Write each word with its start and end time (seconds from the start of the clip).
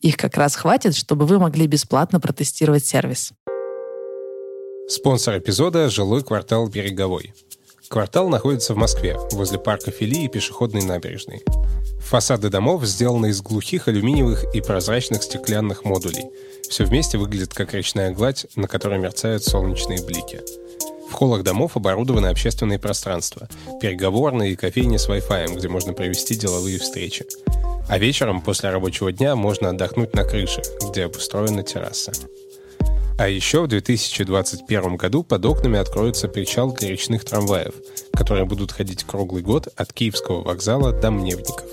Их 0.00 0.16
как 0.16 0.36
раз 0.36 0.54
хватит, 0.54 0.94
чтобы 0.94 1.26
вы 1.26 1.38
могли 1.38 1.66
бесплатно 1.66 2.20
протестировать 2.20 2.86
сервис. 2.86 3.32
Спонсор 4.88 5.38
эпизода– 5.38 5.88
жилой 5.90 6.22
квартал 6.22 6.68
«Береговой». 6.68 7.34
Квартал 7.88 8.28
находится 8.28 8.74
в 8.74 8.76
Москве, 8.76 9.16
возле 9.32 9.58
парка 9.58 9.90
Фили 9.90 10.24
и 10.24 10.28
пешеходной 10.28 10.82
набережной. 10.82 11.42
Фасады 12.00 12.48
домов 12.48 12.84
сделаны 12.84 13.30
из 13.30 13.40
глухих 13.42 13.88
алюминиевых 13.88 14.54
и 14.54 14.60
прозрачных 14.60 15.22
стеклянных 15.22 15.84
модулей. 15.84 16.30
Все 16.68 16.84
вместе 16.84 17.18
выглядит 17.18 17.54
как 17.54 17.74
речная 17.74 18.12
гладь, 18.12 18.46
на 18.56 18.68
которой 18.68 18.98
мерцают 18.98 19.42
солнечные 19.42 20.04
блики. 20.04 20.40
В 21.10 21.12
холлах 21.12 21.42
домов 21.42 21.76
оборудованы 21.76 22.26
общественные 22.26 22.78
пространства, 22.78 23.48
переговорные 23.80 24.52
и 24.52 24.56
кофейни 24.56 24.96
с 24.96 25.08
Wi-Fi, 25.08 25.56
где 25.56 25.68
можно 25.68 25.92
провести 25.92 26.34
деловые 26.34 26.78
встречи. 26.78 27.24
А 27.88 27.98
вечером 27.98 28.42
после 28.42 28.70
рабочего 28.70 29.10
дня 29.10 29.34
можно 29.34 29.70
отдохнуть 29.70 30.14
на 30.14 30.24
крыше, 30.24 30.62
где 30.90 31.04
обустроена 31.04 31.62
терраса. 31.62 32.12
А 33.18 33.28
еще 33.28 33.62
в 33.62 33.66
2021 33.66 34.96
году 34.96 35.24
под 35.24 35.44
окнами 35.44 35.78
откроется 35.78 36.28
причал 36.28 36.72
для 36.72 36.90
речных 36.90 37.24
трамваев, 37.24 37.74
которые 38.12 38.44
будут 38.44 38.70
ходить 38.70 39.02
круглый 39.04 39.42
год 39.42 39.68
от 39.74 39.92
Киевского 39.92 40.42
вокзала 40.42 40.92
до 40.92 41.10
Мневников. 41.10 41.64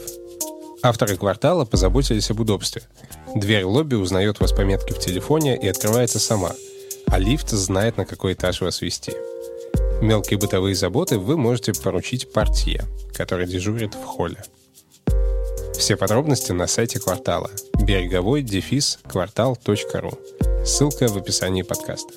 Авторы 0.82 1.18
квартала 1.18 1.66
позаботились 1.66 2.32
об 2.32 2.40
удобстве. 2.40 2.84
Дверь 3.36 3.66
лобби 3.66 3.96
узнает 3.96 4.40
вас 4.40 4.54
по 4.54 4.62
метке 4.62 4.94
в 4.94 5.00
телефоне 5.00 5.58
и 5.58 5.68
открывается 5.68 6.20
сама, 6.20 6.54
а 7.16 7.18
лифт 7.18 7.52
знает, 7.52 7.96
на 7.96 8.06
какой 8.06 8.34
этаж 8.34 8.60
вас 8.60 8.82
вести. 8.82 9.14
Мелкие 10.02 10.38
бытовые 10.38 10.76
заботы 10.76 11.18
вы 11.18 11.38
можете 11.38 11.72
поручить 11.74 12.30
портье, 12.34 12.84
который 13.14 13.48
дежурит 13.48 13.96
в 13.96 14.04
холле. 14.04 14.44
Все 15.78 15.96
подробности 15.96 16.52
на 16.52 16.68
сайте 16.68 17.00
квартала 17.00 17.50
береговой 17.80 18.42
дефис 18.42 19.00
квартал.ру. 19.08 20.12
Ссылка 20.66 21.08
в 21.08 21.16
описании 21.16 21.62
подкаста. 21.62 22.16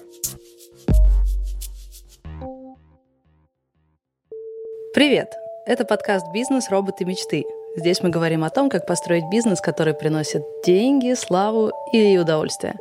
Привет! 4.94 5.32
Это 5.64 5.84
подкаст 5.84 6.26
«Бизнес. 6.32 6.70
Роботы. 6.70 7.04
Мечты». 7.04 7.44
Здесь 7.76 8.02
мы 8.02 8.08
говорим 8.08 8.42
о 8.42 8.50
том, 8.50 8.68
как 8.68 8.84
построить 8.84 9.30
бизнес, 9.30 9.60
который 9.60 9.94
приносит 9.94 10.42
деньги, 10.66 11.14
славу 11.14 11.70
и 11.92 12.18
удовольствие. 12.18 12.74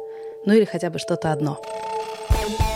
Ну 0.47 0.53
или 0.53 0.65
хотя 0.65 0.89
бы 0.89 0.97
что-то 0.97 1.31
одно– 1.31 1.61
Thank 2.29 2.59
you. 2.59 2.66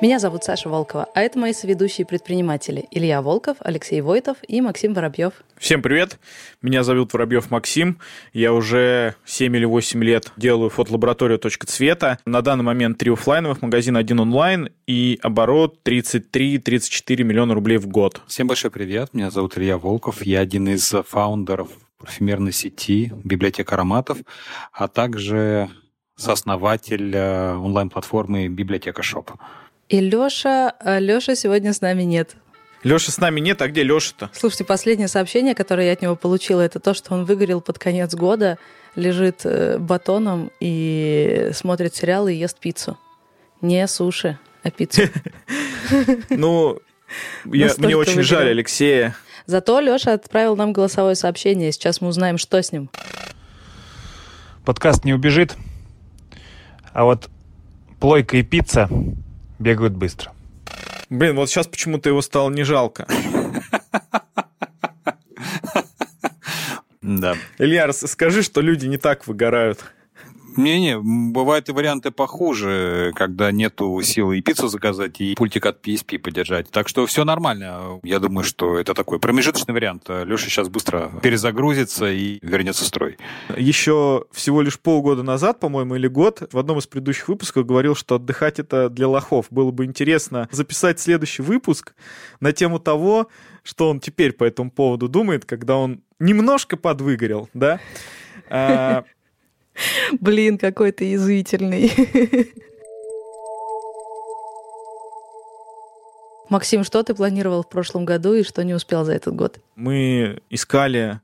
Меня 0.00 0.18
зовут 0.18 0.42
Саша 0.42 0.68
Волкова, 0.68 1.06
а 1.14 1.20
это 1.20 1.38
мои 1.38 1.52
соведущие 1.52 2.04
предприниматели 2.04 2.86
Илья 2.90 3.22
Волков, 3.22 3.56
Алексей 3.60 4.00
Войтов 4.00 4.38
и 4.46 4.60
Максим 4.60 4.92
Воробьев. 4.92 5.32
Всем 5.56 5.82
привет! 5.82 6.18
Меня 6.62 6.82
зовут 6.82 7.12
Воробьев 7.12 7.50
Максим. 7.50 7.98
Я 8.32 8.52
уже 8.52 9.14
7 9.24 9.56
или 9.56 9.64
8 9.64 10.02
лет 10.02 10.32
делаю 10.36 10.68
фотолабораторию 10.68 11.38
«Точка 11.38 11.66
цвета». 11.66 12.18
На 12.26 12.42
данный 12.42 12.64
момент 12.64 12.98
три 12.98 13.12
офлайновых, 13.12 13.62
магазин 13.62 13.96
один 13.96 14.18
онлайн 14.20 14.70
и 14.86 15.18
оборот 15.22 15.78
33-34 15.84 17.22
миллиона 17.22 17.54
рублей 17.54 17.78
в 17.78 17.86
год. 17.86 18.20
Всем 18.26 18.48
большой 18.48 18.72
привет! 18.72 19.14
Меня 19.14 19.30
зовут 19.30 19.56
Илья 19.56 19.78
Волков. 19.78 20.22
Я 20.22 20.40
один 20.40 20.68
из 20.68 20.92
фаундеров 21.08 21.68
парфюмерной 21.98 22.52
сети 22.52 23.12
«Библиотека 23.22 23.76
ароматов», 23.76 24.18
а 24.72 24.88
также 24.88 25.70
сооснователь 26.16 27.14
э, 27.14 27.56
онлайн-платформы 27.56 28.48
«Библиотека 28.48 29.02
Шоп». 29.02 29.30
И 29.88 30.00
Лёша, 30.00 30.72
а 30.80 30.98
Лёша 30.98 31.36
сегодня 31.36 31.72
с 31.72 31.80
нами 31.80 32.02
нет. 32.02 32.36
Лёша 32.82 33.12
с 33.12 33.18
нами 33.18 33.40
нет, 33.40 33.60
а 33.62 33.68
где 33.68 33.82
Лёша-то? 33.82 34.30
Слушайте, 34.32 34.64
последнее 34.64 35.08
сообщение, 35.08 35.54
которое 35.54 35.86
я 35.86 35.92
от 35.92 36.02
него 36.02 36.16
получила, 36.16 36.60
это 36.60 36.80
то, 36.80 36.94
что 36.94 37.14
он 37.14 37.24
выгорел 37.24 37.60
под 37.60 37.78
конец 37.78 38.14
года, 38.14 38.58
лежит 38.94 39.40
э, 39.44 39.78
батоном 39.78 40.50
и 40.60 41.50
смотрит 41.52 41.94
сериалы 41.94 42.34
и 42.34 42.38
ест 42.38 42.58
пиццу. 42.58 42.98
Не 43.60 43.86
суши, 43.86 44.38
а 44.62 44.70
пиццу. 44.70 45.02
Ну, 46.30 46.78
мне 47.44 47.96
очень 47.96 48.22
жаль 48.22 48.48
Алексея. 48.48 49.14
Зато 49.46 49.80
Лёша 49.80 50.14
отправил 50.14 50.56
нам 50.56 50.72
голосовое 50.72 51.14
сообщение. 51.14 51.70
Сейчас 51.72 52.00
мы 52.00 52.08
узнаем, 52.08 52.38
что 52.38 52.62
с 52.62 52.72
ним. 52.72 52.88
Подкаст 54.64 55.04
не 55.04 55.12
убежит, 55.12 55.54
а 56.94 57.04
вот 57.04 57.28
плойка 58.00 58.38
и 58.38 58.42
пицца 58.42 58.88
бегают 59.58 59.94
быстро. 59.94 60.32
Блин, 61.10 61.36
вот 61.36 61.50
сейчас 61.50 61.66
почему-то 61.66 62.08
его 62.08 62.22
стало 62.22 62.50
не 62.50 62.64
жалко. 62.64 63.06
Да. 67.02 67.36
Илья, 67.58 67.92
скажи, 67.92 68.42
что 68.42 68.62
люди 68.62 68.86
не 68.86 68.96
так 68.96 69.26
выгорают. 69.26 69.84
Не-не, 70.56 70.98
бывают 70.98 71.68
и 71.68 71.72
варианты 71.72 72.10
похуже, 72.10 73.12
когда 73.14 73.50
нету 73.52 74.00
силы 74.02 74.38
и 74.38 74.40
пиццу 74.40 74.68
заказать, 74.68 75.20
и 75.20 75.34
пультик 75.34 75.66
от 75.66 75.86
PSP 75.86 76.18
подержать. 76.18 76.70
Так 76.70 76.88
что 76.88 77.06
все 77.06 77.24
нормально. 77.24 78.00
Я 78.02 78.18
думаю, 78.18 78.44
что 78.44 78.78
это 78.78 78.94
такой 78.94 79.18
промежуточный 79.18 79.74
вариант. 79.74 80.08
Леша 80.08 80.46
сейчас 80.46 80.68
быстро 80.68 81.10
перезагрузится 81.22 82.10
и 82.10 82.38
вернется 82.42 82.84
в 82.84 82.86
строй. 82.86 83.18
Еще 83.56 84.24
всего 84.32 84.62
лишь 84.62 84.78
полгода 84.78 85.22
назад, 85.22 85.60
по-моему, 85.60 85.96
или 85.96 86.06
год, 86.06 86.48
в 86.52 86.58
одном 86.58 86.78
из 86.78 86.86
предыдущих 86.86 87.28
выпусков 87.28 87.66
говорил, 87.66 87.94
что 87.94 88.16
отдыхать 88.16 88.58
это 88.58 88.88
для 88.88 89.08
лохов. 89.08 89.46
Было 89.50 89.70
бы 89.70 89.84
интересно 89.84 90.48
записать 90.50 91.00
следующий 91.00 91.42
выпуск 91.42 91.94
на 92.40 92.52
тему 92.52 92.78
того, 92.78 93.28
что 93.62 93.90
он 93.90 94.00
теперь 94.00 94.32
по 94.32 94.44
этому 94.44 94.70
поводу 94.70 95.08
думает, 95.08 95.44
когда 95.44 95.76
он 95.76 96.02
немножко 96.18 96.76
подвыгорел, 96.76 97.48
да? 97.54 97.80
Блин, 100.20 100.58
какой 100.58 100.92
ты 100.92 101.04
язвительный. 101.04 101.92
Максим, 106.48 106.84
что 106.84 107.02
ты 107.02 107.14
планировал 107.14 107.62
в 107.62 107.68
прошлом 107.68 108.04
году 108.04 108.34
и 108.34 108.42
что 108.42 108.62
не 108.64 108.74
успел 108.74 109.04
за 109.04 109.14
этот 109.14 109.34
год? 109.34 109.58
Мы 109.76 110.40
искали 110.50 111.20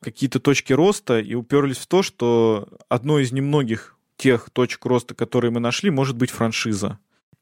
какие-то 0.00 0.40
точки 0.40 0.72
роста 0.72 1.18
и 1.18 1.34
уперлись 1.34 1.76
в 1.76 1.86
то, 1.86 2.02
что 2.02 2.68
одной 2.88 3.24
из 3.24 3.32
немногих 3.32 3.96
тех 4.16 4.48
точек 4.50 4.84
роста, 4.86 5.14
которые 5.14 5.50
мы 5.50 5.60
нашли, 5.60 5.90
может 5.90 6.16
быть 6.16 6.30
франшиза. 6.30 6.98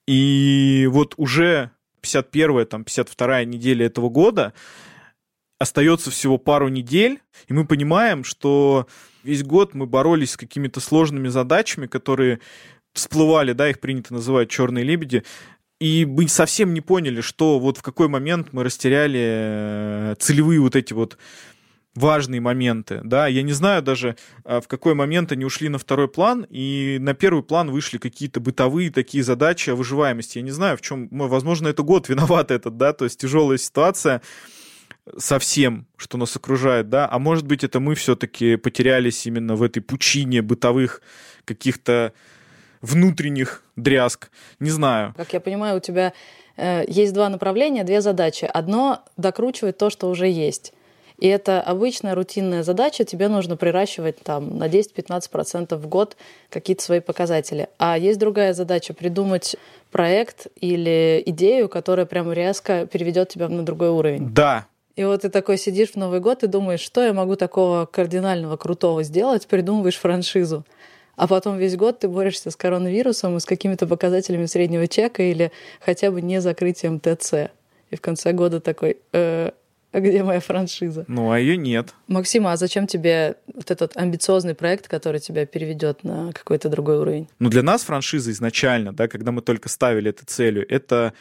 И 0.07 0.89
вот 0.91 1.15
уже 1.17 1.71
51-я, 2.03 2.65
там, 2.65 2.83
52-я 2.83 3.45
неделя 3.45 3.87
этого 3.87 4.09
года 4.09 4.53
остается 5.59 6.11
всего 6.11 6.39
пару 6.39 6.69
недель, 6.69 7.21
и 7.49 7.53
мы 7.53 7.67
понимаем, 7.67 8.25
что 8.25 8.87
весь 9.23 9.43
год 9.43 9.75
мы 9.75 9.87
боролись 9.87 10.33
с 10.33 10.37
какими-то 10.37 10.81
сложными 10.81 11.29
задачами, 11.29 11.87
которые 11.87 12.41
всплывали, 12.93 13.53
да, 13.53 13.69
их 13.69 13.81
принято 13.81 14.15
называть 14.15 14.51
черные 14.51 14.85
лебеди, 14.85 15.25
и 15.81 16.05
мы 16.05 16.27
совсем 16.29 16.75
не 16.75 16.81
поняли, 16.81 17.21
что 17.21 17.59
вот 17.59 17.79
в 17.79 17.83
какой 17.83 18.09
момент 18.09 18.49
мы 18.53 18.65
растеряли 18.65 19.21
э, 19.23 20.15
целевые 20.19 20.61
вот 20.61 20.75
эти 20.75 20.93
вот 20.93 21.19
важные 21.95 22.41
моменты, 22.41 23.01
да, 23.03 23.27
я 23.27 23.43
не 23.43 23.53
знаю 23.53 23.83
даже, 23.83 24.17
а, 24.45 24.61
в 24.61 24.69
какой 24.69 24.95
момент 24.95 25.33
они 25.33 25.45
ушли 25.45 25.69
на 25.69 25.79
второй 25.79 26.09
план, 26.09 26.47
и 26.49 26.99
на 27.01 27.13
первый 27.15 27.43
план 27.43 27.71
вышли 27.71 27.99
какие-то 27.99 28.41
бытовые 28.41 28.91
такие 28.91 29.25
задачи 29.25 29.71
о 29.71 29.75
выживаемости. 29.75 30.39
Я 30.39 30.45
не 30.45 30.51
знаю, 30.51 30.77
в 30.77 30.81
чем, 30.81 31.09
возможно, 31.11 31.67
это 31.69 31.83
год 31.83 32.09
виноват 32.09 32.51
этот, 32.51 32.77
да, 32.77 32.93
то 32.93 33.05
есть 33.05 33.21
тяжелая 33.21 33.59
ситуация, 33.59 34.23
со 35.17 35.39
всем, 35.39 35.87
что 35.97 36.19
нас 36.19 36.37
окружает, 36.37 36.89
да, 36.89 37.09
а 37.11 37.19
может 37.19 37.47
быть, 37.47 37.65
это 37.65 37.81
мы 37.81 37.95
все-таки 37.95 38.57
потерялись 38.57 39.27
именно 39.27 39.55
в 39.55 39.63
этой 39.63 39.81
пучине 39.81 40.43
бытовых 40.43 41.03
каких-то 41.45 42.13
внутренних 42.81 43.63
дрязг, 43.77 44.31
не 44.61 44.71
знаю. 44.71 45.15
Как 45.17 45.33
я 45.33 45.41
понимаю, 45.41 45.79
у 45.79 45.81
тебя 45.81 46.13
э, 46.57 46.85
есть 46.87 47.13
два 47.13 47.29
направления, 47.29 47.85
две 47.85 48.01
задачи. 48.01 48.49
Одно— 48.53 49.03
докручивать 49.17 49.79
то, 49.79 49.91
что 49.91 50.09
уже 50.09 50.29
есть. 50.29 50.73
И 51.19 51.27
это 51.27 51.61
обычная 51.61 52.15
рутинная 52.15 52.63
задача, 52.63 53.05
тебе 53.05 53.27
нужно 53.27 53.57
приращивать 53.57 54.21
там 54.23 54.57
на 54.57 54.69
10-15% 54.69 55.75
в 55.77 55.89
год 55.89 56.17
какие-то 56.49 56.83
свои 56.83 57.01
показатели. 57.01 57.69
А 57.79 57.99
есть 57.99 58.21
другая 58.21 58.53
задача— 58.53 58.95
придумать 58.95 59.57
проект 59.91 60.47
или 60.61 61.21
идею, 61.27 61.69
которая 61.69 62.07
прямо 62.07 62.33
резко 62.35 62.87
переведет 62.87 63.31
тебя 63.31 63.49
на 63.49 63.65
другой 63.65 63.91
уровень. 63.91 64.33
Да, 64.33 64.69
И 64.99 65.05
вот 65.05 65.23
ты 65.23 65.29
такой 65.29 65.59
сидишь 65.59 65.91
в 65.91 65.95
Новый 65.97 66.19
год 66.19 66.43
и 66.43 66.49
думаешь, 66.49 66.81
что 66.81 67.05
я 67.05 67.13
могу 67.13 67.37
такого 67.37 67.87
кардинального, 67.87 68.57
крутого 68.57 69.05
сделать, 69.05 69.47
придумываешь 69.47 69.95
франшизу. 69.97 70.67
А 71.15 71.29
потом 71.29 71.57
весь 71.57 71.77
год 71.77 72.01
ты 72.01 72.09
борешься 72.09 72.51
с 72.51 72.57
коронавирусом 72.57 73.37
и 73.37 73.41
с 73.41 73.45
какими-то 73.45 73.87
показателями 73.87 74.47
среднего 74.47 74.89
чека 74.89 75.23
или 75.23 75.53
хотя 75.79 76.11
бы 76.11 76.21
не 76.21 76.41
закрытием 76.41 76.99
ТЦ. 76.99 77.53
И 77.91 77.97
в 77.97 78.01
конце 78.01 78.33
года 78.33 78.59
такой, 78.59 78.97
«Э, 79.13 79.53
а 79.93 80.01
где 80.01 80.25
моя 80.25 80.41
франшиза? 80.41 81.05
ну 81.07 81.31
а 81.31 81.39
ее 81.39 81.57
нет. 81.57 81.95
Максим, 82.09 82.49
а 82.49 82.57
зачем 82.57 82.89
тебе 82.89 83.37
вот 83.55 83.71
этот 83.71 83.97
амбициозный 83.97 84.57
проект, 84.57 84.89
который 84.89 85.21
тебя 85.21 85.47
переведет 85.47 86.03
на 86.03 86.33
какой-то 86.33 86.69
другой 86.69 86.99
уровень? 86.99 87.29
Но 87.39 87.51
для 87.51 87.63
нас 87.63 87.85
франшиза 87.85 88.33
изначально, 88.33 88.93
да, 88.93 89.07
когда 89.07 89.31
мы 89.31 89.43
только 89.43 89.69
ставили 89.69 90.11
это 90.11 90.27
целью, 90.27 90.67
это 90.69 91.13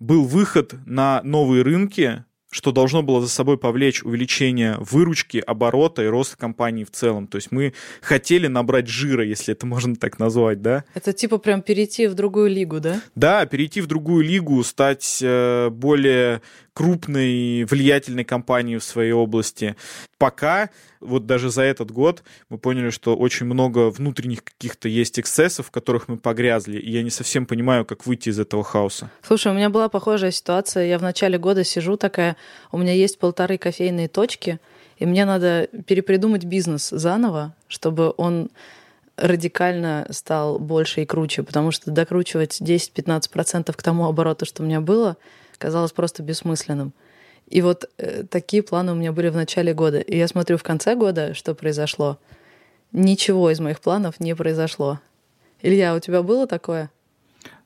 был 0.00 0.24
выход 0.26 0.74
на 0.84 1.22
новые 1.22 1.62
рынки, 1.62 2.26
что 2.52 2.70
должно 2.70 3.02
было 3.02 3.22
за 3.22 3.28
собой 3.28 3.56
повлечь 3.56 4.02
увеличение 4.02 4.76
выручки, 4.78 5.38
оборота 5.38 6.02
и 6.02 6.06
роста 6.06 6.36
компании 6.36 6.84
в 6.84 6.90
целом. 6.90 7.26
То 7.26 7.36
есть 7.36 7.50
мы 7.50 7.72
хотели 8.02 8.46
набрать 8.46 8.88
жира, 8.88 9.24
если 9.24 9.54
это 9.54 9.66
можно 9.66 9.96
так 9.96 10.18
назвать, 10.18 10.60
да? 10.60 10.84
Это 10.92 11.14
типа 11.14 11.38
прям 11.38 11.62
перейти 11.62 12.06
в 12.06 12.14
другую 12.14 12.50
лигу, 12.50 12.78
да? 12.78 13.00
Да, 13.14 13.46
перейти 13.46 13.80
в 13.80 13.86
другую 13.86 14.22
лигу, 14.22 14.62
стать 14.64 15.20
э, 15.22 15.70
более 15.70 16.42
крупной, 16.74 17.64
влиятельной 17.64 18.24
компанией 18.24 18.78
в 18.78 18.84
своей 18.84 19.12
области. 19.12 19.76
Пока, 20.18 20.70
вот 21.00 21.26
даже 21.26 21.50
за 21.50 21.62
этот 21.62 21.90
год, 21.90 22.22
мы 22.48 22.58
поняли, 22.58 22.90
что 22.90 23.16
очень 23.16 23.46
много 23.46 23.90
внутренних 23.90 24.44
каких-то 24.44 24.88
есть 24.88 25.18
эксцессов, 25.18 25.66
в 25.66 25.70
которых 25.70 26.08
мы 26.08 26.16
погрязли, 26.16 26.78
и 26.78 26.90
я 26.90 27.02
не 27.02 27.10
совсем 27.10 27.46
понимаю, 27.46 27.84
как 27.84 28.06
выйти 28.06 28.30
из 28.30 28.38
этого 28.38 28.64
хаоса. 28.64 29.10
Слушай, 29.22 29.52
у 29.52 29.54
меня 29.54 29.68
была 29.68 29.88
похожая 29.88 30.30
ситуация. 30.30 30.86
Я 30.86 30.98
в 30.98 31.02
начале 31.02 31.38
года 31.38 31.64
сижу 31.64 31.96
такая, 31.96 32.36
у 32.70 32.78
меня 32.78 32.92
есть 32.92 33.18
полторы 33.18 33.58
кофейные 33.58 34.08
точки, 34.08 34.58
и 34.98 35.06
мне 35.06 35.24
надо 35.24 35.68
перепридумать 35.86 36.44
бизнес 36.44 36.90
заново, 36.90 37.54
чтобы 37.68 38.14
он 38.16 38.50
радикально 39.16 40.06
стал 40.10 40.58
больше 40.58 41.02
и 41.02 41.06
круче, 41.06 41.42
потому 41.42 41.70
что 41.70 41.90
докручивать 41.90 42.60
10-15% 42.60 43.72
к 43.72 43.82
тому 43.82 44.06
обороту, 44.06 44.46
что 44.46 44.62
у 44.62 44.66
меня 44.66 44.80
было, 44.80 45.16
казалось 45.62 45.92
просто 45.92 46.22
бессмысленным. 46.22 46.92
И 47.46 47.62
вот 47.62 47.88
э, 47.98 48.24
такие 48.24 48.62
планы 48.62 48.92
у 48.92 48.94
меня 48.94 49.12
были 49.12 49.28
в 49.28 49.36
начале 49.36 49.72
года. 49.72 50.00
И 50.00 50.16
я 50.16 50.26
смотрю 50.26 50.56
в 50.56 50.62
конце 50.62 50.96
года, 50.96 51.34
что 51.34 51.54
произошло. 51.54 52.18
Ничего 52.90 53.50
из 53.50 53.60
моих 53.60 53.80
планов 53.80 54.20
не 54.20 54.34
произошло. 54.34 54.98
Илья, 55.62 55.94
у 55.94 56.00
тебя 56.00 56.22
было 56.22 56.46
такое? 56.46 56.90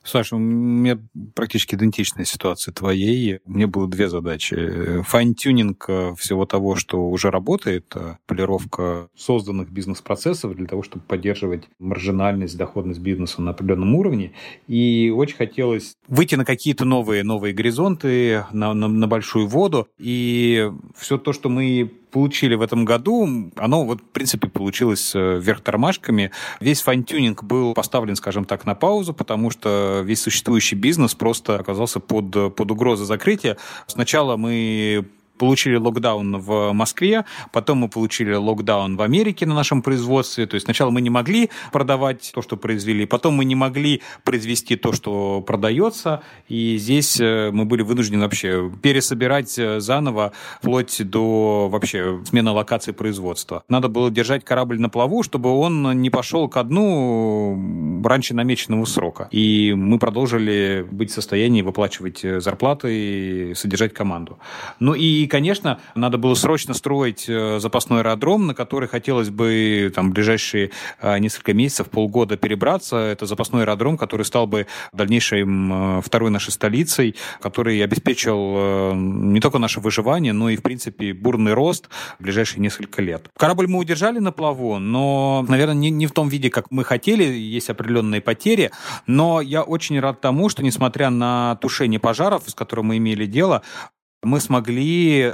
Саша, 0.07 0.37
у 0.37 0.39
меня 0.39 0.97
практически 1.35 1.75
идентичная 1.75 2.23
ситуация 2.23 2.73
твоей. 2.73 3.39
У 3.45 3.51
меня 3.51 3.67
было 3.67 3.89
две 3.89 4.07
задачи. 4.07 5.01
Fine-tuning 5.03 5.85
э, 5.89 6.15
всего 6.17 6.45
того, 6.45 6.77
что 6.77 7.09
уже 7.09 7.29
работает, 7.29 7.91
э, 7.95 8.15
полировка 8.25 9.09
созданных 9.17 9.69
бизнес-процессов 9.69 10.55
для 10.55 10.65
того, 10.65 10.81
чтобы 10.81 11.03
поддерживать 11.03 11.65
маржинальность, 11.77 12.55
доходность 12.55 13.01
бизнеса 13.01 13.41
на 13.41 13.51
определенном 13.51 13.95
уровне. 13.95 14.31
И 14.67 15.13
очень 15.13 15.35
хотелось 15.35 15.97
выйти 16.07 16.35
на 16.35 16.45
какие-то 16.45 16.85
новые, 16.85 17.23
новые 17.23 17.53
горизонты, 17.53 18.45
на, 18.53 18.73
на, 18.73 18.87
на 18.87 19.07
большую 19.07 19.47
воду. 19.47 19.89
И 19.97 20.71
все 20.95 21.17
то, 21.17 21.33
что 21.33 21.49
мы 21.49 21.91
получили 22.11 22.55
в 22.55 22.61
этом 22.61 22.85
году, 22.85 23.51
оно 23.55 23.85
вот, 23.85 24.01
в 24.01 24.05
принципе, 24.05 24.47
получилось 24.47 25.13
э, 25.15 25.39
вверх 25.39 25.61
тормашками. 25.61 26.31
Весь 26.59 26.81
fine-tuning 26.81 27.43
был 27.43 27.73
поставлен, 27.73 28.15
скажем 28.15 28.45
так, 28.45 28.65
на 28.65 28.75
паузу, 28.75 29.13
потому 29.13 29.51
что 29.51 30.01
весь 30.05 30.21
существующий 30.21 30.75
бизнес 30.75 31.15
просто 31.15 31.55
оказался 31.55 31.99
под, 31.99 32.55
под 32.55 32.71
угрозой 32.71 33.05
закрытия. 33.05 33.57
Сначала 33.87 34.37
мы 34.37 35.05
получили 35.37 35.75
локдаун 35.75 36.37
в 36.37 36.71
Москве, 36.73 37.25
потом 37.51 37.79
мы 37.79 37.89
получили 37.89 38.33
локдаун 38.33 38.97
в 38.97 39.01
Америке 39.01 39.45
на 39.45 39.55
нашем 39.55 39.81
производстве. 39.81 40.45
То 40.45 40.55
есть 40.55 40.65
сначала 40.65 40.91
мы 40.91 41.01
не 41.01 41.09
могли 41.09 41.49
продавать 41.71 42.31
то, 42.33 42.41
что 42.41 42.57
произвели, 42.57 43.05
потом 43.05 43.35
мы 43.35 43.45
не 43.45 43.55
могли 43.55 44.01
произвести 44.23 44.75
то, 44.75 44.91
что 44.93 45.41
продается. 45.41 46.21
И 46.47 46.77
здесь 46.77 47.19
э, 47.19 47.51
мы 47.51 47.65
были 47.65 47.81
вынуждены 47.81 48.23
вообще 48.23 48.71
пересобирать 48.81 49.57
э, 49.59 49.79
заново 49.79 50.33
вплоть 50.61 51.01
до 51.09 51.69
вообще 51.69 52.19
смены 52.25 52.51
локации 52.51 52.91
производства. 52.91 53.63
Надо 53.69 53.87
было 53.87 54.09
держать 54.09 54.43
корабль 54.43 54.79
на 54.79 54.89
плаву, 54.89 55.23
чтобы 55.23 55.49
он 55.49 56.01
не 56.01 56.09
пошел 56.09 56.49
ко 56.49 56.63
дну 56.63 58.01
раньше 58.03 58.33
намеченного 58.33 58.85
срока. 58.85 59.27
И 59.31 59.73
мы 59.75 59.99
продолжили 59.99 60.85
быть 60.89 61.11
в 61.11 61.13
состоянии 61.13 61.61
выплачивать 61.61 62.23
э, 62.25 62.39
зарплаты 62.39 62.87
и 62.93 63.53
содержать 63.53 63.93
команду. 63.93 64.39
Ну 64.79 64.93
и 64.93 65.26
конечно, 65.27 65.79
надо 65.95 66.17
было 66.17 66.33
срочно 66.35 66.73
строить 66.73 67.25
э, 67.27 67.59
запасной 67.59 67.99
аэродром, 68.01 68.47
на 68.47 68.53
который 68.53 68.87
хотелось 68.87 69.29
бы 69.29 69.91
там, 69.93 70.11
в 70.11 70.13
ближайшие 70.13 70.71
э, 71.01 71.19
несколько 71.19 71.53
месяцев, 71.53 71.89
полгода 71.89 72.37
перебраться. 72.37 72.97
Это 72.97 73.25
запасной 73.25 73.63
аэродром, 73.63 73.97
который 73.97 74.23
стал 74.23 74.47
бы 74.47 74.67
дальнейшей 74.93 75.43
второй 76.01 76.31
нашей 76.31 76.51
столицей, 76.51 77.15
который 77.41 77.83
обеспечил 77.83 78.93
не 78.93 79.39
только 79.39 79.57
наше 79.57 79.79
выживание, 79.79 80.33
но 80.33 80.49
и, 80.49 80.57
в 80.57 80.63
принципе, 80.63 81.13
бурный 81.13 81.53
рост 81.53 81.89
в 82.19 82.23
ближайшие 82.23 82.61
несколько 82.61 83.01
лет. 83.01 83.29
Корабль 83.37 83.67
мы 83.67 83.79
удержали 83.79 84.19
на 84.19 84.31
плаву, 84.31 84.79
но, 84.79 85.45
наверное, 85.47 85.75
не, 85.75 85.89
не 85.89 86.07
в 86.07 86.11
том 86.11 86.29
виде, 86.29 86.49
как 86.49 86.65
мы 86.71 86.83
хотели, 86.83 87.23
есть 87.23 87.69
определенные 87.69 88.21
потери, 88.21 88.71
но 89.05 89.41
я 89.41 89.63
очень 89.63 89.99
рад 89.99 90.21
тому, 90.21 90.49
что, 90.49 90.63
несмотря 90.63 91.09
на 91.09 91.55
тушение 91.61 91.99
пожаров, 91.99 92.43
с 92.47 92.53
которым 92.53 92.87
мы 92.87 92.97
имели 92.97 93.25
дело, 93.25 93.63
мы 94.23 94.39
смогли 94.39 95.33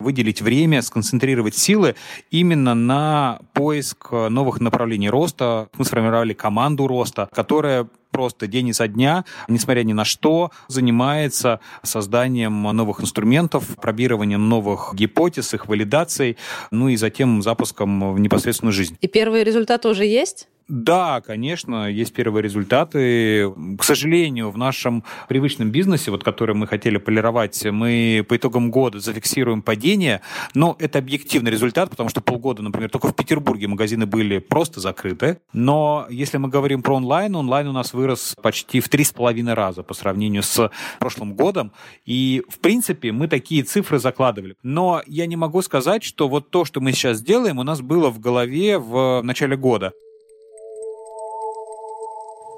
выделить 0.00 0.42
время, 0.42 0.82
сконцентрировать 0.82 1.56
силы 1.56 1.94
именно 2.30 2.74
на 2.74 3.38
поиск 3.52 4.10
новых 4.10 4.60
направлений 4.60 5.08
роста. 5.08 5.68
Мы 5.78 5.84
сформировали 5.84 6.32
команду 6.34 6.86
роста, 6.86 7.28
которая 7.32 7.88
просто 8.10 8.46
день 8.46 8.68
изо 8.68 8.86
дня, 8.86 9.24
несмотря 9.48 9.82
ни 9.82 9.92
на 9.92 10.04
что, 10.04 10.50
занимается 10.68 11.60
созданием 11.82 12.62
новых 12.62 13.00
инструментов, 13.00 13.66
пробированием 13.80 14.48
новых 14.48 14.94
гипотез, 14.94 15.54
их 15.54 15.66
валидацией, 15.66 16.36
ну 16.70 16.88
и 16.88 16.96
затем 16.96 17.42
запуском 17.42 18.14
в 18.14 18.20
непосредственную 18.20 18.72
жизнь. 18.72 18.96
И 19.00 19.08
первые 19.08 19.42
результаты 19.42 19.88
уже 19.88 20.04
есть? 20.04 20.48
Да, 20.66 21.20
конечно, 21.20 21.90
есть 21.90 22.14
первые 22.14 22.42
результаты. 22.42 23.52
К 23.78 23.84
сожалению, 23.84 24.50
в 24.50 24.56
нашем 24.56 25.04
привычном 25.28 25.70
бизнесе, 25.70 26.10
вот 26.10 26.24
который 26.24 26.54
мы 26.54 26.66
хотели 26.66 26.96
полировать, 26.96 27.66
мы 27.66 28.24
по 28.26 28.36
итогам 28.36 28.70
года 28.70 28.98
зафиксируем 28.98 29.60
падение, 29.60 30.22
но 30.54 30.74
это 30.78 31.00
объективный 31.00 31.50
результат, 31.50 31.90
потому 31.90 32.08
что 32.08 32.22
полгода, 32.22 32.62
например, 32.62 32.88
только 32.88 33.08
в 33.08 33.14
Петербурге 33.14 33.68
магазины 33.68 34.06
были 34.06 34.38
просто 34.38 34.80
закрыты. 34.80 35.38
Но 35.52 36.06
если 36.08 36.38
мы 36.38 36.48
говорим 36.48 36.82
про 36.82 36.96
онлайн, 36.96 37.36
онлайн 37.36 37.68
у 37.68 37.72
нас 37.72 37.92
вырос 37.92 38.34
почти 38.40 38.80
в 38.80 38.88
три 38.88 39.04
с 39.04 39.12
половиной 39.12 39.52
раза 39.52 39.82
по 39.82 39.92
сравнению 39.92 40.42
с 40.42 40.70
прошлым 40.98 41.34
годом. 41.34 41.72
И, 42.06 42.42
в 42.48 42.58
принципе, 42.58 43.12
мы 43.12 43.28
такие 43.28 43.64
цифры 43.64 43.98
закладывали. 43.98 44.56
Но 44.62 45.02
я 45.06 45.26
не 45.26 45.36
могу 45.36 45.60
сказать, 45.60 46.02
что 46.02 46.26
вот 46.26 46.48
то, 46.48 46.64
что 46.64 46.80
мы 46.80 46.92
сейчас 46.92 47.20
делаем, 47.20 47.58
у 47.58 47.64
нас 47.64 47.82
было 47.82 48.08
в 48.08 48.18
голове 48.18 48.78
в 48.78 49.20
начале 49.22 49.58
года 49.58 49.92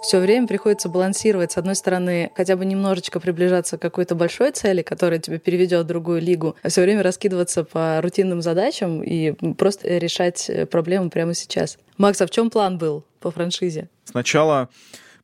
все 0.03 0.19
время 0.19 0.47
приходится 0.47 0.89
балансировать. 0.89 1.53
С 1.53 1.57
одной 1.57 1.75
стороны, 1.75 2.31
хотя 2.35 2.57
бы 2.57 2.65
немножечко 2.65 3.21
приближаться 3.21 3.79
к 3.79 3.83
какой-то 3.83 4.15
большой 4.15 4.53
цели, 4.53 4.83
которая 4.83 5.19
тебя 5.19 5.39
переведет 5.39 5.85
в 5.85 5.89
другую 5.89 6.21
лигу, 6.21 6.57
а 6.63 6.69
все 6.69 6.83
время 6.83 7.03
раскидываться 7.03 7.65
по 7.65 8.01
рутинным 8.01 8.43
задачам 8.43 9.03
и 9.03 9.33
просто 9.55 9.99
решать 9.99 10.51
проблемы 10.71 11.11
прямо 11.11 11.35
сейчас. 11.35 11.79
Макс, 11.97 12.21
а 12.21 12.27
в 12.27 12.31
чем 12.31 12.51
план 12.51 12.79
был 12.79 13.05
по 13.21 13.31
франшизе? 13.31 13.89
Сначала 14.05 14.69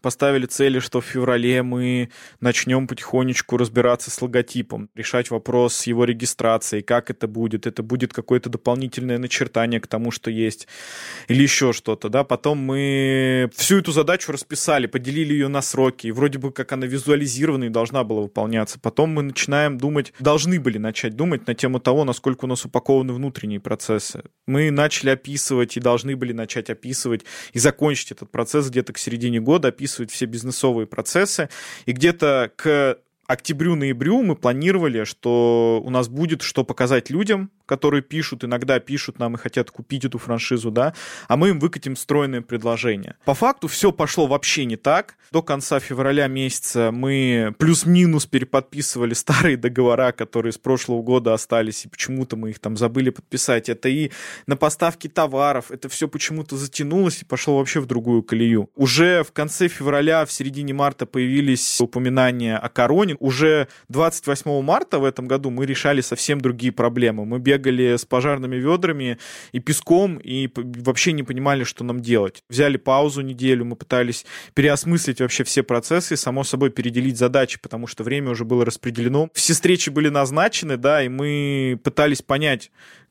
поставили 0.02 0.46
цели, 0.46 0.80
что 0.80 1.00
в 1.00 1.06
феврале 1.06 1.62
мы 1.62 2.10
начнем 2.40 2.86
потихонечку 2.86 3.56
разбираться 3.56 4.10
с 4.10 4.20
логотипом, 4.20 4.90
решать 4.94 5.30
вопрос 5.30 5.74
с 5.74 5.86
его 5.86 6.04
регистрацией, 6.04 6.82
как 6.82 7.10
это 7.10 7.26
будет, 7.28 7.66
это 7.66 7.82
будет 7.82 8.12
какое-то 8.12 8.50
дополнительное 8.50 9.18
начертание 9.18 9.80
к 9.80 9.86
тому, 9.86 10.10
что 10.10 10.30
есть, 10.30 10.68
или 11.28 11.42
еще 11.42 11.72
что-то, 11.72 12.08
да. 12.08 12.24
Потом 12.24 12.58
мы 12.58 13.50
всю 13.54 13.78
эту 13.78 13.92
задачу 13.92 14.32
расписали, 14.32 14.86
поделили 14.86 15.32
ее 15.32 15.48
на 15.48 15.62
сроки, 15.62 16.08
и 16.08 16.12
вроде 16.12 16.38
бы 16.38 16.52
как 16.52 16.72
она 16.72 16.86
визуализирована 16.86 17.64
и 17.64 17.68
должна 17.68 18.04
была 18.04 18.22
выполняться. 18.22 18.78
Потом 18.80 19.10
мы 19.10 19.22
начинаем 19.22 19.78
думать, 19.78 20.12
должны 20.18 20.58
были 20.60 20.78
начать 20.78 21.14
думать 21.16 21.46
на 21.46 21.54
тему 21.54 21.78
того, 21.78 22.04
насколько 22.04 22.44
у 22.44 22.48
нас 22.48 22.64
упакованы 22.64 23.12
внутренние 23.12 23.60
процессы. 23.60 24.24
Мы 24.46 24.70
начали 24.70 25.10
описывать 25.10 25.76
и 25.76 25.80
должны 25.80 26.16
были 26.16 26.32
начать 26.32 26.70
описывать 26.70 27.24
и 27.52 27.58
закончить 27.58 28.12
этот 28.12 28.30
процесс 28.30 28.68
где-то 28.68 28.92
к 28.92 28.98
середине 28.98 29.40
года, 29.40 29.68
описывать 29.68 29.91
все 30.10 30.26
бизнесовые 30.26 30.86
процессы. 30.86 31.48
И 31.86 31.92
где-то 31.92 32.52
к 32.56 32.98
октябрю-ноябрю 33.26 34.22
мы 34.22 34.36
планировали, 34.36 35.04
что 35.04 35.80
у 35.84 35.90
нас 35.90 36.08
будет 36.08 36.42
что 36.42 36.64
показать 36.64 37.10
людям, 37.10 37.50
которые 37.66 38.02
пишут, 38.02 38.44
иногда 38.44 38.78
пишут 38.80 39.18
нам 39.18 39.34
и 39.34 39.38
хотят 39.38 39.70
купить 39.70 40.04
эту 40.04 40.18
франшизу, 40.18 40.70
да, 40.70 40.94
а 41.28 41.36
мы 41.36 41.50
им 41.50 41.58
выкатим 41.58 41.96
стройное 41.96 42.42
предложение. 42.42 43.16
По 43.24 43.34
факту 43.34 43.68
все 43.68 43.92
пошло 43.92 44.26
вообще 44.26 44.64
не 44.64 44.76
так. 44.76 45.16
До 45.30 45.42
конца 45.42 45.80
февраля 45.80 46.26
месяца 46.26 46.90
мы 46.92 47.54
плюс-минус 47.58 48.26
переподписывали 48.26 49.14
старые 49.14 49.56
договора, 49.56 50.12
которые 50.12 50.52
с 50.52 50.58
прошлого 50.58 51.02
года 51.02 51.32
остались, 51.32 51.84
и 51.84 51.88
почему-то 51.88 52.36
мы 52.36 52.50
их 52.50 52.58
там 52.58 52.76
забыли 52.76 53.10
подписать. 53.10 53.68
Это 53.68 53.88
и 53.88 54.10
на 54.46 54.56
поставки 54.56 55.08
товаров, 55.08 55.70
это 55.70 55.88
все 55.88 56.08
почему-то 56.08 56.56
затянулось 56.56 57.22
и 57.22 57.24
пошло 57.24 57.58
вообще 57.58 57.80
в 57.80 57.86
другую 57.86 58.22
колею. 58.22 58.68
Уже 58.74 59.22
в 59.22 59.32
конце 59.32 59.68
февраля, 59.68 60.26
в 60.26 60.32
середине 60.32 60.74
марта 60.74 61.06
появились 61.06 61.80
упоминания 61.80 62.56
о 62.56 62.68
короне. 62.68 63.16
Уже 63.18 63.68
28 63.88 64.62
марта 64.62 64.98
в 64.98 65.04
этом 65.04 65.26
году 65.26 65.50
мы 65.50 65.66
решали 65.66 66.00
совсем 66.00 66.40
другие 66.40 66.72
проблемы. 66.72 67.24
Мы 67.24 67.38
бегали 67.52 67.96
с 67.96 68.04
пожарными 68.04 68.56
ведрами 68.56 69.18
и 69.52 69.60
песком, 69.60 70.16
и 70.16 70.48
вообще 70.54 71.12
не 71.12 71.22
понимали, 71.22 71.64
что 71.64 71.84
нам 71.84 72.00
делать. 72.00 72.42
Взяли 72.48 72.76
паузу 72.76 73.20
неделю, 73.22 73.64
мы 73.64 73.76
пытались 73.76 74.24
переосмыслить 74.54 75.20
вообще 75.20 75.44
все 75.44 75.62
процессы, 75.62 76.16
само 76.16 76.44
собой, 76.44 76.70
переделить 76.70 77.18
задачи, 77.18 77.58
потому 77.60 77.86
что 77.86 78.04
время 78.04 78.30
уже 78.30 78.44
было 78.44 78.64
распределено. 78.64 79.28
Все 79.34 79.52
встречи 79.52 79.90
были 79.90 80.08
назначены, 80.08 80.76
да, 80.76 81.02
и 81.02 81.08
мы 81.08 81.78
пытались 81.82 82.22
понять, 82.22 82.70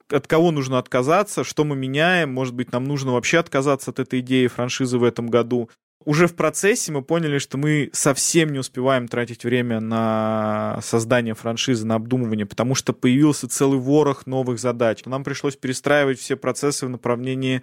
от 0.10 0.28
кого 0.28 0.52
нужно 0.52 0.78
отказаться, 0.78 1.44
что 1.44 1.64
мы 1.64 1.76
меняем, 1.76 2.34
может 2.34 2.54
быть, 2.54 2.72
нам 2.72 2.84
нужно 2.84 3.14
вообще 3.14 3.38
отказаться 3.38 3.92
от 3.92 4.00
этой 4.00 4.20
идеи 4.20 4.48
франшизы 4.48 4.98
в 4.98 5.04
этом 5.04 5.28
году 5.28 5.70
уже 6.05 6.27
в 6.27 6.36
процессе 6.36 6.91
мы 6.91 7.01
поняли, 7.01 7.38
что 7.38 7.58
мы 7.58 7.89
совсем 7.93 8.51
не 8.51 8.60
успеваем 8.60 9.08
тратить 9.08 9.43
время 9.43 9.79
на 9.79 10.79
создание 10.84 11.36
франшизы, 11.36 11.86
на 11.86 11.96
обдумывание, 11.96 12.46
потому 12.46 12.75
что 12.75 12.93
появился 12.93 13.48
целый 13.48 13.79
ворох 13.79 14.25
новых 14.25 14.60
задач. 14.60 15.03
Нам 15.05 15.24
пришлось 15.24 15.55
перестраивать 15.55 16.20
все 16.20 16.36
процессы 16.36 16.86
в 16.86 16.89
направлении 16.89 17.62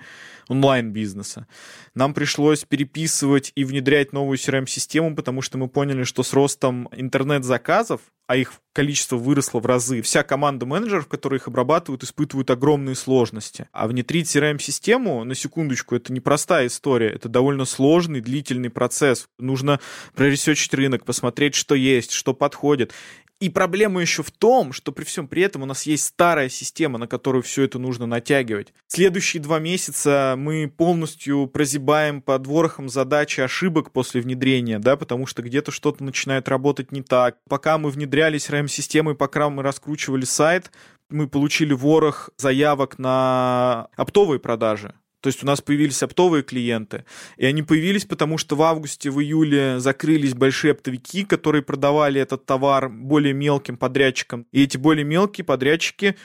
онлайн-бизнеса. 0.48 1.46
Нам 1.94 2.14
пришлось 2.14 2.64
переписывать 2.64 3.52
и 3.54 3.64
внедрять 3.64 4.12
новую 4.12 4.38
CRM-систему, 4.38 5.14
потому 5.14 5.42
что 5.42 5.58
мы 5.58 5.68
поняли, 5.68 6.04
что 6.04 6.22
с 6.22 6.32
ростом 6.32 6.88
интернет-заказов, 6.92 8.00
а 8.26 8.36
их 8.36 8.52
количество 8.74 9.16
выросло 9.16 9.58
в 9.58 9.66
разы, 9.66 10.02
вся 10.02 10.22
команда 10.22 10.66
менеджеров, 10.66 11.08
которые 11.08 11.38
их 11.38 11.48
обрабатывают, 11.48 12.04
испытывают 12.04 12.50
огромные 12.50 12.94
сложности. 12.94 13.68
А 13.72 13.88
внедрить 13.88 14.28
CRM-систему, 14.28 15.24
на 15.24 15.34
секундочку, 15.34 15.96
это 15.96 16.12
непростая 16.12 16.66
история, 16.66 17.08
это 17.08 17.28
довольно 17.28 17.64
сложный, 17.64 18.20
длительный 18.28 18.70
процесс. 18.70 19.28
Нужно 19.38 19.80
проресечить 20.14 20.74
рынок, 20.74 21.04
посмотреть, 21.04 21.54
что 21.54 21.74
есть, 21.74 22.12
что 22.12 22.34
подходит. 22.34 22.92
И 23.40 23.50
проблема 23.50 24.00
еще 24.00 24.24
в 24.24 24.32
том, 24.32 24.72
что 24.72 24.90
при 24.90 25.04
всем 25.04 25.28
при 25.28 25.42
этом 25.42 25.62
у 25.62 25.66
нас 25.66 25.84
есть 25.84 26.04
старая 26.04 26.48
система, 26.48 26.98
на 26.98 27.06
которую 27.06 27.42
все 27.42 27.62
это 27.62 27.78
нужно 27.78 28.04
натягивать. 28.04 28.74
Следующие 28.88 29.40
два 29.40 29.60
месяца 29.60 30.34
мы 30.36 30.68
полностью 30.68 31.46
прозябаем 31.46 32.20
под 32.20 32.48
ворохом 32.48 32.88
задач 32.88 33.38
и 33.38 33.42
ошибок 33.42 33.92
после 33.92 34.20
внедрения, 34.20 34.80
да, 34.80 34.96
потому 34.96 35.26
что 35.26 35.42
где-то 35.42 35.70
что-то 35.70 36.02
начинает 36.02 36.48
работать 36.48 36.90
не 36.90 37.02
так. 37.02 37.36
Пока 37.48 37.78
мы 37.78 37.90
внедрялись 37.90 38.50
RAM-системой, 38.50 39.14
пока 39.14 39.48
мы 39.50 39.62
раскручивали 39.62 40.24
сайт, 40.24 40.72
мы 41.08 41.28
получили 41.28 41.72
ворох 41.72 42.30
заявок 42.38 42.98
на 42.98 43.88
оптовые 43.96 44.40
продажи. 44.40 44.94
То 45.20 45.28
есть 45.28 45.42
у 45.42 45.46
нас 45.46 45.60
появились 45.60 46.02
оптовые 46.02 46.42
клиенты, 46.42 47.04
и 47.36 47.46
они 47.46 47.62
появились 47.62 48.04
потому, 48.04 48.38
что 48.38 48.54
в 48.56 48.62
августе, 48.62 49.10
в 49.10 49.20
июле 49.20 49.80
закрылись 49.80 50.34
большие 50.34 50.72
оптовики, 50.72 51.24
которые 51.24 51.62
продавали 51.62 52.20
этот 52.20 52.46
товар 52.46 52.88
более 52.88 53.32
мелким 53.32 53.76
подрядчикам. 53.76 54.46
И 54.52 54.62
эти 54.62 54.76
более 54.76 55.04
мелкие 55.04 55.44
подрядчики 55.44 56.16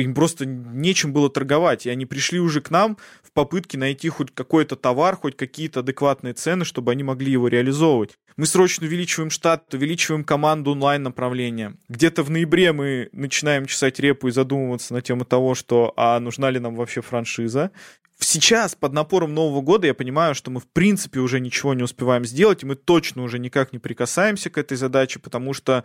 им 0.00 0.14
просто 0.14 0.46
нечем 0.46 1.12
было 1.12 1.28
торговать, 1.28 1.86
и 1.86 1.90
они 1.90 2.06
пришли 2.06 2.40
уже 2.40 2.60
к 2.60 2.70
нам 2.70 2.96
в 3.22 3.32
попытке 3.32 3.76
найти 3.76 4.08
хоть 4.08 4.32
какой-то 4.32 4.76
товар, 4.76 5.16
хоть 5.16 5.36
какие-то 5.36 5.80
адекватные 5.80 6.34
цены, 6.34 6.64
чтобы 6.64 6.92
они 6.92 7.02
могли 7.02 7.32
его 7.32 7.48
реализовывать. 7.48 8.18
Мы 8.36 8.46
срочно 8.46 8.86
увеличиваем 8.86 9.30
штат, 9.30 9.72
увеличиваем 9.74 10.24
команду 10.24 10.72
онлайн-направления. 10.72 11.76
Где-то 11.88 12.22
в 12.22 12.30
ноябре 12.30 12.72
мы 12.72 13.10
начинаем 13.12 13.66
чесать 13.66 14.00
репу 14.00 14.28
и 14.28 14.32
задумываться 14.32 14.94
на 14.94 15.02
тему 15.02 15.24
того, 15.24 15.54
что 15.54 15.92
а 15.96 16.18
нужна 16.20 16.50
ли 16.50 16.58
нам 16.58 16.74
вообще 16.74 17.02
франшиза 17.02 17.70
сейчас 18.24 18.74
под 18.74 18.92
напором 18.92 19.34
Нового 19.34 19.60
года 19.60 19.86
я 19.86 19.94
понимаю, 19.94 20.34
что 20.34 20.50
мы 20.50 20.60
в 20.60 20.68
принципе 20.68 21.20
уже 21.20 21.40
ничего 21.40 21.74
не 21.74 21.82
успеваем 21.82 22.24
сделать, 22.24 22.62
и 22.62 22.66
мы 22.66 22.76
точно 22.76 23.22
уже 23.22 23.38
никак 23.38 23.72
не 23.72 23.78
прикасаемся 23.78 24.50
к 24.50 24.58
этой 24.58 24.76
задаче, 24.76 25.18
потому 25.18 25.52
что 25.54 25.84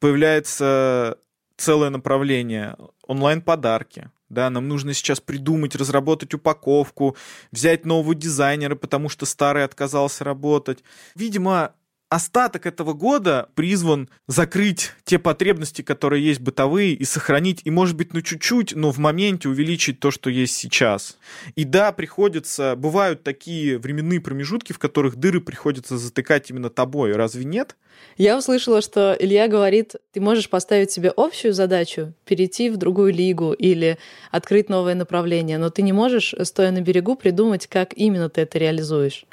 появляется 0.00 1.18
целое 1.58 1.90
направление 1.90 2.76
онлайн-подарки. 3.06 4.10
Да, 4.30 4.50
нам 4.50 4.68
нужно 4.68 4.92
сейчас 4.92 5.20
придумать, 5.20 5.74
разработать 5.74 6.34
упаковку, 6.34 7.16
взять 7.50 7.86
нового 7.86 8.14
дизайнера, 8.14 8.74
потому 8.74 9.08
что 9.08 9.24
старый 9.26 9.64
отказался 9.64 10.22
работать. 10.22 10.84
Видимо, 11.14 11.72
остаток 12.08 12.66
этого 12.66 12.92
года 12.94 13.48
призван 13.54 14.08
закрыть 14.26 14.92
те 15.04 15.18
потребности, 15.18 15.82
которые 15.82 16.24
есть 16.24 16.40
бытовые, 16.40 16.94
и 16.94 17.04
сохранить, 17.04 17.60
и, 17.64 17.70
может 17.70 17.96
быть, 17.96 18.14
ну 18.14 18.22
чуть-чуть, 18.22 18.74
но 18.74 18.90
в 18.90 18.98
моменте 18.98 19.48
увеличить 19.48 20.00
то, 20.00 20.10
что 20.10 20.30
есть 20.30 20.54
сейчас. 20.54 21.18
И 21.54 21.64
да, 21.64 21.92
приходится, 21.92 22.76
бывают 22.76 23.22
такие 23.22 23.78
временные 23.78 24.20
промежутки, 24.20 24.72
в 24.72 24.78
которых 24.78 25.16
дыры 25.16 25.40
приходится 25.40 25.98
затыкать 25.98 26.50
именно 26.50 26.70
тобой. 26.70 27.12
Разве 27.12 27.44
нет? 27.44 27.76
Я 28.16 28.38
услышала, 28.38 28.80
что 28.80 29.16
Илья 29.18 29.48
говорит, 29.48 29.96
ты 30.12 30.20
можешь 30.20 30.48
поставить 30.48 30.90
себе 30.90 31.12
общую 31.16 31.52
задачу, 31.52 32.14
перейти 32.24 32.70
в 32.70 32.76
другую 32.76 33.12
лигу 33.12 33.52
или 33.52 33.98
открыть 34.30 34.68
новое 34.68 34.94
направление, 34.94 35.58
но 35.58 35.70
ты 35.70 35.82
не 35.82 35.92
можешь, 35.92 36.34
стоя 36.42 36.70
на 36.70 36.80
берегу, 36.80 37.16
придумать, 37.16 37.66
как 37.66 37.92
именно 37.94 38.28
ты 38.28 38.42
это 38.42 38.58
реализуешь 38.58 39.26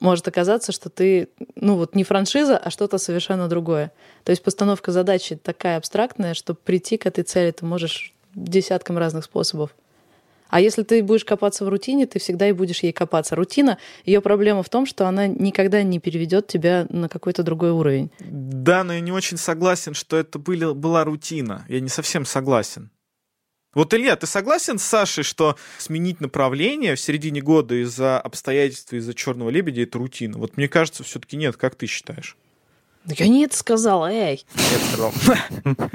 может 0.00 0.26
оказаться, 0.28 0.72
что 0.72 0.90
ты, 0.90 1.28
ну 1.54 1.76
вот 1.76 1.94
не 1.94 2.04
франшиза, 2.04 2.56
а 2.56 2.70
что-то 2.70 2.98
совершенно 2.98 3.48
другое. 3.48 3.92
То 4.24 4.30
есть 4.30 4.42
постановка 4.42 4.92
задачи 4.92 5.36
такая 5.36 5.76
абстрактная, 5.76 6.34
что 6.34 6.54
прийти 6.54 6.96
к 6.96 7.06
этой 7.06 7.24
цели 7.24 7.50
ты 7.50 7.64
можешь 7.64 8.12
десяткам 8.34 8.98
разных 8.98 9.24
способов. 9.24 9.74
А 10.48 10.60
если 10.60 10.82
ты 10.84 11.02
будешь 11.02 11.24
копаться 11.24 11.64
в 11.64 11.68
рутине, 11.68 12.06
ты 12.06 12.18
всегда 12.18 12.48
и 12.48 12.52
будешь 12.52 12.80
ей 12.80 12.92
копаться. 12.92 13.34
Рутина, 13.34 13.78
ее 14.04 14.20
проблема 14.20 14.62
в 14.62 14.68
том, 14.68 14.86
что 14.86 15.08
она 15.08 15.26
никогда 15.26 15.82
не 15.82 15.98
переведет 15.98 16.46
тебя 16.46 16.86
на 16.88 17.08
какой-то 17.08 17.42
другой 17.42 17.70
уровень. 17.70 18.10
Да, 18.20 18.84
но 18.84 18.92
я 18.92 19.00
не 19.00 19.12
очень 19.12 19.38
согласен, 19.38 19.94
что 19.94 20.16
это 20.16 20.38
были, 20.38 20.72
была 20.72 21.04
рутина. 21.04 21.64
Я 21.68 21.80
не 21.80 21.88
совсем 21.88 22.24
согласен. 22.24 22.90
Вот, 23.76 23.92
Илья, 23.92 24.16
ты 24.16 24.26
согласен 24.26 24.78
с 24.78 24.84
Сашей, 24.84 25.22
что 25.22 25.54
сменить 25.76 26.22
направление 26.22 26.94
в 26.94 27.00
середине 27.00 27.42
года 27.42 27.74
из-за 27.82 28.18
обстоятельств, 28.18 28.94
из-за 28.94 29.12
черного 29.12 29.50
лебедя 29.50 29.82
это 29.82 29.98
рутина? 29.98 30.38
Вот 30.38 30.56
мне 30.56 30.66
кажется, 30.66 31.04
все-таки 31.04 31.36
нет. 31.36 31.58
Как 31.58 31.74
ты 31.74 31.84
считаешь? 31.84 32.38
Я 33.04 33.28
не 33.28 33.44
это 33.44 33.54
сказала, 33.54 34.10
эй. 34.10 34.46
Нет, 34.54 34.80
сказал. 34.88 35.12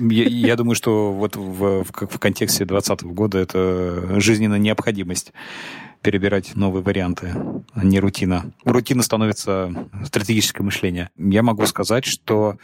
Я, 0.00 0.24
я 0.24 0.56
думаю, 0.56 0.74
что 0.74 1.12
вот 1.12 1.36
в, 1.36 1.84
в, 1.84 1.92
в 1.92 2.18
контексте 2.18 2.64
2020 2.64 3.02
года 3.14 3.38
это 3.38 4.18
жизненная 4.18 4.58
необходимость 4.58 5.32
перебирать 6.08 6.56
новые 6.56 6.82
варианты, 6.82 7.34
а 7.74 7.84
не 7.84 8.00
рутина. 8.00 8.50
Рутина 8.64 9.02
становится 9.02 9.70
стратегическое 10.06 10.62
мышление. 10.62 11.10
Я 11.18 11.42
могу 11.42 11.66
сказать, 11.66 12.06
что 12.06 12.56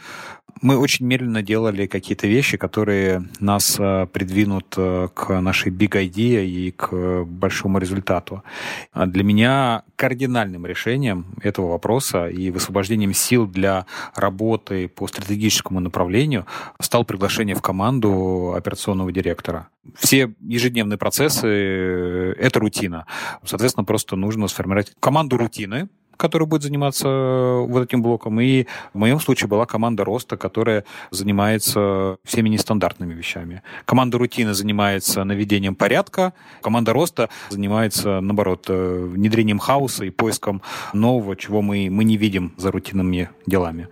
мы 0.61 0.77
очень 0.77 1.05
медленно 1.05 1.43
делали 1.43 1.85
какие-то 1.85 2.25
вещи, 2.25 2.57
которые 2.57 3.29
нас 3.39 3.75
э, 3.77 4.07
придвинут 4.11 4.73
э, 4.77 5.09
к 5.13 5.41
нашей 5.41 5.71
big 5.71 5.91
idea 5.91 6.43
и 6.43 6.71
к 6.71 7.23
большому 7.25 7.77
результату. 7.77 8.43
А 8.91 9.05
для 9.05 9.23
меня 9.23 9.83
кардинальным 9.95 10.65
решением 10.65 11.25
этого 11.43 11.69
вопроса 11.69 12.27
и 12.27 12.49
высвобождением 12.49 13.13
сил 13.13 13.45
для 13.45 13.85
работы 14.15 14.87
по 14.87 15.07
стратегическому 15.07 15.79
направлению 15.79 16.47
стал 16.79 17.05
приглашение 17.05 17.55
в 17.55 17.61
команду 17.61 18.53
операционного 18.55 19.11
директора. 19.11 19.67
Все 19.95 20.33
ежедневные 20.41 20.97
процессы— 20.97 21.47
это 22.39 22.59
рутина. 22.59 23.05
Соответственно, 23.43 23.85
просто 23.85 24.15
нужно 24.15 24.47
сформировать 24.47 24.93
команду 24.99 25.37
рутины, 25.37 25.89
который 26.17 26.47
будет 26.47 26.63
заниматься 26.63 27.07
э, 27.07 27.65
вот 27.67 27.83
этим 27.83 28.01
блоком. 28.01 28.39
И 28.39 28.65
в 28.93 28.97
моем 28.97 29.19
случае 29.19 29.47
была 29.47 29.65
команда 29.65 30.03
роста, 30.03 30.37
которая 30.37 30.85
занимается 31.11 32.17
всеми 32.23 32.49
нестандартными 32.49 33.13
вещами. 33.13 33.61
Команда 33.85 34.17
рутины 34.17 34.53
занимается 34.53 35.23
наведением 35.23 35.75
порядка. 35.75 36.33
Команда 36.61 36.93
роста 36.93 37.29
занимается, 37.49 38.21
наоборот, 38.21 38.65
э, 38.69 39.05
внедрением 39.11 39.59
хаоса 39.59 40.05
и 40.05 40.09
поиском 40.09 40.61
нового, 40.93 41.35
чего 41.35 41.61
мы, 41.61 41.89
мы 41.89 42.03
не 42.03 42.17
видим 42.17 42.53
за 42.57 42.71
рутинными 42.71 43.29
делами. 43.45 43.87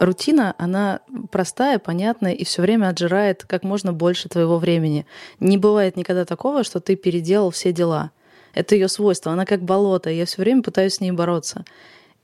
Рутина, 0.00 0.54
она 0.58 1.00
простая, 1.30 1.78
понятная 1.78 2.32
и 2.32 2.44
все 2.44 2.62
время 2.62 2.88
отжирает 2.88 3.44
как 3.44 3.62
можно 3.62 3.92
больше 3.92 4.28
твоего 4.28 4.58
времени. 4.58 5.06
Не 5.38 5.58
бывает 5.58 5.96
никогда 5.96 6.24
такого, 6.24 6.64
что 6.64 6.80
ты 6.80 6.96
переделал 6.96 7.50
все 7.50 7.72
дела. 7.72 8.10
Это 8.52 8.74
ее 8.74 8.88
свойство, 8.88 9.30
она 9.30 9.44
как 9.44 9.62
болото, 9.62 10.10
я 10.10 10.24
все 10.24 10.42
время 10.42 10.62
пытаюсь 10.62 10.94
с 10.94 11.00
ней 11.00 11.12
бороться. 11.12 11.64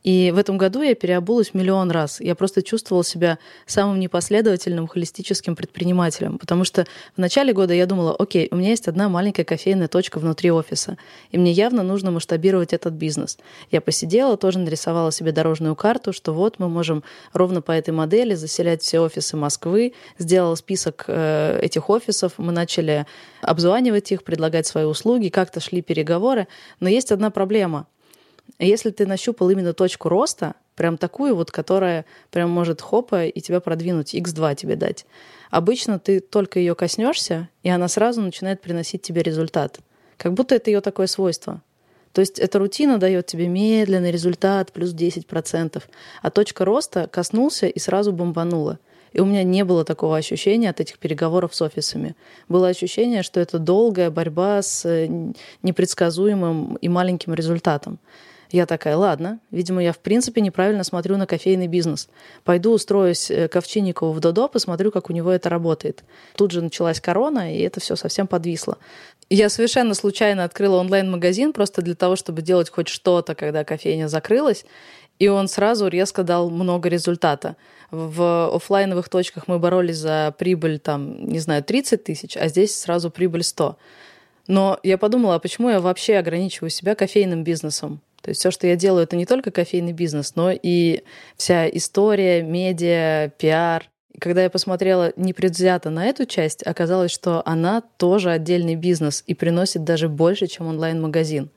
И 0.06 0.30
в 0.30 0.38
этом 0.38 0.56
году 0.56 0.82
я 0.82 0.94
переобулась 0.94 1.52
миллион 1.52 1.90
раз. 1.90 2.20
Я 2.20 2.36
просто 2.36 2.62
чувствовала 2.62 3.02
себя 3.02 3.40
самым 3.66 3.98
непоследовательным 3.98 4.86
холистическим 4.86 5.56
предпринимателем, 5.56 6.38
потому 6.38 6.62
что 6.62 6.86
в 7.16 7.18
начале 7.18 7.52
года 7.52 7.74
я 7.74 7.86
думала, 7.86 8.14
окей, 8.14 8.46
у 8.52 8.56
меня 8.56 8.70
есть 8.70 8.86
одна 8.86 9.08
маленькая 9.08 9.42
кофейная 9.42 9.88
точка 9.88 10.20
внутри 10.20 10.52
офиса, 10.52 10.96
и 11.32 11.38
мне 11.38 11.50
явно 11.50 11.82
нужно 11.82 12.12
масштабировать 12.12 12.72
этот 12.72 12.94
бизнес. 12.94 13.36
Я 13.72 13.80
посидела, 13.80 14.36
тоже 14.36 14.60
нарисовала 14.60 15.10
себе 15.10 15.32
дорожную 15.32 15.74
карту, 15.74 16.12
что 16.12 16.32
вот 16.32 16.60
мы 16.60 16.68
можем 16.68 17.02
ровно 17.32 17.60
по 17.60 17.72
этой 17.72 17.90
модели 17.90 18.36
заселять 18.36 18.82
все 18.82 19.00
офисы 19.00 19.36
Москвы, 19.36 19.92
сделала 20.18 20.54
список 20.54 21.06
э, 21.08 21.58
этих 21.60 21.90
офисов, 21.90 22.34
мы 22.36 22.52
начали 22.52 23.06
обзванивать 23.42 24.12
их, 24.12 24.22
предлагать 24.22 24.68
свои 24.68 24.84
услуги, 24.84 25.30
как-то 25.30 25.58
шли 25.58 25.82
переговоры, 25.82 26.46
но 26.78 26.88
есть 26.88 27.10
одна 27.10 27.30
проблема— 27.30 27.88
если 28.58 28.90
ты 28.90 29.06
нащупал 29.06 29.50
именно 29.50 29.72
точку 29.72 30.08
роста, 30.08 30.54
прям 30.74 30.98
такую 30.98 31.34
вот, 31.34 31.50
которая 31.50 32.04
прям 32.30 32.50
может 32.50 32.80
хопа 32.80 33.26
и 33.26 33.40
тебя 33.40 33.60
продвинуть, 33.60 34.14
x2 34.14 34.54
тебе 34.54 34.76
дать, 34.76 35.06
обычно 35.50 35.98
ты 35.98 36.20
только 36.20 36.58
ее 36.58 36.74
коснешься, 36.74 37.48
и 37.62 37.68
она 37.68 37.88
сразу 37.88 38.20
начинает 38.20 38.60
приносить 38.60 39.02
тебе 39.02 39.22
результат. 39.22 39.80
Как 40.16 40.34
будто 40.34 40.54
это 40.54 40.70
ее 40.70 40.80
такое 40.80 41.06
свойство. 41.06 41.62
То 42.12 42.20
есть 42.20 42.38
эта 42.38 42.58
рутина 42.58 42.96
дает 42.96 43.26
тебе 43.26 43.46
медленный 43.46 44.10
результат, 44.10 44.72
плюс 44.72 44.94
10%, 44.94 45.82
а 46.22 46.30
точка 46.30 46.64
роста 46.64 47.08
коснулся 47.12 47.66
и 47.66 47.78
сразу 47.78 48.10
бомбанула. 48.10 48.78
И 49.12 49.20
у 49.20 49.26
меня 49.26 49.44
не 49.44 49.64
было 49.64 49.84
такого 49.84 50.16
ощущения 50.16 50.70
от 50.70 50.80
этих 50.80 50.98
переговоров 50.98 51.54
с 51.54 51.60
офисами. 51.62 52.16
Было 52.48 52.68
ощущение, 52.68 53.22
что 53.22 53.40
это 53.40 53.58
долгая 53.58 54.10
борьба 54.10 54.62
с 54.62 54.86
э, 54.86 55.08
непредсказуемым 55.62 56.76
и 56.76 56.88
маленьким 56.88 57.34
результатом. 57.34 57.98
Я 58.50 58.66
такая, 58.66 58.96
ладно, 58.96 59.40
видимо, 59.50 59.82
я 59.82 59.92
в 59.92 59.98
принципе 59.98 60.40
неправильно 60.40 60.84
смотрю 60.84 61.16
на 61.16 61.26
кофейный 61.26 61.66
бизнес. 61.66 62.08
Пойду 62.44 62.72
устроюсь 62.72 63.30
э, 63.30 63.48
к 63.48 63.56
Овчинникову 63.56 64.12
в 64.12 64.20
Додо, 64.20 64.48
посмотрю, 64.48 64.90
как 64.90 65.10
у 65.10 65.12
него 65.12 65.30
это 65.30 65.48
работает. 65.48 66.04
Тут 66.36 66.52
же 66.52 66.62
началась 66.62 67.00
корона, 67.00 67.54
и 67.54 67.60
это 67.60 67.80
все 67.80 67.96
совсем 67.96 68.26
подвисло. 68.26 68.78
Я 69.28 69.48
совершенно 69.48 69.94
случайно 69.94 70.44
открыла 70.44 70.76
онлайн-магазин 70.76 71.52
просто 71.52 71.82
для 71.82 71.94
того, 71.94 72.14
чтобы 72.14 72.42
делать 72.42 72.70
хоть 72.70 72.88
что-то, 72.88 73.34
когда 73.34 73.64
кофейня 73.64 74.08
закрылась. 74.08 74.64
И 75.18 75.28
он 75.28 75.48
сразу 75.48 75.88
резко 75.88 76.22
дал 76.22 76.50
много 76.50 76.88
результата. 76.88 77.56
В 77.90 78.54
офлайновых 78.54 79.08
точках 79.08 79.48
мы 79.48 79.58
боролись 79.58 79.96
за 79.96 80.34
прибыль, 80.38 80.78
там, 80.78 81.26
не 81.26 81.38
знаю, 81.38 81.64
30 81.64 82.04
тысяч, 82.04 82.36
а 82.36 82.48
здесь 82.48 82.78
сразу 82.78 83.10
прибыль 83.10 83.42
100. 83.42 83.76
Но 84.46 84.78
я 84.82 84.98
подумала, 84.98 85.36
а 85.36 85.38
почему 85.38 85.70
я 85.70 85.80
вообще 85.80 86.16
ограничиваю 86.18 86.70
себя 86.70 86.94
кофейным 86.94 87.44
бизнесом? 87.44 88.00
То 88.26 88.30
есть 88.30 88.40
все, 88.40 88.50
что 88.50 88.66
я 88.66 88.74
делаю, 88.74 89.04
это 89.04 89.14
не 89.14 89.24
только 89.24 89.52
кофейный 89.52 89.92
бизнес, 89.92 90.34
но 90.34 90.50
и 90.50 91.04
вся 91.36 91.68
история, 91.68 92.42
медиа, 92.42 93.30
пиар. 93.38 93.88
Когда 94.18 94.42
я 94.42 94.50
посмотрела 94.50 95.12
непредвзято 95.14 95.90
на 95.90 96.06
эту 96.06 96.26
часть, 96.26 96.64
оказалось, 96.64 97.12
что 97.12 97.40
она 97.46 97.82
тоже 97.98 98.32
отдельный 98.32 98.74
бизнес 98.74 99.22
и 99.28 99.34
приносит 99.34 99.84
даже 99.84 100.08
больше, 100.08 100.48
чем 100.48 100.66
онлайн-магазин. 100.66 101.50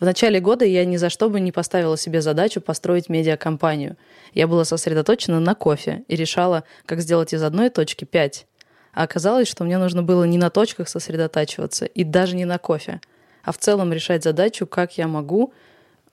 В 0.00 0.04
начале 0.06 0.40
года 0.40 0.64
я 0.64 0.86
ни 0.86 0.96
за 0.96 1.10
что 1.10 1.28
бы 1.28 1.40
не 1.40 1.52
поставила 1.52 1.98
себе 1.98 2.22
задачу 2.22 2.62
построить 2.62 3.10
медиакомпанию. 3.10 3.98
Я 4.32 4.46
была 4.48 4.64
сосредоточена 4.64 5.40
на 5.40 5.54
кофе 5.54 6.04
и 6.08 6.16
решала, 6.16 6.64
как 6.86 7.02
сделать 7.02 7.34
из 7.34 7.42
одной 7.42 7.68
точки 7.68 8.06
пять. 8.06 8.46
А 8.94 9.02
оказалось, 9.02 9.46
что 9.46 9.62
мне 9.62 9.76
нужно 9.76 10.02
было 10.02 10.24
не 10.24 10.38
на 10.38 10.48
точках 10.48 10.88
сосредотачиваться 10.88 11.84
и 11.84 12.02
даже 12.02 12.34
не 12.34 12.46
на 12.46 12.56
кофе, 12.56 13.02
а 13.44 13.52
в 13.52 13.58
целом 13.58 13.92
решать 13.92 14.24
задачу, 14.24 14.66
как 14.66 14.96
я 14.96 15.06
могу 15.06 15.52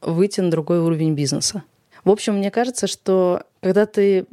выйти 0.02 0.42
на 0.42 0.52
другой 0.52 0.80
уровень 0.80 1.14
бизнеса. 1.14 1.64
В 2.04 2.12
общем, 2.12 2.36
мне 2.36 2.52
кажется, 2.52 2.88
что 2.88 3.44
когда 3.62 3.86
ты 3.86 4.26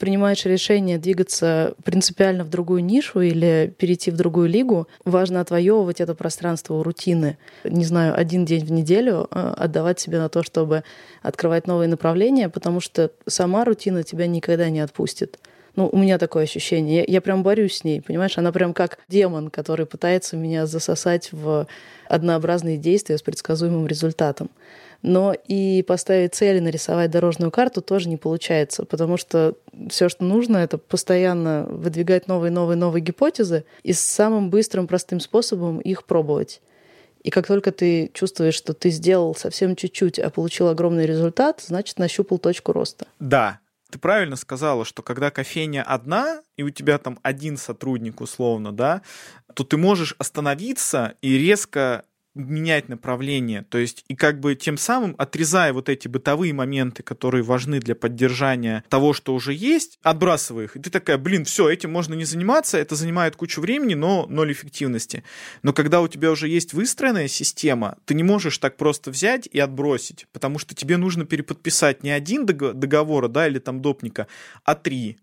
принимаешь 0.00 0.46
решение 0.46 0.96
двигаться 0.96 1.74
принципиально 1.84 2.42
в 2.42 2.48
другую 2.48 2.82
нишу 2.82 3.20
или 3.20 3.72
перейти 3.76 4.10
в 4.10 4.16
другую 4.16 4.48
лигу, 4.48 4.88
важно 5.04 5.42
отвоевывать 5.42 6.00
это 6.00 6.14
пространство 6.14 6.74
у 6.74 6.82
рутины. 6.82 7.36
Не 7.64 7.84
знаю, 7.84 8.18
один 8.18 8.46
день 8.46 8.64
в 8.64 8.72
неделю 8.72 9.28
э, 9.30 9.54
отдавать 9.58 10.00
себе 10.00 10.18
на 10.18 10.30
то, 10.30 10.42
чтобы 10.42 10.84
открывать 11.20 11.66
новые 11.66 11.86
направления, 11.86 12.48
потому 12.48 12.80
что 12.80 13.10
сама 13.26 13.66
рутина 13.66 14.02
тебя 14.02 14.26
никогда 14.26 14.70
не 14.70 14.80
отпустит. 14.80 15.38
Ну, 15.76 15.88
у 15.92 15.98
меня 15.98 16.18
такое 16.18 16.44
ощущение. 16.44 17.00
Я, 17.00 17.04
я 17.06 17.20
прям 17.20 17.42
борюсь 17.42 17.76
с 17.76 17.84
ней, 17.84 18.00
понимаешь? 18.00 18.38
Она 18.38 18.52
прям 18.52 18.72
как 18.72 18.98
демон, 19.08 19.50
который 19.50 19.84
пытается 19.84 20.36
меня 20.36 20.64
засосать 20.64 21.28
в 21.30 21.66
однообразные 22.08 22.78
действия 22.78 23.18
с 23.18 23.22
предсказуемым 23.22 23.86
результатом 23.86 24.50
но 25.02 25.32
и 25.32 25.82
поставить 25.82 26.34
цель 26.34 26.62
нарисовать 26.62 27.10
дорожную 27.10 27.50
карту 27.50 27.80
тоже 27.80 28.08
не 28.08 28.16
получается, 28.16 28.84
потому 28.84 29.16
что 29.16 29.54
все, 29.88 30.08
что 30.08 30.24
нужно, 30.24 30.58
это 30.58 30.78
постоянно 30.78 31.66
выдвигать 31.68 32.28
новые, 32.28 32.50
новые, 32.50 32.76
новые 32.76 33.02
гипотезы 33.02 33.64
и 33.82 33.92
самым 33.92 34.50
быстрым, 34.50 34.86
простым 34.86 35.20
способом 35.20 35.78
их 35.80 36.04
пробовать. 36.04 36.60
И 37.22 37.30
как 37.30 37.46
только 37.46 37.70
ты 37.70 38.10
чувствуешь, 38.14 38.54
что 38.54 38.72
ты 38.72 38.90
сделал 38.90 39.34
совсем 39.34 39.76
чуть-чуть, 39.76 40.18
а 40.18 40.30
получил 40.30 40.68
огромный 40.68 41.06
результат, 41.06 41.62
значит, 41.66 41.98
нащупал 41.98 42.38
точку 42.38 42.72
роста. 42.72 43.06
Да, 43.18 43.60
ты 43.90 43.98
правильно 43.98 44.36
сказала, 44.36 44.84
что 44.84 45.02
когда 45.02 45.30
кофейня 45.30 45.82
одна, 45.82 46.42
и 46.56 46.62
у 46.62 46.70
тебя 46.70 46.98
там 46.98 47.18
один 47.22 47.56
сотрудник 47.56 48.20
условно, 48.20 48.72
да, 48.72 49.02
то 49.54 49.64
ты 49.64 49.76
можешь 49.76 50.14
остановиться 50.18 51.14
и 51.20 51.36
резко 51.36 52.04
менять 52.34 52.88
направление, 52.88 53.64
то 53.68 53.78
есть 53.78 54.04
и 54.08 54.14
как 54.14 54.38
бы 54.38 54.54
тем 54.54 54.76
самым 54.76 55.14
отрезая 55.18 55.72
вот 55.72 55.88
эти 55.88 56.06
бытовые 56.06 56.52
моменты, 56.52 57.02
которые 57.02 57.42
важны 57.42 57.80
для 57.80 57.94
поддержания 57.94 58.84
того, 58.88 59.12
что 59.12 59.34
уже 59.34 59.52
есть, 59.52 59.98
отбрасывая 60.02 60.64
их. 60.64 60.76
И 60.76 60.80
ты 60.80 60.90
такая, 60.90 61.18
блин, 61.18 61.44
все, 61.44 61.68
этим 61.68 61.90
можно 61.90 62.14
не 62.14 62.24
заниматься, 62.24 62.78
это 62.78 62.94
занимает 62.94 63.34
кучу 63.34 63.60
времени, 63.60 63.94
но 63.94 64.26
ноль 64.28 64.52
эффективности. 64.52 65.24
Но 65.62 65.72
когда 65.72 66.00
у 66.00 66.08
тебя 66.08 66.30
уже 66.30 66.48
есть 66.48 66.72
выстроенная 66.72 67.28
система, 67.28 67.98
ты 68.04 68.14
не 68.14 68.22
можешь 68.22 68.58
так 68.58 68.76
просто 68.76 69.10
взять 69.10 69.48
и 69.50 69.58
отбросить, 69.58 70.26
потому 70.32 70.58
что 70.58 70.74
тебе 70.74 70.96
нужно 70.96 71.24
переподписать 71.24 72.02
не 72.04 72.10
один 72.10 72.46
договор, 72.46 73.28
да, 73.28 73.48
или 73.48 73.58
там 73.58 73.82
допника, 73.82 74.28
а 74.64 74.76
три 74.76 75.18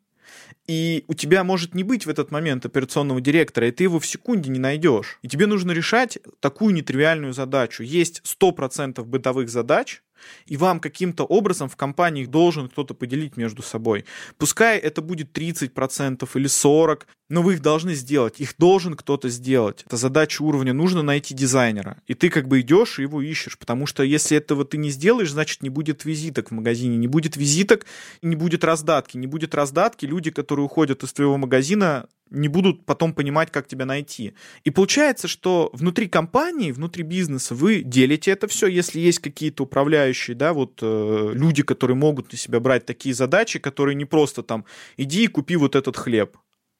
и 0.68 1.06
у 1.08 1.14
тебя 1.14 1.44
может 1.44 1.74
не 1.76 1.84
быть 1.84 2.06
в 2.06 2.10
этот 2.10 2.32
момент 2.32 2.66
операционного 2.66 3.22
директора, 3.22 3.68
и 3.68 3.72
ты 3.72 3.84
его 3.84 4.00
в 4.00 4.06
секунде 4.06 4.50
не 4.50 4.60
найдешь. 4.60 5.20
И 5.22 5.28
тебе 5.28 5.46
нужно 5.46 5.72
решать 5.72 6.20
такую 6.40 6.74
нетривиальную 6.74 7.34
задачу. 7.34 7.84
Есть 7.84 8.22
100% 8.26 9.04
бытовых 9.04 9.50
задач, 9.50 10.02
и 10.46 10.58
вам 10.58 10.80
каким-то 10.80 11.24
образом 11.24 11.70
в 11.70 11.76
компании 11.76 12.26
должен 12.26 12.70
кто-то 12.70 12.94
поделить 12.94 13.38
между 13.38 13.62
собой. 13.62 14.06
Пускай 14.38 14.78
это 14.78 15.02
будет 15.02 15.38
30% 15.38 16.28
или 16.36 16.48
40%, 16.48 17.04
но 17.30 17.42
вы 17.42 17.54
их 17.54 17.62
должны 17.62 17.94
сделать, 17.94 18.40
их 18.40 18.56
должен 18.58 18.96
кто-то 18.96 19.30
сделать. 19.30 19.84
Это 19.86 19.98
задача 19.98 20.42
уровня, 20.42 20.74
нужно 20.74 21.02
найти 21.02 21.34
дизайнера. 21.34 22.02
И 22.08 22.14
ты 22.14 22.30
как 22.30 22.48
бы 22.48 22.62
идешь 22.62 23.00
и 23.00 23.04
его 23.04 23.22
ищешь, 23.22 23.58
потому 23.58 23.86
что 23.86 24.04
если 24.04 24.38
этого 24.38 24.66
ты 24.66 24.78
не 24.78 24.90
сделаешь, 24.90 25.32
значит 25.32 25.62
не 25.62 25.70
будет 25.70 26.06
визиток 26.06 26.50
в 26.50 26.54
магазине, 26.54 26.98
не 26.98 27.08
будет 27.08 27.36
визиток, 27.38 27.86
не 28.22 28.36
будет 28.36 28.64
раздатки, 28.64 29.18
не 29.18 29.28
будет 29.28 29.56
раздатки, 29.56 30.06
люди, 30.06 30.32
которые 30.32 30.66
уходят 30.66 31.04
из 31.04 31.14
твоего 31.14 31.38
магазина, 31.38 32.08
не 32.30 32.48
будут 32.48 32.86
потом 32.86 33.14
понимать, 33.14 33.52
как 33.52 33.68
тебя 33.68 33.86
найти. 33.86 34.34
И 34.64 34.70
получается, 34.70 35.28
что 35.28 35.70
внутри 35.74 36.08
компании, 36.08 36.72
внутри 36.72 37.04
бизнеса 37.04 37.56
вы 37.56 37.82
делите 37.84 38.32
это 38.32 38.48
все, 38.48 38.68
если 38.68 39.00
есть 39.00 39.20
какие-то 39.20 39.64
управляющие, 39.64 40.36
да, 40.36 40.54
вот 40.54 40.80
э, 40.82 41.32
люди, 41.34 41.64
которые 41.64 41.96
могут 41.96 42.32
на 42.32 42.38
себя 42.38 42.60
брать 42.60 42.86
такие 42.86 43.16
задачи, 43.16 43.60
которые 43.60 43.96
не 43.96 44.06
просто 44.06 44.44
там 44.44 44.66
иди 44.98 45.24
и 45.24 45.28
купи 45.28 45.56
вот 45.56 45.76
этот 45.76 45.96
хлеб, 45.98 46.38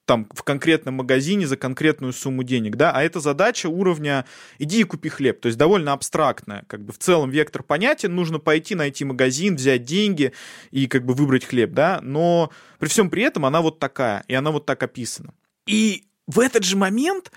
там 0.08 0.26
в 0.32 0.42
конкретном 0.42 0.94
магазине 0.94 1.46
за 1.46 1.58
конкретную 1.58 2.14
сумму 2.14 2.42
денег, 2.42 2.76
да, 2.76 2.92
а 2.92 3.02
это 3.02 3.20
задача 3.20 3.66
уровня 3.66 4.24
иди 4.58 4.80
и 4.80 4.84
купи 4.84 5.10
хлеб, 5.10 5.38
то 5.38 5.48
есть 5.48 5.58
довольно 5.58 5.92
абстрактная, 5.92 6.64
как 6.66 6.82
бы 6.82 6.94
в 6.94 6.98
целом 6.98 7.28
вектор 7.28 7.62
понятен, 7.62 8.14
нужно 8.14 8.38
пойти 8.38 8.74
найти 8.74 9.04
магазин, 9.04 9.56
взять 9.56 9.84
деньги 9.84 10.32
и 10.70 10.86
как 10.86 11.04
бы 11.04 11.12
выбрать 11.12 11.44
хлеб, 11.44 11.72
да, 11.72 12.00
но 12.02 12.50
при 12.78 12.88
всем 12.88 13.10
при 13.10 13.22
этом 13.22 13.44
она 13.44 13.60
вот 13.60 13.78
такая, 13.78 14.24
и 14.28 14.34
она 14.34 14.50
вот 14.50 14.64
так 14.64 14.82
описана. 14.82 15.34
И 15.66 16.04
в 16.26 16.40
этот 16.40 16.64
же 16.64 16.78
момент 16.78 17.30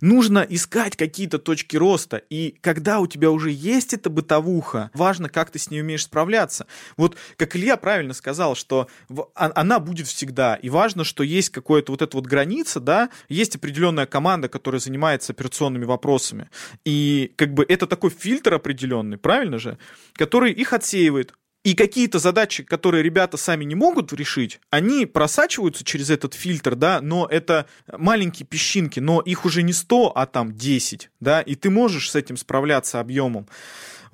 нужно 0.00 0.46
искать 0.48 0.96
какие-то 0.96 1.38
точки 1.38 1.76
роста. 1.76 2.18
И 2.30 2.56
когда 2.60 3.00
у 3.00 3.06
тебя 3.06 3.30
уже 3.30 3.50
есть 3.50 3.94
эта 3.94 4.10
бытовуха, 4.10 4.90
важно, 4.94 5.28
как 5.28 5.50
ты 5.50 5.58
с 5.58 5.70
ней 5.70 5.80
умеешь 5.80 6.04
справляться. 6.04 6.66
Вот 6.96 7.16
как 7.36 7.56
Илья 7.56 7.76
правильно 7.76 8.14
сказал, 8.14 8.54
что 8.54 8.88
а, 9.34 9.52
она 9.54 9.78
будет 9.78 10.06
всегда. 10.06 10.56
И 10.56 10.68
важно, 10.68 11.04
что 11.04 11.22
есть 11.22 11.50
какая-то 11.50 11.92
вот 11.92 12.02
эта 12.02 12.16
вот 12.16 12.26
граница, 12.26 12.80
да, 12.80 13.10
есть 13.28 13.56
определенная 13.56 14.06
команда, 14.06 14.48
которая 14.48 14.80
занимается 14.80 15.32
операционными 15.32 15.84
вопросами. 15.84 16.48
И 16.84 17.32
как 17.36 17.54
бы 17.54 17.64
это 17.68 17.86
такой 17.86 18.10
фильтр 18.10 18.54
определенный, 18.54 19.18
правильно 19.18 19.58
же, 19.58 19.78
который 20.14 20.52
их 20.52 20.72
отсеивает. 20.72 21.34
И 21.64 21.74
какие-то 21.74 22.18
задачи, 22.18 22.62
которые 22.62 23.02
ребята 23.02 23.38
сами 23.38 23.64
не 23.64 23.74
могут 23.74 24.12
решить, 24.12 24.60
они 24.68 25.06
просачиваются 25.06 25.82
через 25.82 26.10
этот 26.10 26.34
фильтр, 26.34 26.74
да, 26.74 27.00
но 27.00 27.26
это 27.26 27.64
маленькие 27.90 28.46
песчинки, 28.46 29.00
но 29.00 29.22
их 29.22 29.46
уже 29.46 29.62
не 29.62 29.72
100, 29.72 30.12
а 30.14 30.26
там 30.26 30.54
10, 30.54 31.10
да, 31.20 31.40
и 31.40 31.54
ты 31.54 31.70
можешь 31.70 32.10
с 32.10 32.16
этим 32.16 32.36
справляться 32.36 33.00
объемом. 33.00 33.48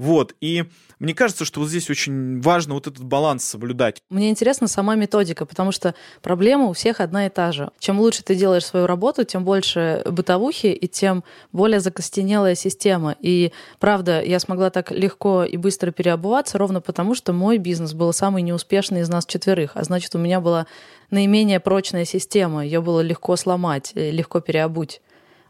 Вот, 0.01 0.35
и 0.41 0.65
мне 0.99 1.13
кажется, 1.13 1.45
что 1.45 1.61
вот 1.61 1.69
здесь 1.69 1.91
очень 1.91 2.41
важно 2.41 2.73
вот 2.73 2.87
этот 2.87 3.05
баланс 3.05 3.45
соблюдать. 3.45 4.03
Мне 4.09 4.31
интересна 4.31 4.67
сама 4.67 4.95
методика, 4.95 5.45
потому 5.45 5.73
что 5.73 5.95
проблема 6.23 6.69
у 6.69 6.73
всех 6.73 7.01
одна 7.01 7.27
и 7.27 7.29
та 7.29 7.53
же. 7.53 7.71
Чем 7.79 8.01
лучше 8.01 8.23
ты 8.23 8.35
делаешь 8.35 8.65
свою 8.65 8.87
работу, 8.87 9.25
тем 9.25 9.45
больше 9.45 10.03
бытовухи 10.11 10.69
и 10.69 10.89
тем 10.89 11.23
более 11.53 11.81
закостенелая 11.81 12.55
система. 12.55 13.15
И 13.21 13.53
правда, 13.79 14.23
я 14.23 14.41
смогла 14.41 14.71
так 14.71 14.91
легко 14.91 15.45
и 15.45 15.59
быстро 15.59 15.91
переобуваться 15.91 16.57
ровно 16.57 16.81
потому, 16.81 17.15
что 17.15 17.35
мой 17.35 17.59
бизнес 17.59 17.93
был 17.93 18.15
самый 18.15 18.41
неуспешный 18.41 19.03
из 19.03 19.11
нас 19.11 19.27
четверых, 19.27 19.73
а 19.75 19.85
значит, 19.85 20.15
у 20.15 20.19
меня 20.19 20.41
была 20.41 20.67
наименее 21.11 21.61
прочная 21.61 22.07
система, 22.07 22.65
ее 22.65 22.81
было 22.81 23.01
легко 23.01 23.37
сломать, 23.37 23.93
э, 23.95 24.11
легко 24.11 24.41
переобуть. 24.41 25.03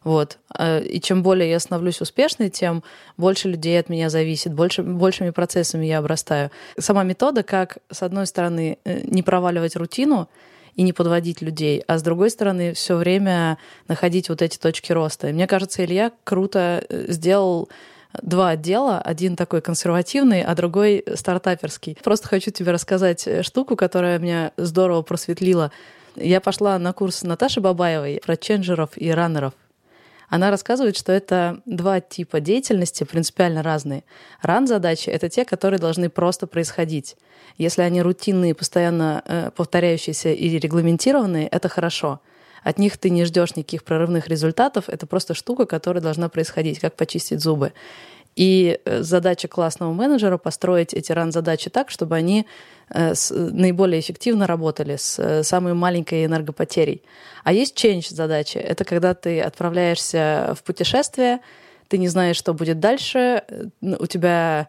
Вот. 0.03 0.39
А, 0.55 0.79
и 0.79 1.01
чем 1.01 1.23
более 1.23 1.51
я 1.51 1.61
становлюсь 1.61 2.01
успешной, 2.01 2.49
тем 2.49 2.83
больше 3.17 3.49
людей 3.49 3.79
от 3.79 3.89
меня 3.89 4.09
зависит, 4.09 4.55
больше, 4.55 4.83
большими 4.83 5.31
процессами 5.31 5.87
я 5.87 5.99
обрастаю. 5.99 6.51
Сама 6.79 7.03
метода, 7.03 7.43
как, 7.43 7.79
с 7.91 8.03
одной 8.03 8.27
стороны, 8.27 8.79
э, 8.85 9.01
не 9.05 9.23
проваливать 9.23 9.77
рутину 9.77 10.29
и 10.75 10.83
не 10.83 10.93
подводить 10.93 11.43
людей, 11.43 11.83
а 11.87 11.99
с 11.99 12.03
другой 12.03 12.31
стороны, 12.31 12.73
все 12.73 12.97
время 12.97 13.59
находить 13.89 14.29
вот 14.29 14.41
эти 14.41 14.57
точки 14.57 14.93
роста. 14.93 15.29
И 15.29 15.33
мне 15.33 15.47
кажется, 15.47 15.85
Илья 15.85 16.13
круто 16.25 16.83
э, 16.89 17.07
сделал 17.09 17.69
два 18.23 18.51
отдела, 18.51 19.01
один 19.01 19.37
такой 19.37 19.61
консервативный, 19.61 20.43
а 20.43 20.55
другой 20.55 21.05
стартаперский. 21.15 21.97
Просто 22.03 22.29
хочу 22.29 22.51
тебе 22.51 22.73
рассказать 22.73 23.27
э, 23.27 23.43
штуку, 23.43 23.77
которая 23.77 24.19
меня 24.19 24.53
здорово 24.57 25.03
просветлила. 25.03 25.71
Я 26.17 26.41
пошла 26.41 26.79
на 26.79 26.93
курс 26.93 27.23
Наташи 27.23 27.61
Бабаевой 27.61 28.21
про 28.25 28.37
ченджеров 28.37 28.91
и 28.97 29.11
раннеров. 29.11 29.53
Она 30.31 30.51
рассказывает, 30.51 30.97
что 30.97 31.13
это 31.13 31.61
два 31.67 32.01
типа 32.01 32.41
деятельности, 32.41 33.03
принципиально 33.03 33.65
разные. 33.65 34.05
Ран-задачи— 34.41 35.11
это 35.11 35.29
те, 35.29 35.45
которые 35.45 35.81
должны 35.81 36.09
просто 36.09 36.47
происходить. 36.47 37.17
Если 37.59 37.83
они 37.83 38.01
рутинные, 38.01 38.55
постоянно 38.55 39.23
э, 39.27 39.51
повторяющиеся 39.55 40.31
и 40.31 40.57
регламентированные, 40.59 41.49
это 41.49 41.69
хорошо. 41.69 42.21
От 42.63 42.79
них 42.79 42.97
ты 42.97 43.11
не 43.11 43.25
ждешь 43.25 43.57
никаких 43.57 43.83
прорывных 43.83 44.29
результатов, 44.29 44.89
это 44.89 45.07
просто 45.07 45.35
штука, 45.35 45.67
которая 45.67 46.03
должна 46.03 46.29
происходить, 46.29 46.79
как 46.79 46.95
почистить 46.95 47.41
зубы. 47.41 47.73
И 48.37 48.81
э, 48.85 49.03
задача 49.03 49.49
классного 49.49 49.93
менеджера 49.93 50.39
построить 50.39 50.95
эти 50.95 51.13
ран-задачи 51.13 51.69
так, 51.69 51.91
чтобы 51.91 52.17
они 52.17 52.47
э, 52.89 53.15
наиболее 53.31 54.01
эффективно 54.01 54.47
работали 54.47 54.97
с 54.97 55.19
э, 55.19 55.43
самой 55.43 55.75
маленькой 55.75 56.25
энергопотерей. 56.25 57.03
А 57.45 57.53
есть 57.53 57.77
change 57.77 58.15
задачи. 58.15 58.59
Это 58.59 58.85
когда 58.85 59.15
ты 59.15 59.41
отправляешься 59.41 60.55
в 60.57 60.63
путешествие, 60.63 61.41
ты 61.89 61.99
не 61.99 62.09
знаешь, 62.09 62.37
что 62.37 62.55
будет 62.55 62.79
дальше, 62.79 63.43
у 63.81 64.07
тебя 64.07 64.69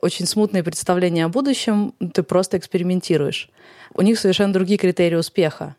очень 0.00 0.26
смутные 0.26 0.62
представления 0.62 1.24
о 1.24 1.28
будущем, 1.28 1.92
ты 2.14 2.22
просто 2.22 2.56
экспериментируешь. 2.56 3.50
У 3.94 4.02
них 4.02 4.16
совершенно 4.20 4.52
другие 4.52 4.78
критерии 4.78 5.16
успеха 5.16 5.74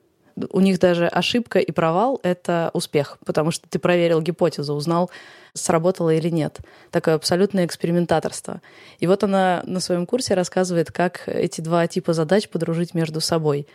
у 0.49 0.59
них 0.59 0.79
даже 0.79 1.07
ошибка 1.07 1.59
и 1.59 1.71
провал— 1.71 2.19
это 2.23 2.71
успех, 2.73 3.17
потому 3.25 3.51
что 3.51 3.67
ты 3.69 3.79
проверил 3.79 4.21
гипотезу, 4.21 4.73
узнал, 4.73 5.11
сработало 5.53 6.13
или 6.13 6.29
нет. 6.29 6.59
Такое 6.91 7.15
абсолютное 7.15 7.65
экспериментаторство. 7.65 8.61
И 8.99 9.07
вот 9.07 9.23
она 9.23 9.61
на 9.65 9.79
своем 9.79 10.05
курсе 10.05 10.33
рассказывает, 10.33 10.91
как 10.91 11.23
эти 11.27 11.61
два 11.61 11.87
типа 11.87 12.13
задач 12.13 12.49
подружить 12.49 12.93
между 12.93 13.21
собой. 13.21 13.67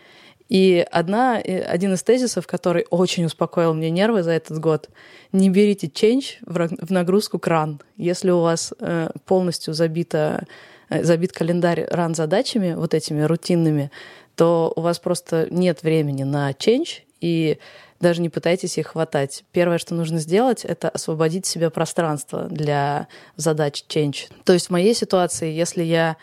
И 0.49 0.85
одна, 0.91 1.37
один 1.37 1.95
из 1.95 2.03
тезисов, 2.03 2.47
который 2.47 2.87
очень 2.91 3.25
успокоил 3.27 3.75
мне 3.75 3.91
нервы 3.91 4.23
за 4.23 4.33
этот 4.33 4.59
год, 4.59 4.89
не 5.31 5.51
берите 5.51 5.89
change 5.89 6.37
в 6.41 6.91
нагрузку 6.91 7.39
кран. 7.39 7.81
Если 7.97 8.31
у 8.31 8.41
вас 8.41 8.73
э, 8.81 9.11
полностью 9.27 9.75
забито, 9.75 10.47
э, 10.89 11.05
забит 11.05 11.33
календарь 11.33 11.87
ран 11.91 12.15
задачами, 12.15 12.75
вот 12.75 12.95
этими 12.95 13.23
рутинными, 13.23 13.91
то 14.37 14.73
у 14.75 14.81
вас 14.81 14.99
просто 14.99 15.49
нет 15.51 15.83
времени 15.83 16.23
на 16.23 16.51
change, 16.53 17.03
и 17.21 17.59
даже 18.01 18.21
не 18.23 18.29
пытайтесь 18.29 18.79
их 18.79 18.89
хватать. 18.89 19.45
Первое, 19.53 19.79
что 19.79 19.95
нужно 19.95 20.19
сделать, 20.19 20.65
это 20.65 20.89
освободить 20.89 21.47
себе 21.47 21.71
пространство 21.71 22.45
для 22.45 23.09
задач 23.37 23.85
change. 23.89 24.31
То 24.45 24.53
есть 24.53 24.67
в 24.67 24.71
моей 24.71 24.95
ситуации, 24.95 25.53
если 25.53 25.83
я 25.83 26.17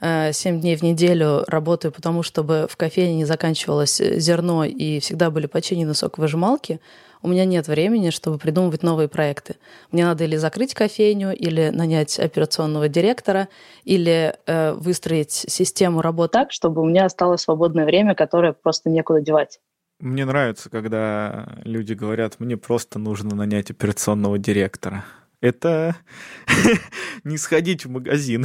7 0.00 0.02
э, 0.02 0.60
дней 0.60 0.76
в 0.76 0.82
неделю 0.82 1.44
работаю, 1.46 1.92
потому 1.92 2.22
чтобы 2.22 2.66
в 2.68 2.76
кофейне 2.76 3.16
не 3.16 3.24
заканчивалось 3.24 3.98
зерно 3.98 4.64
и 4.64 4.98
всегда 4.98 5.30
были 5.30 5.46
починены 5.46 5.94
соковыжималки, 5.94 6.80
у 7.22 7.28
меня 7.28 7.44
нет 7.44 7.68
времени, 7.68 8.10
чтобы 8.10 8.38
придумывать 8.38 8.82
новые 8.82 9.06
проекты. 9.06 9.54
Мне 9.92 10.04
надо 10.04 10.24
или 10.24 10.34
закрыть 10.34 10.74
кофейню, 10.74 11.32
или 11.32 11.70
нанять 11.70 12.18
операционного 12.18 12.88
директора, 12.88 13.48
или 13.84 14.34
э, 14.46 14.72
выстроить 14.72 15.30
систему 15.30 16.02
работы 16.02 16.32
так, 16.32 16.52
чтобы 16.52 16.82
у 16.82 16.84
меня 16.84 17.04
осталось 17.04 17.42
свободное 17.42 17.84
время, 17.84 18.16
которое 18.16 18.52
просто 18.52 18.90
некуда 18.90 19.20
девать. 19.20 19.60
Мне 20.02 20.24
нравится, 20.24 20.68
когда 20.68 21.60
люди 21.62 21.92
говорят, 21.92 22.40
мне 22.40 22.56
просто 22.56 22.98
нужно 22.98 23.36
нанять 23.36 23.70
операционного 23.70 24.36
директора. 24.36 25.04
Это 25.40 25.94
не 27.24 27.38
сходить 27.38 27.84
в 27.84 27.90
магазин 27.90 28.44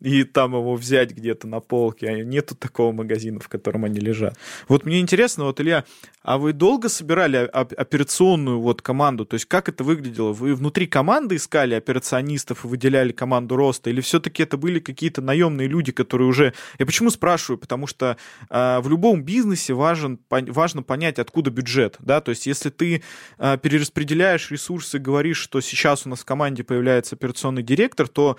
и 0.00 0.24
там 0.24 0.52
его 0.52 0.74
взять 0.74 1.10
где-то 1.10 1.46
на 1.46 1.60
полке. 1.60 2.08
А 2.08 2.22
нету 2.22 2.54
такого 2.54 2.92
магазина, 2.92 3.40
в 3.40 3.48
котором 3.48 3.84
они 3.84 3.98
лежат. 4.00 4.36
Вот 4.68 4.84
мне 4.84 5.00
интересно, 5.00 5.44
вот, 5.44 5.60
Илья, 5.60 5.84
а 6.22 6.38
вы 6.38 6.52
долго 6.52 6.88
собирали 6.88 7.36
операционную 7.36 8.60
вот 8.60 8.82
команду? 8.82 9.24
То 9.24 9.34
есть 9.34 9.46
как 9.46 9.68
это 9.68 9.82
выглядело? 9.82 10.32
Вы 10.32 10.54
внутри 10.54 10.86
команды 10.86 11.36
искали 11.36 11.74
операционистов 11.74 12.64
и 12.64 12.68
выделяли 12.68 13.12
команду 13.12 13.56
роста? 13.56 13.90
Или 13.90 14.00
все-таки 14.00 14.42
это 14.42 14.56
были 14.56 14.78
какие-то 14.78 15.22
наемные 15.22 15.68
люди, 15.68 15.90
которые 15.90 16.28
уже... 16.28 16.52
Я 16.78 16.86
почему 16.86 17.10
спрашиваю? 17.10 17.58
Потому 17.58 17.86
что 17.86 18.16
э, 18.50 18.80
в 18.80 18.88
любом 18.88 19.22
бизнесе 19.22 19.74
важен, 19.74 20.18
по, 20.18 20.40
важно 20.40 20.82
понять, 20.82 21.18
откуда 21.18 21.50
бюджет. 21.50 21.96
Да? 21.98 22.20
То 22.20 22.30
есть 22.30 22.46
если 22.46 22.70
ты 22.70 23.02
э, 23.38 23.58
перераспределяешь 23.60 24.50
ресурсы, 24.50 24.98
говоришь, 24.98 25.38
что 25.38 25.60
сейчас 25.60 26.06
у 26.06 26.10
нас 26.10 26.20
в 26.20 26.24
команде 26.24 26.62
появляется 26.62 27.16
операционный 27.16 27.62
директор, 27.62 28.06
то 28.06 28.36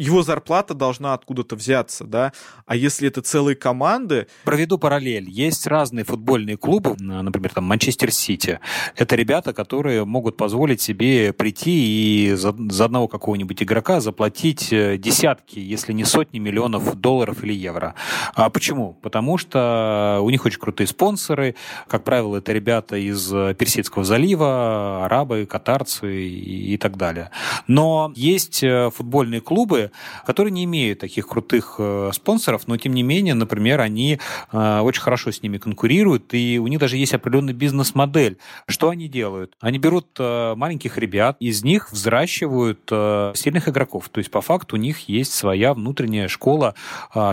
его 0.00 0.22
зарплата 0.22 0.72
должна 0.72 1.12
откуда-то 1.12 1.56
взяться, 1.56 2.04
да, 2.04 2.32
а 2.64 2.74
если 2.74 3.06
это 3.06 3.20
целые 3.20 3.54
команды... 3.54 4.28
Проведу 4.44 4.78
параллель. 4.78 5.28
Есть 5.28 5.66
разные 5.66 6.04
футбольные 6.04 6.56
клубы, 6.56 6.96
например, 6.98 7.52
там 7.52 7.64
Манчестер 7.64 8.10
Сити. 8.10 8.60
Это 8.96 9.14
ребята, 9.14 9.52
которые 9.52 10.06
могут 10.06 10.38
позволить 10.38 10.80
себе 10.80 11.34
прийти 11.34 12.30
и 12.30 12.34
за, 12.34 12.54
за 12.70 12.86
одного 12.86 13.08
какого-нибудь 13.08 13.62
игрока 13.62 14.00
заплатить 14.00 14.72
э, 14.72 14.96
десятки, 14.96 15.58
если 15.58 15.92
не 15.92 16.04
сотни 16.04 16.38
миллионов 16.38 16.94
долларов 16.94 17.44
или 17.44 17.52
евро. 17.52 17.94
А 18.34 18.48
почему? 18.48 18.94
Потому 19.02 19.36
что 19.36 20.20
у 20.22 20.30
них 20.30 20.46
очень 20.46 20.60
крутые 20.60 20.86
спонсоры. 20.86 21.56
Как 21.88 22.04
правило, 22.04 22.38
это 22.38 22.52
ребята 22.52 22.96
из 22.96 23.28
Персидского 23.56 24.04
залива, 24.04 25.04
арабы, 25.04 25.44
катарцы 25.44 26.26
и, 26.26 26.74
и 26.74 26.76
так 26.78 26.96
далее. 26.96 27.30
Но 27.66 28.12
есть 28.16 28.62
э, 28.62 28.90
футбольные 28.90 29.42
клубы, 29.42 29.89
которые 30.26 30.52
не 30.52 30.64
имеют 30.64 30.98
таких 31.00 31.26
крутых 31.26 31.76
э, 31.78 32.10
спонсоров, 32.12 32.66
но 32.66 32.76
тем 32.76 32.94
не 32.94 33.02
менее, 33.02 33.34
например, 33.34 33.80
они 33.80 34.18
э, 34.52 34.80
очень 34.80 35.02
хорошо 35.02 35.30
с 35.32 35.42
ними 35.42 35.58
конкурируют, 35.58 36.34
и 36.34 36.58
у 36.58 36.66
них 36.66 36.78
даже 36.78 36.96
есть 36.96 37.14
определенная 37.14 37.54
бизнес-модель. 37.54 38.38
Что 38.66 38.90
они 38.90 39.08
делают? 39.08 39.56
Они 39.60 39.78
берут 39.78 40.08
э, 40.18 40.54
маленьких 40.56 40.98
ребят, 40.98 41.36
из 41.40 41.64
них 41.64 41.92
взращивают 41.92 42.80
сильных 42.90 43.68
игроков. 43.68 44.08
То 44.08 44.18
есть, 44.18 44.30
по 44.30 44.40
факту, 44.40 44.76
у 44.76 44.78
них 44.78 45.08
есть 45.08 45.32
своя 45.32 45.74
внутренняя 45.74 46.28
школа, 46.28 46.74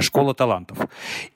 школа 0.02 0.34
талантов. 0.34 0.78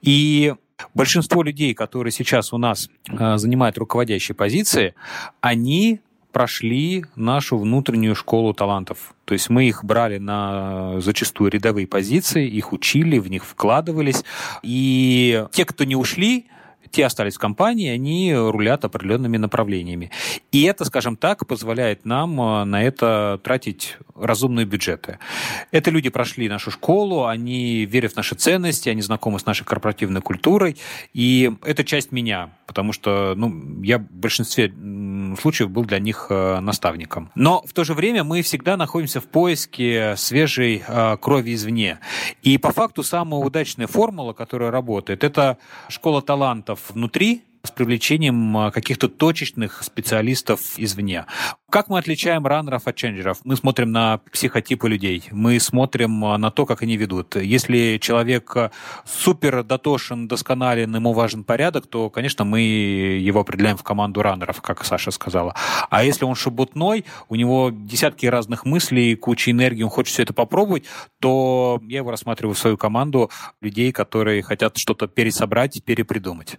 И 0.01 0.53
большинство 0.93 1.43
людей, 1.43 1.73
которые 1.73 2.11
сейчас 2.11 2.53
у 2.53 2.57
нас 2.57 2.89
занимают 3.07 3.77
руководящие 3.77 4.35
позиции, 4.35 4.95
они 5.41 6.01
прошли 6.31 7.05
нашу 7.15 7.57
внутреннюю 7.57 8.15
школу 8.15 8.53
талантов. 8.53 9.13
То 9.25 9.33
есть 9.33 9.49
мы 9.49 9.67
их 9.67 9.83
брали 9.83 10.17
на 10.17 10.99
зачастую 10.99 11.51
рядовые 11.51 11.87
позиции, 11.87 12.47
их 12.47 12.73
учили, 12.73 13.19
в 13.19 13.29
них 13.29 13.45
вкладывались. 13.45 14.23
И 14.63 15.45
те, 15.51 15.65
кто 15.65 15.83
не 15.83 15.95
ушли, 15.95 16.47
те 16.91 17.05
остались 17.05 17.35
в 17.35 17.39
компании, 17.39 17.89
они 17.89 18.33
рулят 18.35 18.85
определенными 18.85 19.37
направлениями. 19.37 20.11
И 20.51 20.63
это, 20.63 20.85
скажем 20.85 21.15
так, 21.15 21.47
позволяет 21.47 22.05
нам 22.05 22.39
э, 22.41 22.63
на 22.65 22.83
это 22.83 23.39
тратить 23.43 23.97
разумные 24.15 24.65
бюджеты. 24.65 25.19
Это 25.71 25.89
люди 25.91 26.09
прошли 26.09 26.49
нашу 26.49 26.71
школу, 26.71 27.25
они 27.25 27.85
верят 27.85 28.13
в 28.13 28.15
наши 28.17 28.35
ценности, 28.35 28.89
они 28.89 29.01
знакомы 29.01 29.39
с 29.39 29.45
нашей 29.45 29.63
корпоративной 29.63 30.21
культурой, 30.21 30.77
и 31.13 31.51
это 31.63 31.83
часть 31.83 32.11
меня, 32.11 32.51
потому 32.67 32.93
что 32.93 33.33
ну, 33.35 33.81
я 33.83 33.97
в 33.97 34.11
большинстве 34.11 34.73
случаев 35.39 35.69
был 35.69 35.85
для 35.85 35.99
них 35.99 36.27
э, 36.29 36.59
наставником. 36.59 37.31
Но 37.35 37.63
в 37.65 37.73
то 37.73 37.83
же 37.83 37.93
время 37.93 38.23
мы 38.23 38.41
всегда 38.41 38.77
находимся 38.77 39.21
в 39.21 39.25
поиске 39.25 40.15
свежей 40.17 40.83
э, 40.85 41.17
крови 41.17 41.53
извне. 41.53 41.99
И 42.41 42.57
по 42.57 42.71
факту 42.71 43.03
самая 43.03 43.41
удачная 43.41 43.87
формула, 43.87 44.33
которая 44.33 44.71
работает, 44.71 45.23
это 45.23 45.57
школа 45.89 46.21
талантов 46.21 46.80
внутри, 46.89 47.43
с 47.63 47.71
привлечением 47.71 48.57
а, 48.57 48.71
каких-то 48.71 49.07
точечных 49.07 49.83
специалистов 49.83 50.73
извне. 50.77 51.25
Как 51.71 51.87
мы 51.87 51.99
отличаем 51.99 52.45
раннеров 52.45 52.85
от 52.85 52.97
ченджеров? 52.97 53.37
Мы 53.45 53.55
смотрим 53.55 53.93
на 53.93 54.17
психотипы 54.29 54.89
людей, 54.89 55.23
мы 55.31 55.57
смотрим 55.57 56.25
а, 56.25 56.37
на 56.37 56.51
то, 56.51 56.65
как 56.65 56.81
они 56.81 56.97
ведут. 56.97 57.37
Если 57.37 57.97
человек 57.97 58.53
а, 58.57 58.71
супер 59.05 59.63
дотошен, 59.63 60.27
досконален, 60.27 60.93
ему 60.93 61.13
важен 61.13 61.45
порядок, 61.45 61.87
то, 61.87 62.09
конечно, 62.09 62.43
мы 62.43 62.59
его 62.59 63.39
определяем 63.39 63.77
в 63.77 63.83
команду 63.83 64.21
раннеров, 64.21 64.61
как 64.61 64.83
Саша 64.83 65.11
сказала. 65.11 65.55
А 65.89 66.03
если 66.03 66.25
он 66.25 66.35
шебутной, 66.35 67.05
у 67.29 67.35
него 67.35 67.71
десятки 67.73 68.25
разных 68.25 68.65
мыслей, 68.65 69.15
куча 69.15 69.51
энергии, 69.51 69.83
он 69.83 69.89
хочет 69.89 70.13
все 70.13 70.23
это 70.23 70.33
попробовать, 70.33 70.83
то 71.21 71.79
я 71.87 71.99
его 71.99 72.11
рассматриваю 72.11 72.53
в 72.53 72.59
свою 72.59 72.75
команду 72.75 73.31
людей, 73.61 73.93
которые 73.93 74.41
хотят 74.41 74.75
что-то 74.75 75.07
пересобрать, 75.07 75.81
перепридумать. 75.85 76.57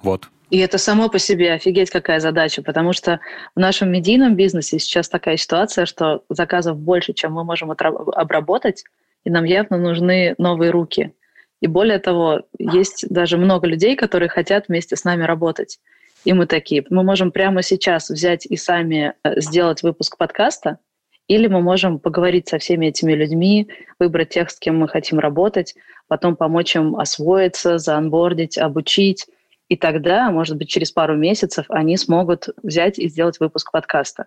Вот. 0.00 0.30
И 0.54 0.58
это 0.58 0.78
само 0.78 1.08
по 1.08 1.18
себе 1.18 1.52
офигеть 1.52 1.90
какая 1.90 2.20
задача, 2.20 2.62
потому 2.62 2.92
что 2.92 3.18
в 3.56 3.58
нашем 3.58 3.90
медийном 3.90 4.36
бизнесе 4.36 4.53
сейчас 4.62 5.08
такая 5.08 5.36
ситуация, 5.36 5.86
что 5.86 6.22
заказов 6.28 6.78
больше, 6.78 7.12
чем 7.12 7.32
мы 7.32 7.44
можем 7.44 7.70
обработать, 7.70 8.84
и 9.24 9.30
нам 9.30 9.44
явно 9.44 9.78
нужны 9.78 10.34
новые 10.38 10.70
руки. 10.70 11.14
И 11.60 11.66
более 11.66 11.98
того, 11.98 12.42
есть 12.58 13.06
даже 13.08 13.38
много 13.38 13.66
людей, 13.66 13.96
которые 13.96 14.28
хотят 14.28 14.68
вместе 14.68 14.96
с 14.96 15.04
нами 15.04 15.24
работать. 15.24 15.78
И 16.24 16.32
мы 16.32 16.46
такие, 16.46 16.84
мы 16.90 17.02
можем 17.02 17.32
прямо 17.32 17.62
сейчас 17.62 18.10
взять 18.10 18.46
и 18.46 18.56
сами 18.56 19.14
э, 19.22 19.40
сделать 19.40 19.82
выпуск 19.82 20.16
подкаста, 20.16 20.78
или 21.26 21.46
мы 21.46 21.62
можем 21.62 21.98
поговорить 21.98 22.48
со 22.48 22.58
всеми 22.58 22.86
этими 22.86 23.12
людьми, 23.12 23.68
выбрать 23.98 24.30
тех, 24.30 24.50
с 24.50 24.58
кем 24.58 24.78
мы 24.78 24.88
хотим 24.88 25.18
работать, 25.18 25.74
потом 26.06 26.36
помочь 26.36 26.76
им 26.76 26.96
освоиться, 26.96 27.78
заонбордить, 27.78 28.58
обучить, 28.58 29.26
и 29.68 29.76
тогда, 29.76 30.30
может 30.30 30.56
быть, 30.56 30.68
через 30.68 30.92
пару 30.92 31.16
месяцев 31.16 31.66
они 31.68 31.96
смогут 31.96 32.48
взять 32.62 32.98
и 32.98 33.08
сделать 33.08 33.40
выпуск 33.40 33.72
подкаста. 33.72 34.26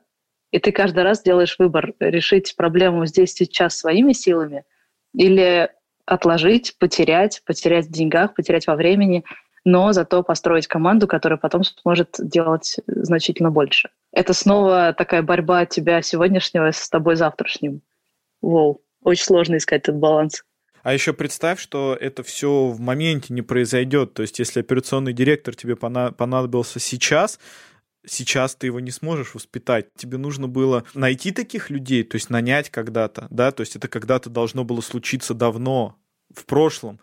И 0.52 0.60
ты 0.60 0.72
каждый 0.72 1.04
раз 1.04 1.22
делаешь 1.22 1.56
выбор, 1.60 1.94
решить 2.00 2.56
проблему 2.56 3.06
здесь 3.06 3.34
сейчас 3.34 3.78
своими 3.78 4.14
силами 4.14 4.64
или 5.14 5.70
отложить, 6.06 6.76
потерять, 6.80 7.42
потерять 7.46 7.88
в 7.88 7.92
деньгах, 7.92 8.34
потерять 8.34 8.68
во 8.68 8.76
времени, 8.76 9.26
но 9.66 9.92
зато 9.92 10.24
построить 10.24 10.68
команду, 10.68 11.08
которая 11.08 11.38
потом 11.38 11.64
сможет 11.64 12.16
делать 12.20 12.78
значительно 12.88 13.52
больше. 13.52 13.90
Это 14.14 14.34
снова 14.34 14.96
такая 14.98 15.22
борьба 15.22 15.66
тебя 15.66 16.02
сегодняшнего 16.02 16.72
с 16.72 16.90
тобой 16.90 17.18
завтрашним. 17.18 17.82
Воу, 18.42 18.82
очень 19.04 19.26
сложно 19.26 19.58
искать 19.58 19.82
этот 19.82 19.98
баланс. 19.98 20.44
А 20.84 20.94
еще 20.94 21.12
представь, 21.12 21.60
что 21.60 21.98
это 22.00 22.24
все 22.24 22.68
в 22.68 22.80
моменте 22.80 23.34
не 23.34 23.42
произойдет. 23.42 24.14
То 24.14 24.22
есть, 24.22 24.40
если 24.40 24.62
операционный 24.62 25.12
директор 25.12 25.54
тебе 25.54 25.76
понадобился 25.76 26.80
сейчас, 26.80 27.40
сейчас 28.08 28.56
ты 28.56 28.68
его 28.68 28.80
не 28.80 28.92
сможешь 28.92 29.36
воспитать. 29.36 29.88
Тебе 29.96 30.18
нужно 30.18 30.48
было 30.48 30.84
найти 30.94 31.32
таких 31.32 31.70
людей, 31.70 32.04
то 32.04 32.16
есть 32.16 32.30
нанять 32.30 32.70
когда-то, 32.70 33.28
да, 33.30 33.52
то 33.52 33.62
есть 33.62 33.76
это 33.76 33.88
когда-то 33.88 34.30
должно 34.30 34.64
было 34.64 34.82
случиться 34.82 35.34
давно, 35.34 35.96
в 36.34 36.46
прошлом. 36.46 37.00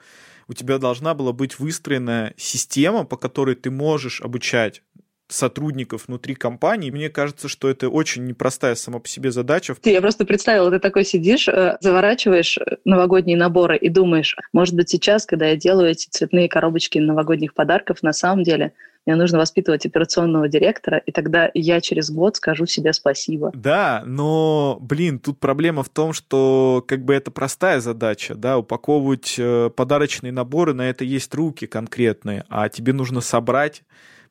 У 0.48 0.52
тебя 0.52 0.78
должна 0.78 1.14
была 1.14 1.32
быть 1.32 1.58
выстроена 1.58 2.34
система, 2.36 3.04
по 3.04 3.16
которой 3.16 3.54
ты 3.54 3.70
можешь 3.70 4.20
обучать 4.20 4.82
сотрудников 5.28 6.06
внутри 6.06 6.34
компании. 6.34 6.90
Мне 6.90 7.08
кажется, 7.08 7.48
что 7.48 7.70
это 7.70 7.88
очень 7.88 8.26
непростая 8.26 8.74
сама 8.74 8.98
по 8.98 9.08
себе 9.08 9.30
задача. 9.30 9.74
Я 9.82 10.02
просто 10.02 10.26
представила, 10.26 10.70
ты 10.70 10.78
такой 10.78 11.04
сидишь, 11.04 11.48
э, 11.48 11.78
заворачиваешь 11.80 12.58
э, 12.58 12.76
новогодние 12.84 13.38
наборы 13.38 13.78
и 13.78 13.88
думаешь, 13.88 14.36
может 14.52 14.74
быть, 14.74 14.90
сейчас, 14.90 15.24
когда 15.24 15.46
я 15.46 15.56
делаю 15.56 15.90
эти 15.90 16.08
цветные 16.10 16.48
коробочки 16.48 16.98
новогодних 16.98 17.54
подарков, 17.54 18.02
на 18.02 18.12
самом 18.12 18.44
деле 18.44 18.74
мне 19.06 19.16
нужно 19.16 19.38
воспитывать 19.38 19.86
операционного 19.86 20.48
директора, 20.48 20.98
и 20.98 21.12
тогда 21.12 21.50
я 21.54 21.80
через 21.80 22.10
год 22.10 22.36
скажу 22.36 22.66
себе 22.66 22.92
спасибо. 22.92 23.50
Да, 23.54 24.02
но, 24.06 24.78
блин, 24.80 25.18
тут 25.18 25.38
проблема 25.38 25.82
в 25.82 25.88
том, 25.88 26.12
что 26.12 26.84
как 26.86 27.04
бы 27.04 27.14
это 27.14 27.30
простая 27.30 27.80
задача, 27.80 28.34
да, 28.34 28.58
упаковывать 28.58 29.34
э, 29.38 29.70
подарочные 29.74 30.32
наборы, 30.32 30.74
на 30.74 30.88
это 30.88 31.04
есть 31.04 31.34
руки 31.34 31.66
конкретные, 31.66 32.44
а 32.48 32.68
тебе 32.68 32.92
нужно 32.92 33.20
собрать 33.20 33.82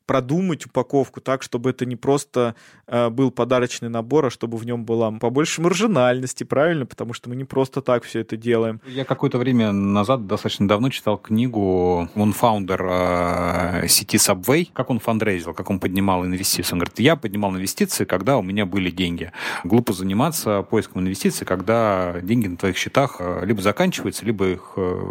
продумать 0.06 0.66
упаковку 0.66 1.22
так, 1.22 1.44
чтобы 1.44 1.70
это 1.70 1.86
не 1.86 1.96
просто 1.96 2.56
э, 2.88 3.10
был 3.10 3.32
подарочный 3.32 3.90
набор, 3.90 4.26
а 4.26 4.30
чтобы 4.30 4.58
в 4.58 4.66
нем 4.66 4.86
была 4.86 5.12
побольше 5.12 5.62
маржинальности, 5.62 6.44
правильно? 6.44 6.86
Потому 6.86 7.14
что 7.14 7.30
мы 7.30 7.36
не 7.36 7.46
просто 7.46 7.82
так 7.82 8.04
все 8.04 8.20
это 8.20 8.38
делаем. 8.38 8.82
Я 8.88 9.06
какое-то 9.06 9.38
время 9.38 9.72
назад, 9.72 10.28
достаточно 10.28 10.68
давно, 10.68 10.90
читал 10.90 11.18
книгу, 11.18 12.10
он 12.16 12.34
фаундер 12.34 12.86
э, 12.86 13.88
сети 13.88 14.18
Subway, 14.18 14.70
как 14.74 14.90
он 14.90 15.00
фандрейзил, 15.00 15.54
как 15.54 15.70
он 15.70 15.80
поднимал 15.80 16.26
инвестиции. 16.26 16.74
Он 16.74 16.80
говорит, 16.80 17.00
я 17.00 17.16
поднимал 17.16 17.52
инвестиции, 17.52 18.06
когда 18.06 18.38
у 18.38 18.42
меня 18.42 18.66
были 18.66 18.92
деньги. 18.92 19.32
Глупо 19.64 19.94
заниматься 19.94 20.64
поиском 20.64 21.02
инвестиций, 21.02 21.46
когда 21.46 22.20
деньги 22.22 22.48
на 22.48 22.58
твоих 22.58 22.78
счетах 22.78 23.18
э, 23.20 23.46
либо 23.46 23.62
заканчиваются, 23.62 24.26
либо 24.26 24.50
их 24.50 24.74
э, 24.76 25.02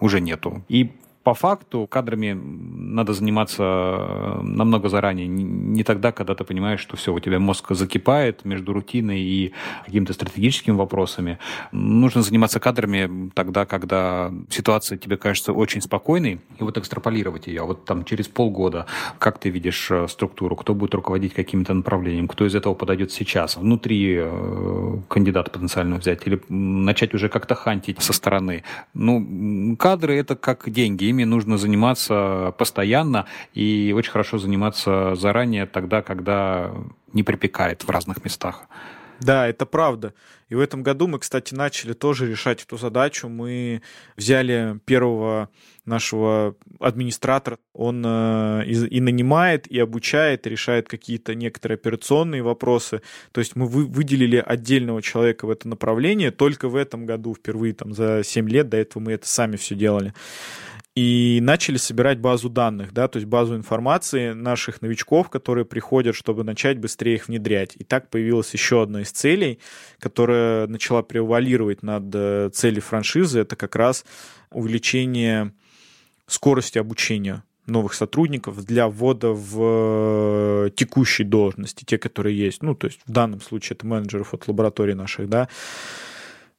уже 0.00 0.20
нету. 0.20 0.64
И 0.68 0.92
по 1.24 1.32
факту 1.32 1.86
кадрами 1.86 2.32
надо 2.34 3.14
заниматься 3.14 3.62
э, 3.62 4.40
намного 4.42 4.90
заранее, 4.90 5.26
не 5.26 5.82
тогда, 5.82 6.12
когда 6.12 6.34
ты 6.34 6.44
понимаешь, 6.44 6.80
что 6.80 6.96
все, 6.96 7.14
у 7.14 7.18
тебя 7.18 7.38
мозг 7.38 7.70
закипает 7.70 8.44
между 8.44 8.74
рутиной 8.74 9.20
и 9.20 9.52
какими-то 9.86 10.12
стратегическими 10.12 10.74
вопросами. 10.76 11.38
Нужно 11.72 12.22
заниматься 12.22 12.60
кадрами 12.60 13.30
тогда, 13.34 13.64
когда 13.64 14.32
ситуация 14.50 14.98
тебе 14.98 15.16
кажется 15.16 15.54
очень 15.54 15.80
спокойной, 15.80 16.40
и 16.60 16.62
вот 16.62 16.76
экстраполировать 16.76 17.46
ее. 17.46 17.62
Вот 17.62 17.86
там 17.86 18.04
через 18.04 18.28
полгода, 18.28 18.84
как 19.18 19.38
ты 19.38 19.48
видишь 19.48 19.90
э, 19.90 20.06
структуру, 20.08 20.56
кто 20.56 20.74
будет 20.74 20.94
руководить 20.94 21.32
каким-то 21.32 21.72
направлением, 21.72 22.28
кто 22.28 22.46
из 22.46 22.54
этого 22.54 22.74
подойдет 22.74 23.12
сейчас, 23.12 23.56
внутри 23.56 24.18
э, 24.18 24.98
кандидата 25.08 25.50
потенциального 25.50 26.00
взять, 26.00 26.26
или 26.26 26.38
начать 26.50 27.14
уже 27.14 27.30
как-то 27.30 27.54
хантить 27.54 28.02
со 28.02 28.12
стороны. 28.12 28.62
Ну, 28.92 29.74
кадры— 29.78 30.16
это 30.18 30.36
как 30.36 30.68
деньги, 30.70 31.13
ими 31.14 31.24
нужно 31.24 31.58
заниматься 31.58 32.54
постоянно 32.58 33.26
и 33.54 33.94
очень 33.96 34.12
хорошо 34.12 34.38
заниматься 34.38 35.14
заранее, 35.14 35.66
тогда, 35.66 36.02
когда 36.02 36.72
не 37.12 37.22
припекает 37.22 37.84
в 37.84 37.90
разных 37.90 38.24
местах. 38.24 38.66
Да, 39.20 39.46
это 39.48 39.64
правда. 39.64 40.12
И 40.48 40.54
в 40.54 40.60
этом 40.60 40.82
году 40.82 41.06
мы, 41.06 41.18
кстати, 41.18 41.54
начали 41.54 41.94
тоже 41.94 42.28
решать 42.28 42.62
эту 42.62 42.76
задачу. 42.76 43.28
Мы 43.28 43.82
взяли 44.16 44.78
первого 44.84 45.48
нашего 45.86 46.54
администратора. 46.80 47.58
Он 47.72 48.04
э, 48.04 48.64
и, 48.66 49.00
нанимает, 49.00 49.66
и 49.66 49.78
обучает, 49.78 50.46
и 50.46 50.50
решает 50.50 50.88
какие-то 50.88 51.34
некоторые 51.34 51.76
операционные 51.76 52.42
вопросы. 52.42 53.02
То 53.32 53.40
есть 53.40 53.56
мы 53.56 53.66
вы, 53.66 53.86
выделили 53.86 54.42
отдельного 54.44 55.02
человека 55.02 55.46
в 55.46 55.50
это 55.50 55.68
направление 55.68 56.30
только 56.30 56.68
в 56.68 56.76
этом 56.76 57.06
году, 57.06 57.34
впервые 57.34 57.74
там 57.74 57.94
за 57.94 58.22
7 58.24 58.48
лет. 58.48 58.68
До 58.68 58.76
этого 58.76 59.02
мы 59.02 59.12
это 59.12 59.26
сами 59.26 59.56
все 59.56 59.74
делали 59.74 60.12
и 60.94 61.40
начали 61.42 61.76
собирать 61.76 62.20
базу 62.20 62.48
данных, 62.48 62.92
да, 62.92 63.08
то 63.08 63.16
есть 63.16 63.26
базу 63.26 63.56
информации 63.56 64.32
наших 64.32 64.80
новичков, 64.80 65.28
которые 65.28 65.64
приходят, 65.64 66.14
чтобы 66.14 66.44
начать 66.44 66.78
быстрее 66.78 67.16
их 67.16 67.26
внедрять. 67.26 67.74
И 67.76 67.82
так 67.82 68.10
появилась 68.10 68.52
еще 68.52 68.82
одна 68.82 69.02
из 69.02 69.10
целей, 69.10 69.58
которая 69.98 70.68
начала 70.68 71.02
превалировать 71.02 71.82
над 71.82 72.04
э, 72.14 72.50
целью 72.52 72.82
франшизы, 72.82 73.40
это 73.40 73.56
как 73.56 73.74
раз 73.74 74.04
увеличение 74.52 75.52
скорости 76.28 76.78
обучения 76.78 77.42
новых 77.66 77.94
сотрудников 77.94 78.64
для 78.64 78.88
ввода 78.88 79.30
в 79.30 80.66
э, 80.66 80.70
текущие 80.76 81.26
должности, 81.26 81.84
те, 81.84 81.98
которые 81.98 82.38
есть. 82.38 82.62
Ну, 82.62 82.76
то 82.76 82.86
есть 82.86 83.00
в 83.04 83.10
данном 83.10 83.40
случае 83.40 83.74
это 83.76 83.86
менеджеров 83.86 84.32
от 84.32 84.46
лабораторий 84.46 84.94
наших, 84.94 85.28
да. 85.28 85.48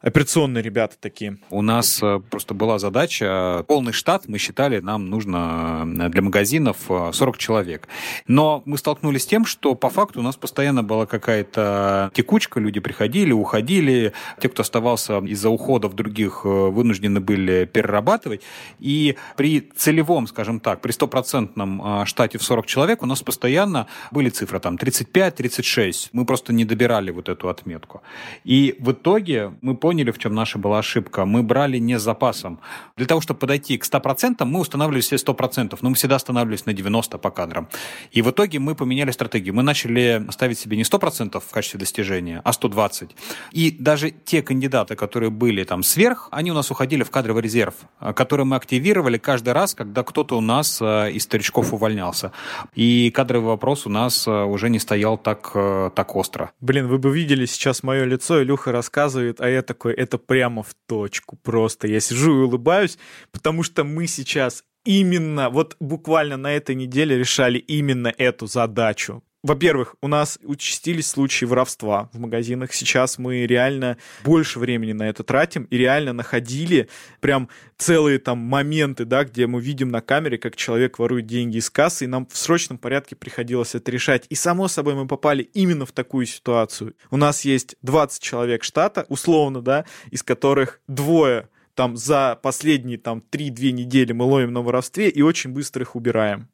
Операционные 0.05 0.61
ребята 0.61 0.95
такие. 0.99 1.39
У 1.49 1.63
нас 1.63 1.99
э, 2.03 2.21
просто 2.29 2.53
была 2.53 2.77
задача, 2.77 3.65
полный 3.67 3.91
штат, 3.91 4.27
мы 4.27 4.37
считали, 4.37 4.79
нам 4.79 5.09
нужно 5.09 5.83
э, 5.99 6.09
для 6.09 6.21
магазинов 6.21 6.77
40 6.87 7.37
человек. 7.39 7.87
Но 8.27 8.61
мы 8.65 8.77
столкнулись 8.77 9.23
с 9.23 9.25
тем, 9.25 9.45
что 9.45 9.73
по 9.73 9.89
факту 9.89 10.19
у 10.19 10.23
нас 10.23 10.35
постоянно 10.35 10.83
была 10.83 11.07
какая-то 11.07 12.11
текучка, 12.13 12.59
люди 12.59 12.79
приходили, 12.79 13.31
уходили, 13.31 14.13
те, 14.39 14.47
кто 14.47 14.61
оставался 14.61 15.17
из-за 15.25 15.49
уходов 15.49 15.95
других, 15.95 16.45
вынуждены 16.45 17.19
были 17.19 17.65
перерабатывать. 17.65 18.41
И 18.79 19.15
при 19.35 19.71
целевом, 19.75 20.27
скажем 20.27 20.59
так, 20.59 20.81
при 20.81 20.91
стопроцентном 20.91 22.05
штате 22.05 22.37
в 22.37 22.43
40 22.43 22.67
человек 22.67 23.01
у 23.01 23.07
нас 23.07 23.23
постоянно 23.23 23.87
были 24.11 24.29
цифры 24.29 24.59
там 24.59 24.75
35-36. 24.75 26.09
Мы 26.11 26.25
просто 26.25 26.53
не 26.53 26.63
добирали 26.63 27.09
вот 27.09 27.27
эту 27.27 27.49
отметку. 27.49 28.03
И 28.43 28.75
в 28.77 28.91
итоге 28.91 29.53
мы 29.61 29.75
поняли, 29.75 29.94
в 30.03 30.17
чем 30.17 30.36
наша 30.36 30.60
была 30.60 30.79
ошибка. 30.79 31.25
Мы 31.25 31.43
брали 31.43 31.77
не 31.77 31.99
с 31.99 32.01
запасом. 32.01 32.60
Для 32.97 33.05
того, 33.05 33.21
чтобы 33.21 33.39
подойти 33.39 33.77
к 33.77 33.86
100%, 33.86 34.43
мы 34.45 34.60
устанавливали 34.60 35.01
все 35.01 35.15
100%, 35.15 35.77
но 35.81 35.89
мы 35.89 35.95
всегда 35.95 36.15
останавливались 36.15 36.65
на 36.65 36.71
90% 36.71 37.17
по 37.17 37.31
кадрам. 37.31 37.67
И 38.12 38.21
в 38.21 38.29
итоге 38.29 38.60
мы 38.60 38.75
поменяли 38.75 39.12
стратегию. 39.12 39.53
Мы 39.55 39.63
начали 39.63 40.25
ставить 40.31 40.60
себе 40.60 40.77
не 40.77 40.84
100% 40.84 41.39
в 41.39 41.51
качестве 41.51 41.79
достижения, 41.79 42.41
а 42.43 42.51
120%. 42.51 43.12
И 43.51 43.71
даже 43.71 44.12
те 44.12 44.41
кандидаты, 44.41 44.95
которые 44.95 45.29
были 45.29 45.63
там 45.63 45.84
сверх, 45.84 46.27
они 46.31 46.51
у 46.51 46.53
нас 46.53 46.71
уходили 46.71 47.03
в 47.03 47.12
кадровый 47.12 47.43
резерв, 47.43 47.75
который 48.15 48.45
мы 48.45 48.55
активировали 48.55 49.17
каждый 49.17 49.53
раз, 49.53 49.73
когда 49.73 50.03
кто-то 50.03 50.38
у 50.38 50.41
нас 50.41 50.81
э, 50.81 51.12
из 51.12 51.23
старичков 51.23 51.73
увольнялся. 51.73 52.31
И 52.73 53.12
кадровый 53.12 53.49
вопрос 53.49 53.86
у 53.86 53.89
нас 53.89 54.27
э, 54.27 54.43
уже 54.43 54.69
не 54.69 54.79
стоял 54.79 55.17
так, 55.17 55.51
э, 55.53 55.91
так 55.95 56.15
остро. 56.15 56.51
Блин, 56.62 56.88
вы 56.88 56.97
бы 56.97 57.13
видели 57.13 57.45
сейчас 57.45 57.84
мое 57.84 58.05
лицо, 58.05 58.41
Илюха 58.41 58.71
рассказывает, 58.71 59.41
а 59.41 59.49
я 59.49 59.62
такой, 59.75 59.93
это 59.93 60.17
прямо 60.17 60.63
в 60.63 60.73
точку 60.88 61.35
просто. 61.35 61.88
Я 61.88 61.99
сижу 61.99 62.31
и 62.31 62.45
улыбаюсь, 62.45 62.97
потому 63.31 63.63
что 63.63 63.83
мы 63.83 64.07
сейчас 64.07 64.63
именно, 64.85 65.49
вот 65.49 65.75
буквально 65.79 66.38
на 66.38 66.53
этой 66.53 66.75
неделе 66.75 67.17
решали 67.17 67.57
именно 67.57 68.13
эту 68.17 68.47
задачу 68.47 69.23
во-первых, 69.45 69.95
у 70.01 70.08
нас 70.08 70.39
участились 70.41 71.05
случаи 71.05 71.45
воровства 71.45 72.10
в 72.13 72.19
магазинах. 72.19 72.73
Сейчас 72.73 73.19
мы 73.19 73.45
реально 73.45 73.97
больше 74.23 74.58
времени 74.58 74.91
на 74.93 75.08
это 75.08 75.23
тратим 75.23 75.65
и 75.65 75.77
реально 75.77 76.13
находили 76.13 76.89
прям 77.19 77.47
целые 77.77 78.17
там 78.17 78.39
моменты, 78.39 79.05
да, 79.05 79.23
где 79.23 79.45
мы 79.45 79.62
видим 79.62 79.89
на 79.89 80.01
камере, 80.01 80.39
как 80.39 80.55
человек 80.55 80.97
ворует 80.97 81.27
деньги 81.27 81.58
из 81.58 81.69
кассы, 81.69 82.05
и 82.05 82.08
нам 82.08 82.25
в 82.25 82.36
срочном 82.36 82.79
порядке 82.79 83.15
приходилось 83.15 83.75
это 83.75 83.91
решать. 83.91 84.25
И 84.29 84.36
само 84.36 84.67
собой 84.67 84.95
мы 84.95 85.05
попали 85.05 85.43
именно 85.53 85.86
в 85.86 85.91
такую 85.91 86.25
ситуацию. 86.25 86.95
У 87.12 87.17
нас 87.17 87.45
есть 87.45 87.75
20 87.84 88.23
человек 88.23 88.63
штата, 88.63 89.05
условно, 89.10 89.62
да, 89.62 89.86
из 90.10 90.23
которых 90.23 90.81
двое 90.88 91.49
там 91.75 91.97
за 91.97 92.39
последние 92.41 92.97
там 92.97 93.21
3-2 93.31 93.71
недели 93.71 94.12
мы 94.12 94.25
ловим 94.25 94.53
на 94.53 94.62
воровстве 94.62 95.10
и 95.10 95.21
очень 95.21 95.51
быстро 95.51 95.84
их 95.84 95.95
убираем. 95.95 96.49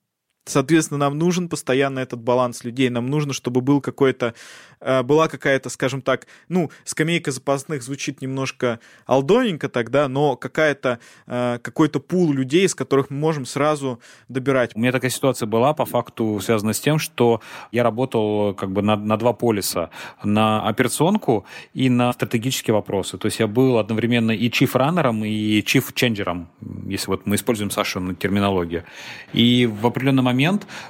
Соответственно, 0.45 0.97
нам 0.97 1.19
нужен 1.19 1.49
постоянно 1.49 1.99
этот 1.99 2.19
баланс 2.19 2.63
людей, 2.63 2.89
нам 2.89 3.07
нужно, 3.07 3.31
чтобы 3.31 3.61
был 3.61 3.79
какой-то, 3.79 4.33
э, 4.79 5.03
была 5.03 5.27
какая-то, 5.27 5.69
скажем 5.69 6.01
так, 6.01 6.25
ну, 6.49 6.71
скамейка 6.83 7.31
запасных 7.31 7.83
звучит 7.83 8.21
немножко 8.21 8.79
алдоненько 9.05 9.69
тогда, 9.69 10.07
но 10.07 10.35
какая-то, 10.35 10.97
э, 11.27 11.59
какой-то 11.61 11.99
пул 11.99 12.33
людей, 12.33 12.65
из 12.65 12.73
которых 12.73 13.11
мы 13.11 13.17
можем 13.17 13.45
сразу 13.45 13.99
добирать. 14.29 14.71
У 14.75 14.79
меня 14.79 14.91
такая 14.91 15.11
ситуация 15.11 15.45
была, 15.45 15.73
по 15.73 15.85
факту, 15.85 16.39
связана 16.41 16.73
с 16.73 16.79
тем, 16.79 16.97
что 16.97 17.39
я 17.71 17.83
работал 17.83 18.55
как 18.55 18.71
бы 18.71 18.81
на, 18.81 18.95
на 18.95 19.17
два 19.17 19.33
полиса, 19.33 19.91
на 20.23 20.67
операционку 20.67 21.45
и 21.75 21.87
на 21.87 22.11
стратегические 22.13 22.73
вопросы. 22.73 23.19
То 23.19 23.27
есть 23.27 23.39
я 23.39 23.45
был 23.45 23.77
одновременно 23.77 24.31
и 24.31 24.49
чиф-раннером, 24.49 25.23
и 25.23 25.61
чиф-ченджером, 25.61 26.47
если 26.87 27.11
вот 27.11 27.27
мы 27.27 27.35
используем 27.35 27.69
Сашу 27.69 28.15
терминологию. 28.15 28.85
И 29.33 29.67
в 29.67 29.85
определенном 29.85 30.30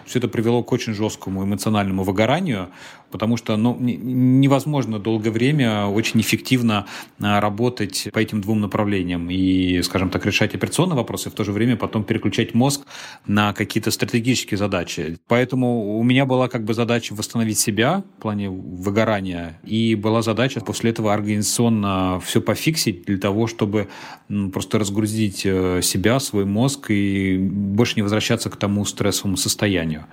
все 0.06 0.20
это 0.20 0.28
привело 0.28 0.64
к 0.64 0.72
очень 0.72 0.94
жесткому 0.94 1.44
эмоциональному 1.44 2.04
выгоранию, 2.04 2.70
потому 3.12 3.38
что 3.38 3.58
ну, 3.58 3.78
невозможно 3.80 5.00
долгое 5.00 5.32
время 5.32 5.86
очень 5.86 6.22
эффективно 6.22 6.86
а, 7.20 7.40
работать 7.40 8.08
по 8.14 8.20
этим 8.20 8.42
двум 8.42 8.62
направлениям 8.62 9.30
и, 9.30 9.82
скажем 9.82 10.10
так, 10.10 10.26
решать 10.26 10.56
операционные 10.56 10.96
вопросы, 10.96 11.30
и 11.30 11.32
в 11.32 11.36
то 11.36 11.44
же 11.44 11.52
время 11.52 11.76
потом 11.76 12.04
переключать 12.04 12.54
мозг 12.54 12.86
на 13.26 13.54
какие-то 13.54 13.92
стратегические 13.92 14.58
задачи. 14.58 15.18
Поэтому 15.28 15.98
у 15.98 16.04
меня 16.04 16.26
была 16.26 16.48
как 16.48 16.64
бы 16.64 16.74
задача 16.74 17.14
восстановить 17.14 17.60
себя 17.60 18.04
в 18.18 18.22
плане 18.22 18.50
выгорания, 18.50 19.60
и 19.64 19.96
была 19.96 20.22
задача 20.22 20.62
после 20.62 20.92
этого 20.92 21.14
организационно 21.14 22.20
все 22.24 22.42
пофиксить 22.42 23.06
для 23.06 23.18
того, 23.18 23.48
чтобы 23.48 23.88
просто 24.54 24.80
разгрузить 24.80 25.42
э, 25.46 25.82
себя, 25.82 26.20
свой 26.20 26.46
мозг 26.46 26.90
и 26.90 27.38
больше 27.38 27.96
не 27.98 28.02
возвращаться 28.02 28.50
к 28.50 28.56
тому 28.56 28.86
стрессовому 28.86 29.38
состоянию. 29.38 30.06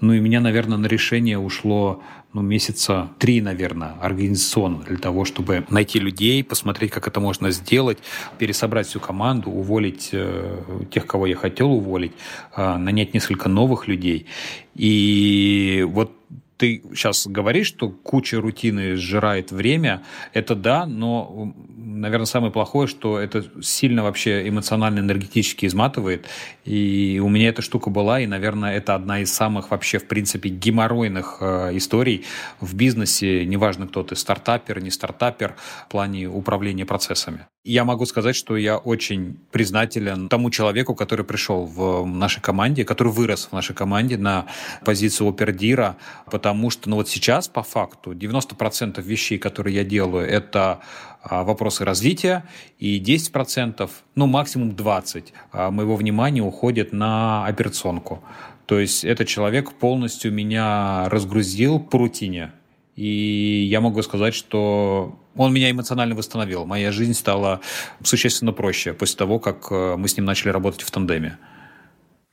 Ну 0.00 0.12
и 0.12 0.20
меня, 0.20 0.40
наверное, 0.40 0.78
на 0.78 0.86
решение 0.86 1.38
ушло 1.38 2.02
ну, 2.34 2.42
месяца 2.42 3.08
три, 3.18 3.40
наверное, 3.40 3.94
организационно 4.00 4.82
для 4.82 4.96
того, 4.98 5.24
чтобы 5.24 5.64
найти 5.70 6.00
людей, 6.00 6.42
посмотреть, 6.42 6.90
как 6.90 7.06
это 7.06 7.20
можно 7.20 7.52
сделать, 7.52 7.98
пересобрать 8.38 8.88
всю 8.88 8.98
команду, 8.98 9.50
уволить 9.50 10.10
э, 10.12 10.58
тех, 10.90 11.06
кого 11.06 11.26
я 11.26 11.36
хотел 11.36 11.72
уволить, 11.72 12.12
э, 12.56 12.76
нанять 12.76 13.14
несколько 13.14 13.48
новых 13.48 13.86
людей. 13.86 14.26
И 14.74 15.86
вот 15.88 16.10
ты 16.56 16.82
сейчас 16.94 17.26
говоришь, 17.26 17.66
что 17.66 17.90
куча 17.90 18.40
рутины 18.40 18.96
сжирает 18.96 19.50
время, 19.50 20.02
это 20.32 20.54
да, 20.54 20.86
но, 20.86 21.52
наверное, 21.76 22.26
самое 22.26 22.52
плохое, 22.52 22.86
что 22.86 23.18
это 23.18 23.44
сильно 23.62 24.02
вообще 24.02 24.48
эмоционально, 24.48 25.00
энергетически 25.00 25.66
изматывает. 25.66 26.26
И 26.64 27.20
у 27.22 27.28
меня 27.28 27.48
эта 27.48 27.62
штука 27.62 27.90
была, 27.90 28.20
и, 28.20 28.26
наверное, 28.26 28.76
это 28.76 28.94
одна 28.94 29.20
из 29.20 29.32
самых 29.32 29.70
вообще, 29.70 29.98
в 29.98 30.06
принципе, 30.06 30.48
геморройных 30.48 31.38
э, 31.40 31.76
историй 31.76 32.24
в 32.60 32.74
бизнесе, 32.74 33.44
неважно, 33.44 33.88
кто 33.88 34.02
ты, 34.02 34.14
стартапер, 34.16 34.82
не 34.82 34.90
стартапер, 34.90 35.56
в 35.86 35.90
плане 35.90 36.28
управления 36.28 36.86
процессами. 36.86 37.46
Я 37.64 37.84
могу 37.84 38.04
сказать, 38.04 38.36
что 38.36 38.56
я 38.58 38.76
очень 38.76 39.38
признателен 39.50 40.28
тому 40.28 40.50
человеку, 40.50 40.94
который 40.94 41.24
пришел 41.24 41.64
в 41.64 42.04
нашей 42.06 42.42
команде, 42.42 42.84
который 42.84 43.10
вырос 43.10 43.48
в 43.50 43.54
нашей 43.54 43.74
команде 43.74 44.18
на 44.18 44.46
позицию 44.84 45.30
опердира, 45.30 45.96
потому 46.30 46.53
что, 46.70 46.88
ну 46.90 46.96
вот 46.96 47.08
сейчас, 47.08 47.48
по 47.48 47.62
факту, 47.62 48.12
90% 48.12 49.00
вещей, 49.02 49.38
которые 49.38 49.76
я 49.76 49.84
делаю, 49.84 50.26
это 50.26 50.80
а, 51.22 51.44
вопросы 51.44 51.84
развития, 51.84 52.44
и 52.78 53.00
10%, 53.00 53.90
ну 54.14 54.26
максимум 54.26 54.70
20% 54.70 55.32
а, 55.52 55.70
моего 55.70 55.96
внимания 55.96 56.42
уходит 56.42 56.92
на 56.92 57.46
операционку. 57.46 58.22
То 58.66 58.78
есть 58.78 59.04
этот 59.04 59.28
человек 59.28 59.72
полностью 59.72 60.32
меня 60.32 61.08
разгрузил 61.08 61.80
по 61.80 61.98
рутине. 61.98 62.52
И 62.96 63.66
я 63.68 63.80
могу 63.80 64.02
сказать, 64.02 64.34
что 64.34 65.18
он 65.36 65.52
меня 65.52 65.70
эмоционально 65.70 66.14
восстановил. 66.14 66.64
Моя 66.64 66.92
жизнь 66.92 67.14
стала 67.14 67.60
существенно 68.02 68.52
проще 68.52 68.92
после 68.92 69.16
того, 69.16 69.38
как 69.38 69.66
э, 69.70 69.96
мы 69.96 70.08
с 70.08 70.16
ним 70.16 70.26
начали 70.26 70.50
работать 70.50 70.82
в 70.82 70.90
тандеме. 70.90 71.38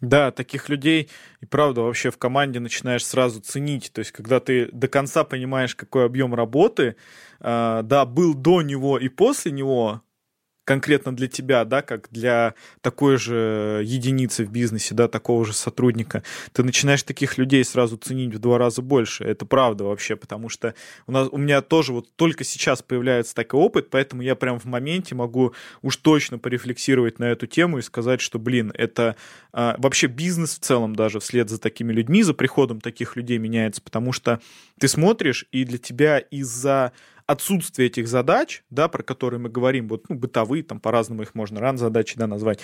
Да, 0.02 0.32
таких 0.32 0.68
людей 0.68 1.10
и 1.42 1.46
правда 1.46 1.82
вообще 1.82 2.10
в 2.10 2.18
команде 2.18 2.60
начинаешь 2.60 3.06
сразу 3.06 3.40
ценить. 3.40 3.92
То 3.94 4.00
есть, 4.00 4.12
когда 4.12 4.40
ты 4.40 4.68
до 4.72 4.88
конца 4.88 5.24
понимаешь, 5.24 5.76
какой 5.76 6.06
объем 6.06 6.34
работы, 6.34 6.96
э, 7.40 7.82
да, 7.84 8.06
был 8.06 8.34
до 8.34 8.64
него 8.64 8.98
и 8.98 9.10
после 9.10 9.52
него, 9.52 10.02
конкретно 10.64 11.16
для 11.16 11.28
тебя, 11.28 11.66
да, 11.66 11.82
как 11.82 12.08
для 12.12 12.54
такой 12.82 13.18
же 13.18 13.82
единицы 13.84 14.46
в 14.46 14.52
бизнесе, 14.52 14.94
да, 14.94 15.08
такого 15.08 15.46
же 15.46 15.54
сотрудника, 15.54 16.24
ты 16.54 16.64
начинаешь 16.64 17.04
таких 17.04 17.38
людей 17.38 17.64
сразу 17.64 17.98
ценить 17.98 18.34
в 18.36 18.40
два 18.40 18.58
раза 18.58 18.82
больше. 18.82 19.24
Это 19.24 19.46
правда 19.46 19.86
вообще, 19.86 20.16
потому 20.16 20.50
что 20.50 20.76
у, 21.08 21.12
нас, 21.12 21.28
у 21.32 21.38
меня 21.38 21.62
тоже 21.62 21.94
вот 21.94 22.16
только 22.16 22.44
сейчас 22.44 22.82
появляется 22.82 23.34
такой 23.34 23.60
опыт, 23.60 23.90
поэтому 23.90 24.22
я 24.22 24.36
прям 24.36 24.60
в 24.60 24.66
моменте 24.66 25.16
могу 25.16 25.54
уж 25.82 25.98
точно 25.98 26.38
порефлексировать 26.38 27.20
на 27.20 27.26
эту 27.26 27.48
тему 27.48 27.80
и 27.80 27.82
сказать, 27.82 28.22
что, 28.22 28.38
блин, 28.38 28.72
это 28.76 29.16
а, 29.54 29.76
вообще 29.78 30.08
бизнес 30.08 30.56
в 30.56 30.60
целом 30.60 30.96
даже 30.96 31.20
вслед 31.20 31.50
за 31.50 31.60
такими 31.60 31.92
людьми, 31.92 32.24
за 32.24 32.34
приходом 32.34 32.82
таких 32.82 33.16
людей 33.16 33.38
меняется, 33.38 33.82
потому 33.82 34.14
что 34.14 34.40
ты 34.80 34.88
смотришь, 34.88 35.46
и 35.52 35.66
для 35.66 35.78
тебя 35.78 36.20
из-за 36.20 36.92
отсутствие 37.32 37.88
этих 37.88 38.08
задач, 38.08 38.64
да, 38.70 38.88
про 38.88 39.04
которые 39.04 39.40
мы 39.40 39.50
говорим, 39.50 39.88
вот, 39.88 40.10
ну, 40.10 40.16
бытовые, 40.16 40.64
там, 40.64 40.80
по-разному 40.80 41.24
их 41.24 41.36
можно 41.36 41.60
ран 41.60 41.78
задачи, 41.78 42.18
да, 42.18 42.28
назвать, 42.28 42.60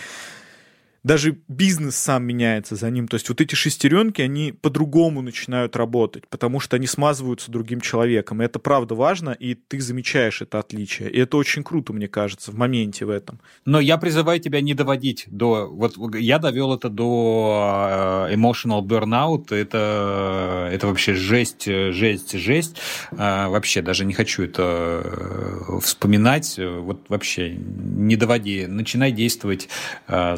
даже 1.03 1.37
бизнес 1.47 1.95
сам 1.95 2.23
меняется 2.23 2.75
за 2.75 2.89
ним. 2.89 3.07
То 3.07 3.15
есть 3.15 3.29
вот 3.29 3.41
эти 3.41 3.55
шестеренки, 3.55 4.21
они 4.21 4.51
по-другому 4.51 5.21
начинают 5.21 5.75
работать, 5.75 6.27
потому 6.27 6.59
что 6.59 6.75
они 6.75 6.87
смазываются 6.87 7.51
другим 7.51 7.81
человеком. 7.81 8.41
И 8.41 8.45
это 8.45 8.59
правда 8.59 8.95
важно, 8.95 9.31
и 9.31 9.55
ты 9.55 9.79
замечаешь 9.79 10.41
это 10.41 10.59
отличие. 10.59 11.09
И 11.09 11.19
это 11.19 11.37
очень 11.37 11.63
круто, 11.63 11.93
мне 11.93 12.07
кажется, 12.07 12.51
в 12.51 12.55
моменте 12.55 13.05
в 13.05 13.09
этом. 13.09 13.39
Но 13.65 13.79
я 13.79 13.97
призываю 13.97 14.39
тебя 14.39 14.61
не 14.61 14.73
доводить 14.73 15.25
до... 15.27 15.67
Вот 15.67 15.95
я 16.15 16.39
довел 16.39 16.73
это 16.73 16.89
до 16.89 18.27
э, 18.29 18.35
emotional 18.35 18.81
burnout. 18.81 19.53
Это, 19.55 20.69
это 20.71 20.87
вообще 20.87 21.13
жесть, 21.13 21.65
жесть, 21.65 22.33
жесть. 22.33 22.77
А, 23.11 23.49
вообще 23.49 23.81
даже 23.81 24.05
не 24.05 24.13
хочу 24.13 24.43
это 24.43 25.01
э, 25.03 25.79
вспоминать. 25.81 26.59
Вот 26.59 27.09
вообще 27.09 27.55
не 27.55 28.15
доводи. 28.15 28.67
Начинай 28.67 29.11
действовать 29.11 29.69
э, 30.07 30.35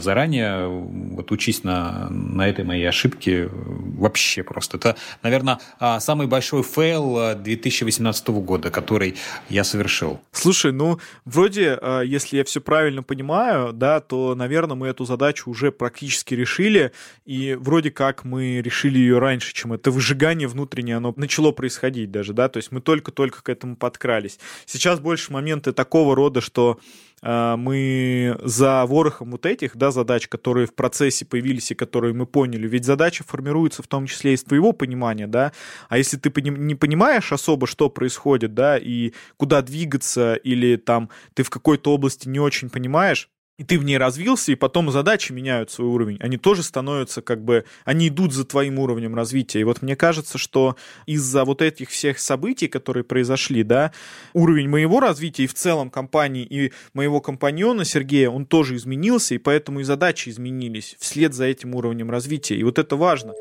вот 0.67 1.31
учись 1.31 1.63
на, 1.63 2.09
на 2.09 2.47
этой 2.47 2.65
моей 2.65 2.87
ошибке 2.87 3.49
вообще 3.51 4.43
просто. 4.43 4.77
Это, 4.77 4.95
наверное, 5.23 5.59
а, 5.79 5.99
самый 5.99 6.27
большой 6.27 6.63
фейл 6.63 7.35
2018 7.35 8.29
а, 8.29 8.31
года, 8.31 8.71
который 8.71 9.15
я 9.49 9.63
совершил. 9.63 10.19
Слушай, 10.31 10.71
ну, 10.71 10.99
вроде, 11.25 11.77
а, 11.81 12.01
если 12.01 12.37
я 12.37 12.43
все 12.43 12.61
правильно 12.61 13.03
понимаю, 13.03 13.73
да, 13.73 13.99
то, 13.99 14.35
наверное, 14.35 14.75
мы 14.75 14.87
эту 14.87 15.05
задачу 15.05 15.49
уже 15.49 15.71
практически 15.71 16.33
решили, 16.33 16.91
и 17.25 17.55
вроде 17.59 17.91
как 17.91 18.23
мы 18.23 18.61
решили 18.61 18.99
ее 18.99 19.19
раньше, 19.19 19.53
чем 19.53 19.73
это 19.73 19.91
выжигание 19.91 20.47
внутреннее, 20.47 20.97
оно 20.97 21.13
начало 21.15 21.51
происходить 21.51 22.11
даже, 22.11 22.33
да, 22.33 22.49
то 22.49 22.57
есть 22.57 22.71
мы 22.71 22.81
только-только 22.81 23.43
к 23.43 23.49
этому 23.49 23.75
подкрались. 23.75 24.39
Сейчас 24.65 24.99
больше 24.99 25.31
моменты 25.31 25.73
такого 25.73 26.15
рода, 26.15 26.41
что 26.41 26.79
мы 27.21 28.37
за 28.43 28.85
ворохом 28.85 29.31
вот 29.31 29.45
этих 29.45 29.75
да, 29.75 29.91
задач, 29.91 30.27
которые 30.27 30.67
в 30.67 30.73
процессе 30.73 31.25
появились 31.25 31.71
и 31.71 31.75
которые 31.75 32.13
мы 32.13 32.25
поняли, 32.25 32.67
ведь 32.67 32.85
задача 32.85 33.23
формируется 33.23 33.83
в 33.83 33.87
том 33.87 34.05
числе 34.05 34.33
из 34.33 34.43
твоего 34.43 34.71
понимания, 34.71 35.27
да, 35.27 35.51
а 35.89 35.97
если 35.97 36.17
ты 36.17 36.29
не 36.41 36.75
понимаешь 36.75 37.31
особо, 37.31 37.67
что 37.67 37.89
происходит, 37.89 38.53
да, 38.53 38.77
и 38.77 39.13
куда 39.37 39.61
двигаться, 39.61 40.35
или 40.35 40.75
там 40.75 41.09
ты 41.33 41.43
в 41.43 41.49
какой-то 41.49 41.93
области 41.93 42.27
не 42.27 42.39
очень 42.39 42.69
понимаешь, 42.69 43.29
и 43.59 43.63
ты 43.65 43.77
в 43.77 43.83
ней 43.83 43.97
развился, 43.97 44.53
и 44.53 44.55
потом 44.55 44.89
задачи 44.89 45.33
меняют 45.33 45.69
свой 45.69 45.89
уровень. 45.89 46.17
Они 46.21 46.37
тоже 46.37 46.63
становятся 46.63 47.21
как 47.21 47.43
бы, 47.43 47.65
они 47.83 48.07
идут 48.07 48.33
за 48.33 48.45
твоим 48.45 48.79
уровнем 48.79 49.15
развития. 49.15 49.59
И 49.59 49.63
вот 49.65 49.81
мне 49.81 49.97
кажется, 49.97 50.37
что 50.37 50.77
из-за 51.05 51.43
вот 51.43 51.61
этих 51.61 51.89
всех 51.89 52.19
событий, 52.19 52.69
которые 52.69 53.03
произошли, 53.03 53.63
да, 53.63 53.91
уровень 54.33 54.69
моего 54.69 55.01
развития 55.01 55.43
и 55.43 55.47
в 55.47 55.53
целом 55.53 55.89
компании, 55.89 56.45
и 56.45 56.71
моего 56.93 57.19
компаньона 57.19 57.83
Сергея, 57.83 58.29
он 58.29 58.45
тоже 58.45 58.77
изменился, 58.77 59.35
и 59.35 59.39
поэтому 59.39 59.81
и 59.81 59.83
задачи 59.83 60.29
изменились 60.29 60.95
вслед 60.97 61.33
за 61.33 61.43
этим 61.43 61.75
уровнем 61.75 62.09
развития. 62.09 62.55
И 62.55 62.63
вот 62.63 62.79
это 62.79 62.95
важно. 62.95 63.33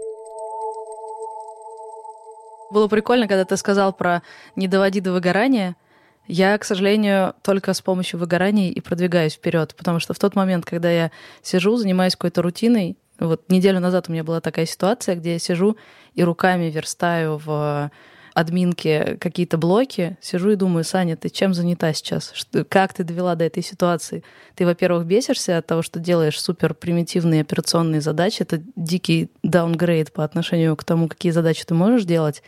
Было 2.72 2.88
прикольно, 2.88 3.28
когда 3.28 3.44
ты 3.44 3.56
сказал 3.56 3.92
про 3.92 4.22
«не 4.56 4.66
доводи 4.66 5.00
до 5.00 5.12
выгорания», 5.12 5.76
я, 6.29 6.57
к 6.59 6.64
сожалению, 6.64 7.35
только 7.43 7.72
с 7.72 7.81
помощью 7.81 8.20
выгораний 8.20 8.70
и 8.70 8.81
продвигаюсь 8.81 9.35
вперед, 9.35 9.74
потому 9.76 9.99
что 9.99 10.14
в 10.14 10.18
тот 10.18 10.37
момент, 10.37 10.64
когда 10.64 10.91
я 10.91 11.11
сижу, 11.43 11.76
занимаюсь 11.76 12.14
какой-то 12.14 12.43
рутиной, 12.43 12.97
вот 13.18 13.51
неделю 13.51 13.81
назад 13.81 14.09
у 14.09 14.12
меня 14.12 14.22
была 14.22 14.41
такая 14.41 14.66
ситуация, 14.66 15.16
где 15.16 15.33
я 15.33 15.39
сижу 15.39 15.76
и 16.14 16.22
руками 16.22 16.70
верстаю 16.70 17.41
в 17.45 17.91
админке 18.35 19.16
какие-то 19.20 19.59
блоки, 19.59 20.16
сижу 20.20 20.51
и 20.51 20.57
думаю, 20.57 20.85
Саня, 20.85 21.16
ты 21.16 21.29
чем 21.29 21.55
занята 21.55 21.93
сейчас? 21.93 22.33
Как 22.68 22.93
ты 22.93 23.03
довела 23.03 23.35
до 23.35 23.45
этой 23.45 23.64
ситуации? 23.64 24.22
Ты, 24.55 24.64
во-первых, 24.64 25.07
бесишься 25.07 25.59
от 25.59 25.66
того, 25.66 25.83
что 25.83 25.99
делаешь 25.99 26.41
супер 26.41 26.74
примитивные 26.74 27.41
операционные 27.41 28.01
задачи, 28.01 28.43
это 28.43 28.62
дикий 28.76 29.31
даунгрейд 29.43 30.12
по 30.12 30.22
отношению 30.22 30.76
к 30.76 30.85
тому, 30.85 31.09
какие 31.09 31.33
задачи 31.33 31.64
ты 31.64 31.74
можешь 31.74 32.05
делать, 32.05 32.45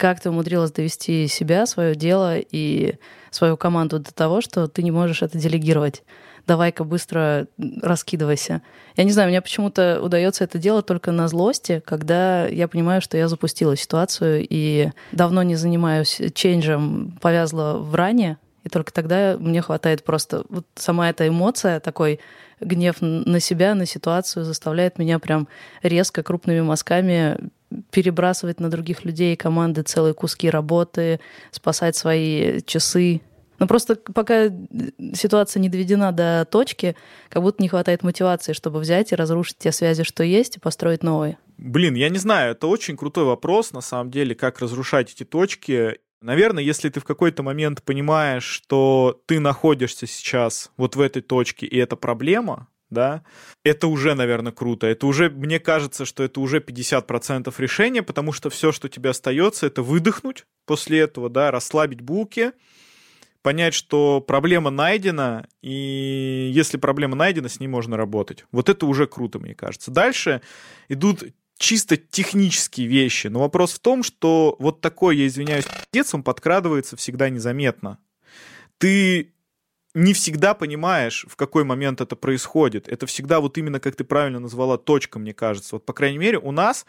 как 0.00 0.18
ты 0.18 0.30
умудрилась 0.30 0.72
довести 0.72 1.28
себя, 1.28 1.66
свое 1.66 1.94
дело 1.94 2.38
и 2.38 2.94
свою 3.30 3.58
команду 3.58 3.98
до 3.98 4.14
того, 4.14 4.40
что 4.40 4.66
ты 4.66 4.82
не 4.82 4.90
можешь 4.90 5.20
это 5.20 5.36
делегировать? 5.36 6.02
Давай-ка 6.46 6.84
быстро 6.84 7.48
раскидывайся. 7.82 8.62
Я 8.96 9.04
не 9.04 9.12
знаю, 9.12 9.28
мне 9.28 9.42
почему-то 9.42 10.00
удается 10.02 10.42
это 10.44 10.56
делать 10.56 10.86
только 10.86 11.12
на 11.12 11.28
злости, 11.28 11.82
когда 11.84 12.46
я 12.46 12.66
понимаю, 12.66 13.02
что 13.02 13.18
я 13.18 13.28
запустила 13.28 13.76
ситуацию 13.76 14.46
и 14.48 14.90
давно 15.12 15.42
не 15.42 15.54
занимаюсь 15.54 16.18
ченджем, 16.32 17.18
повязла 17.20 17.76
в 17.78 17.94
ране, 17.94 18.38
и 18.64 18.70
только 18.70 18.94
тогда 18.94 19.36
мне 19.38 19.60
хватает 19.60 20.02
просто 20.02 20.44
вот 20.48 20.64
сама 20.76 21.10
эта 21.10 21.28
эмоция, 21.28 21.78
такой 21.78 22.20
гнев 22.58 22.96
на 23.02 23.38
себя, 23.38 23.74
на 23.74 23.84
ситуацию 23.84 24.46
заставляет 24.46 24.98
меня 24.98 25.18
прям 25.18 25.46
резко 25.82 26.22
крупными 26.22 26.62
мазками 26.62 27.50
перебрасывать 27.90 28.60
на 28.60 28.70
других 28.70 29.04
людей, 29.04 29.36
команды 29.36 29.82
целые 29.82 30.14
куски 30.14 30.50
работы, 30.50 31.20
спасать 31.50 31.96
свои 31.96 32.60
часы. 32.62 33.20
Но 33.58 33.66
просто 33.66 33.94
пока 33.96 34.50
ситуация 35.14 35.60
не 35.60 35.68
доведена 35.68 36.12
до 36.12 36.46
точки, 36.50 36.96
как 37.28 37.42
будто 37.42 37.62
не 37.62 37.68
хватает 37.68 38.02
мотивации, 38.02 38.54
чтобы 38.54 38.80
взять 38.80 39.12
и 39.12 39.16
разрушить 39.16 39.58
те 39.58 39.70
связи, 39.70 40.02
что 40.02 40.24
есть, 40.24 40.56
и 40.56 40.60
построить 40.60 41.02
новые. 41.02 41.36
Блин, 41.58 41.94
я 41.94 42.08
не 42.08 42.16
знаю, 42.16 42.52
это 42.52 42.66
очень 42.66 42.96
крутой 42.96 43.24
вопрос, 43.24 43.72
на 43.72 43.82
самом 43.82 44.10
деле, 44.10 44.34
как 44.34 44.60
разрушать 44.60 45.12
эти 45.12 45.24
точки. 45.24 45.98
Наверное, 46.22 46.62
если 46.62 46.88
ты 46.88 47.00
в 47.00 47.04
какой-то 47.04 47.42
момент 47.42 47.82
понимаешь, 47.82 48.44
что 48.44 49.20
ты 49.26 49.40
находишься 49.40 50.06
сейчас 50.06 50.70
вот 50.78 50.96
в 50.96 51.00
этой 51.02 51.20
точке, 51.20 51.66
и 51.66 51.76
это 51.76 51.96
проблема, 51.96 52.66
да, 52.90 53.22
это 53.64 53.86
уже, 53.86 54.14
наверное, 54.14 54.52
круто. 54.52 54.86
Это 54.86 55.06
уже, 55.06 55.30
мне 55.30 55.58
кажется, 55.60 56.04
что 56.04 56.22
это 56.22 56.40
уже 56.40 56.58
50% 56.58 57.52
решения, 57.58 58.02
потому 58.02 58.32
что 58.32 58.50
все, 58.50 58.72
что 58.72 58.88
тебе 58.88 59.10
остается, 59.10 59.66
это 59.66 59.82
выдохнуть 59.82 60.44
после 60.66 61.00
этого, 61.00 61.30
да, 61.30 61.50
расслабить 61.50 62.00
булки, 62.00 62.52
понять, 63.42 63.74
что 63.74 64.20
проблема 64.20 64.70
найдена, 64.70 65.46
и 65.62 66.50
если 66.52 66.76
проблема 66.76 67.16
найдена, 67.16 67.48
с 67.48 67.60
ней 67.60 67.68
можно 67.68 67.96
работать. 67.96 68.44
Вот 68.52 68.68
это 68.68 68.86
уже 68.86 69.06
круто, 69.06 69.38
мне 69.38 69.54
кажется. 69.54 69.90
Дальше 69.90 70.42
идут 70.88 71.24
чисто 71.56 71.96
технические 71.96 72.86
вещи, 72.86 73.28
но 73.28 73.40
вопрос 73.40 73.74
в 73.74 73.80
том, 73.80 74.02
что 74.02 74.56
вот 74.58 74.80
такой, 74.80 75.16
я 75.18 75.26
извиняюсь, 75.26 75.66
пиздец, 75.66 76.14
он 76.14 76.22
подкрадывается 76.22 76.96
всегда 76.96 77.28
незаметно. 77.28 77.98
Ты 78.78 79.34
не 79.94 80.14
всегда 80.14 80.54
понимаешь, 80.54 81.26
в 81.28 81.36
какой 81.36 81.64
момент 81.64 82.00
это 82.00 82.16
происходит. 82.16 82.88
Это 82.88 83.06
всегда 83.06 83.40
вот 83.40 83.58
именно, 83.58 83.80
как 83.80 83.96
ты 83.96 84.04
правильно 84.04 84.38
назвала, 84.38 84.78
точка, 84.78 85.18
мне 85.18 85.32
кажется. 85.34 85.76
Вот, 85.76 85.86
по 85.86 85.92
крайней 85.92 86.18
мере, 86.18 86.38
у 86.38 86.52
нас 86.52 86.86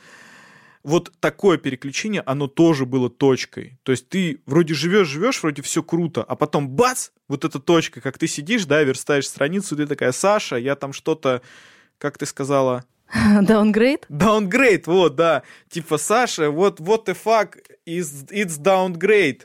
вот 0.84 1.12
такое 1.20 1.58
переключение, 1.58 2.24
оно 2.26 2.48
тоже 2.48 2.86
было 2.86 3.10
точкой. 3.10 3.80
То 3.84 3.92
есть 3.92 4.10
ты 4.10 4.42
вроде 4.46 4.74
живешь, 4.74 5.08
живешь, 5.08 5.42
вроде 5.42 5.62
все 5.62 5.84
круто, 5.84 6.24
а 6.24 6.36
потом 6.36 6.70
бац, 6.70 7.10
вот 7.28 7.46
эта 7.46 7.60
точка, 7.60 8.02
как 8.02 8.18
ты 8.18 8.28
сидишь, 8.28 8.66
да, 8.66 8.84
верстаешь 8.84 9.28
страницу, 9.28 9.76
ты 9.76 9.88
такая, 9.88 10.12
Саша, 10.12 10.56
я 10.56 10.76
там 10.76 10.94
что-то, 10.94 11.42
как 11.98 12.18
ты 12.18 12.26
сказала, 12.26 12.86
Downgrade? 13.42 14.04
Downgrade, 14.10 14.84
вот, 14.86 15.16
да. 15.16 15.44
Типа, 15.70 15.98
Саша, 15.98 16.50
вот 16.50 16.80
what 16.80 17.06
the 17.06 17.18
fuck 17.22 17.58
is 17.86 18.26
it's 18.30 18.58
downgrade. 18.58 19.42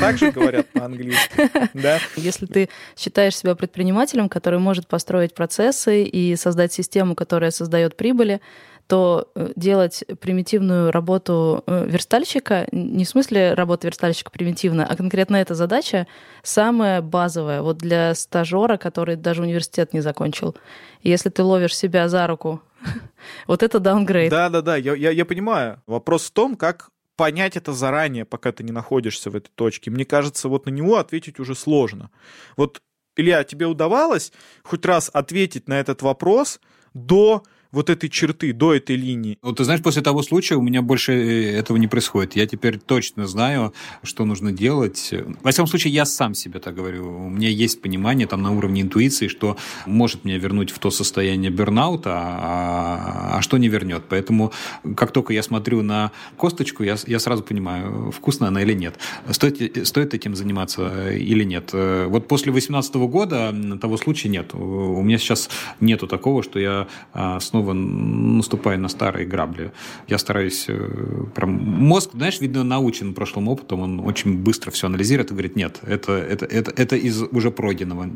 Так 0.00 0.18
же 0.18 0.30
говорят 0.30 0.66
по-английски, 0.68 1.50
да? 1.74 1.98
Если 2.16 2.46
ты 2.46 2.68
считаешь 2.96 3.36
себя 3.36 3.54
предпринимателем, 3.54 4.28
который 4.28 4.58
может 4.58 4.86
построить 4.86 5.34
процессы 5.34 6.04
и 6.04 6.36
создать 6.36 6.72
систему, 6.72 7.14
которая 7.14 7.50
создает 7.50 7.96
прибыли, 7.96 8.40
то 8.86 9.28
э, 9.34 9.52
делать 9.56 10.04
примитивную 10.20 10.92
работу 10.92 11.64
э, 11.66 11.86
верстальщика, 11.88 12.68
не 12.70 13.04
в 13.04 13.08
смысле 13.08 13.54
работа 13.54 13.88
верстальщика 13.88 14.30
примитивно, 14.30 14.86
а 14.86 14.96
конкретно 14.96 15.36
эта 15.36 15.54
задача 15.54 16.06
самая 16.42 17.02
базовая 17.02 17.62
вот 17.62 17.78
для 17.78 18.14
стажера, 18.14 18.76
который 18.76 19.16
даже 19.16 19.42
университет 19.42 19.92
не 19.92 20.00
закончил. 20.00 20.56
И 21.02 21.10
если 21.10 21.30
ты 21.30 21.42
ловишь 21.42 21.76
себя 21.76 22.08
за 22.08 22.26
руку, 22.26 22.62
вот 23.48 23.62
это 23.62 23.80
даунгрейд. 23.80 24.30
Да-да-да, 24.30 24.76
я, 24.76 24.94
я, 24.94 25.10
я 25.10 25.24
понимаю. 25.24 25.82
Вопрос 25.86 26.26
в 26.26 26.30
том, 26.30 26.54
как 26.54 26.90
понять 27.16 27.56
это 27.56 27.72
заранее, 27.72 28.24
пока 28.24 28.52
ты 28.52 28.62
не 28.62 28.72
находишься 28.72 29.30
в 29.30 29.36
этой 29.36 29.50
точке. 29.54 29.90
Мне 29.90 30.04
кажется, 30.04 30.48
вот 30.48 30.66
на 30.66 30.70
него 30.70 30.96
ответить 30.96 31.40
уже 31.40 31.54
сложно. 31.54 32.10
Вот, 32.56 32.82
Илья, 33.16 33.44
тебе 33.44 33.66
удавалось 33.66 34.32
хоть 34.62 34.84
раз 34.84 35.10
ответить 35.12 35.68
на 35.68 35.80
этот 35.80 36.02
вопрос 36.02 36.60
до 36.94 37.42
вот 37.76 37.90
этой 37.90 38.08
черты, 38.08 38.54
до 38.54 38.72
этой 38.72 38.96
линии. 38.96 39.38
Вот 39.42 39.58
ты 39.58 39.64
знаешь, 39.64 39.82
после 39.82 40.00
того 40.00 40.22
случая 40.22 40.56
у 40.56 40.62
меня 40.62 40.80
больше 40.80 41.12
э, 41.12 41.58
этого 41.58 41.76
не 41.76 41.86
происходит. 41.88 42.34
Я 42.34 42.46
теперь 42.46 42.78
точно 42.78 43.26
знаю, 43.26 43.74
что 44.02 44.24
нужно 44.24 44.50
делать. 44.50 45.12
Во 45.42 45.50
всяком 45.50 45.66
случае, 45.66 45.92
я 45.92 46.06
сам 46.06 46.34
себе 46.34 46.58
так 46.58 46.74
говорю. 46.74 47.26
У 47.26 47.28
меня 47.28 47.50
есть 47.50 47.82
понимание 47.82 48.26
там 48.26 48.40
на 48.40 48.56
уровне 48.56 48.80
интуиции, 48.80 49.28
что 49.28 49.58
может 49.84 50.24
меня 50.24 50.38
вернуть 50.38 50.70
в 50.70 50.78
то 50.78 50.90
состояние 50.90 51.50
бернаута, 51.50 52.12
а, 52.14 53.36
а 53.36 53.42
что 53.42 53.58
не 53.58 53.68
вернет. 53.68 54.04
Поэтому 54.08 54.52
как 54.96 55.12
только 55.12 55.34
я 55.34 55.42
смотрю 55.42 55.82
на 55.82 56.12
косточку, 56.38 56.82
я, 56.82 56.96
я 57.06 57.18
сразу 57.18 57.42
понимаю, 57.42 58.10
вкусная 58.10 58.48
она 58.48 58.62
или 58.62 58.72
нет. 58.72 58.94
Стоит, 59.30 59.86
стоит 59.86 60.14
этим 60.14 60.34
заниматься 60.34 61.12
или 61.12 61.44
нет. 61.44 61.74
Вот 61.74 62.26
после 62.26 62.52
2018 62.52 62.94
года 62.94 63.54
того 63.82 63.98
случая 63.98 64.30
нет. 64.30 64.54
У 64.54 65.02
меня 65.02 65.18
сейчас 65.18 65.50
нету 65.80 66.06
такого, 66.06 66.42
что 66.42 66.58
я 66.58 66.88
а, 67.12 67.38
снова 67.66 67.72
наступаю 67.72 68.78
на 68.78 68.88
старые 68.88 69.26
грабли. 69.26 69.72
Я 70.08 70.18
стараюсь 70.18 70.66
э, 70.68 71.24
прям... 71.34 71.50
Мозг, 71.50 72.10
знаешь, 72.12 72.40
видно, 72.40 72.64
научен 72.64 73.14
прошлым 73.14 73.48
опытом, 73.48 73.80
он 73.80 74.00
очень 74.00 74.38
быстро 74.38 74.70
все 74.70 74.86
анализирует 74.86 75.30
и 75.30 75.34
говорит, 75.34 75.56
нет, 75.56 75.78
это, 75.82 76.12
это, 76.12 76.46
это, 76.46 76.70
это 76.70 76.96
из 76.96 77.22
уже 77.22 77.50
пройденного. 77.50 78.08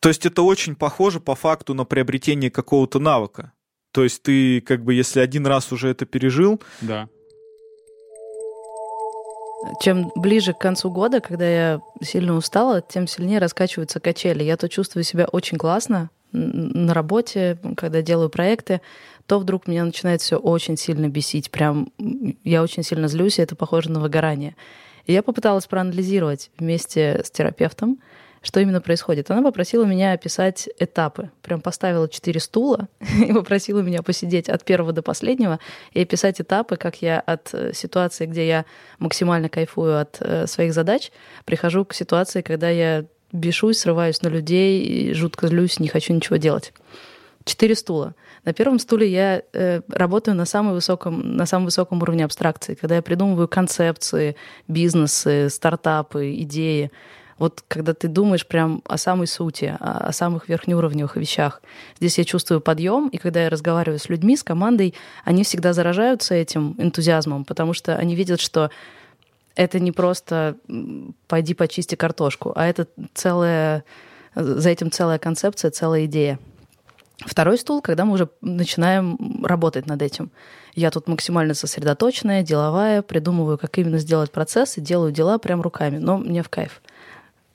То 0.00 0.08
есть 0.08 0.26
это 0.26 0.42
очень 0.42 0.74
похоже 0.74 1.20
по 1.20 1.34
факту 1.34 1.74
на 1.74 1.84
приобретение 1.84 2.50
какого-то 2.50 2.98
навыка. 2.98 3.52
То 3.92 4.04
есть 4.04 4.22
ты, 4.22 4.60
как 4.60 4.84
бы, 4.84 4.94
если 4.94 5.20
один 5.20 5.46
раз 5.46 5.72
уже 5.72 5.88
это 5.88 6.06
пережил... 6.06 6.60
Да. 6.80 7.08
Чем 9.82 10.12
ближе 10.14 10.52
к 10.52 10.58
концу 10.58 10.88
года, 10.88 11.20
когда 11.20 11.48
я 11.48 11.80
сильно 12.00 12.36
устала, 12.36 12.80
тем 12.80 13.08
сильнее 13.08 13.40
раскачиваются 13.40 13.98
качели. 13.98 14.44
Я 14.44 14.56
то 14.56 14.68
чувствую 14.68 15.02
себя 15.02 15.26
очень 15.26 15.58
классно 15.58 16.10
на 16.32 16.94
работе, 16.94 17.58
когда 17.76 18.02
делаю 18.02 18.28
проекты, 18.28 18.80
то 19.26 19.38
вдруг 19.38 19.66
меня 19.66 19.84
начинает 19.84 20.22
все 20.22 20.36
очень 20.36 20.76
сильно 20.76 21.08
бесить. 21.08 21.50
Прям 21.50 21.92
я 22.44 22.62
очень 22.62 22.82
сильно 22.82 23.08
злюсь, 23.08 23.38
и 23.38 23.42
это 23.42 23.56
похоже 23.56 23.90
на 23.90 24.00
выгорание. 24.00 24.56
И 25.04 25.12
я 25.12 25.22
попыталась 25.22 25.66
проанализировать 25.66 26.50
вместе 26.58 27.22
с 27.24 27.30
терапевтом, 27.30 27.98
что 28.42 28.60
именно 28.60 28.80
происходит. 28.80 29.30
Она 29.30 29.42
попросила 29.42 29.84
меня 29.84 30.12
описать 30.12 30.68
этапы. 30.78 31.30
Прям 31.42 31.60
поставила 31.60 32.08
четыре 32.08 32.40
стула 32.40 32.88
и 33.26 33.32
попросила 33.32 33.80
меня 33.80 34.02
посидеть 34.02 34.48
от 34.48 34.64
первого 34.64 34.92
до 34.92 35.02
последнего 35.02 35.58
и 35.92 36.02
описать 36.02 36.40
этапы, 36.40 36.76
как 36.76 37.02
я 37.02 37.20
от 37.20 37.50
э, 37.52 37.72
ситуации, 37.74 38.26
где 38.26 38.46
я 38.46 38.64
максимально 38.98 39.48
кайфую 39.48 40.00
от 40.00 40.18
э, 40.20 40.46
своих 40.46 40.72
задач, 40.72 41.10
прихожу 41.44 41.84
к 41.84 41.94
ситуации, 41.94 42.42
когда 42.42 42.68
я 42.68 43.04
бешусь, 43.32 43.78
срываюсь 43.78 44.22
на 44.22 44.28
людей, 44.28 45.12
жутко 45.14 45.48
злюсь, 45.48 45.80
не 45.80 45.88
хочу 45.88 46.12
ничего 46.12 46.36
делать. 46.36 46.72
Четыре 47.44 47.74
стула. 47.74 48.14
На 48.44 48.52
первом 48.52 48.78
стуле 48.78 49.10
я 49.10 49.42
э, 49.52 49.80
работаю 49.88 50.36
на 50.36 50.44
самом, 50.44 50.74
высоком, 50.74 51.36
на 51.36 51.46
самом 51.46 51.66
высоком 51.66 52.02
уровне 52.02 52.24
абстракции, 52.24 52.74
когда 52.74 52.96
я 52.96 53.02
придумываю 53.02 53.48
концепции, 53.48 54.36
бизнесы, 54.68 55.48
стартапы, 55.48 56.34
идеи. 56.40 56.90
Вот 57.38 57.62
когда 57.66 57.94
ты 57.94 58.08
думаешь 58.08 58.46
прям 58.46 58.82
о 58.84 58.98
самой 58.98 59.28
сути, 59.28 59.76
о, 59.80 60.08
о 60.08 60.12
самых 60.12 60.48
верхнеуровневых 60.48 61.16
вещах. 61.16 61.62
Здесь 61.98 62.18
я 62.18 62.24
чувствую 62.24 62.60
подъем, 62.60 63.08
и 63.08 63.16
когда 63.16 63.44
я 63.44 63.50
разговариваю 63.50 63.98
с 63.98 64.08
людьми, 64.08 64.36
с 64.36 64.42
командой, 64.42 64.94
они 65.24 65.42
всегда 65.44 65.72
заражаются 65.72 66.34
этим 66.34 66.74
энтузиазмом, 66.78 67.44
потому 67.44 67.72
что 67.72 67.96
они 67.96 68.14
видят, 68.14 68.40
что 68.40 68.70
это 69.58 69.80
не 69.80 69.90
просто 69.90 70.56
«пойди 71.26 71.52
почисти 71.52 71.96
картошку», 71.96 72.52
а 72.54 72.64
это 72.66 72.86
целая, 73.12 73.84
за 74.36 74.70
этим 74.70 74.92
целая 74.92 75.18
концепция, 75.18 75.72
целая 75.72 76.04
идея. 76.04 76.38
Второй 77.26 77.58
стул, 77.58 77.82
когда 77.82 78.04
мы 78.04 78.14
уже 78.14 78.28
начинаем 78.40 79.44
работать 79.44 79.86
над 79.86 80.00
этим. 80.00 80.30
Я 80.76 80.92
тут 80.92 81.08
максимально 81.08 81.54
сосредоточенная, 81.54 82.44
деловая, 82.44 83.02
придумываю, 83.02 83.58
как 83.58 83.76
именно 83.78 83.98
сделать 83.98 84.30
процесс, 84.30 84.78
и 84.78 84.80
делаю 84.80 85.10
дела 85.10 85.38
прям 85.38 85.60
руками, 85.60 85.98
но 85.98 86.18
мне 86.18 86.44
в 86.44 86.48
кайф 86.48 86.80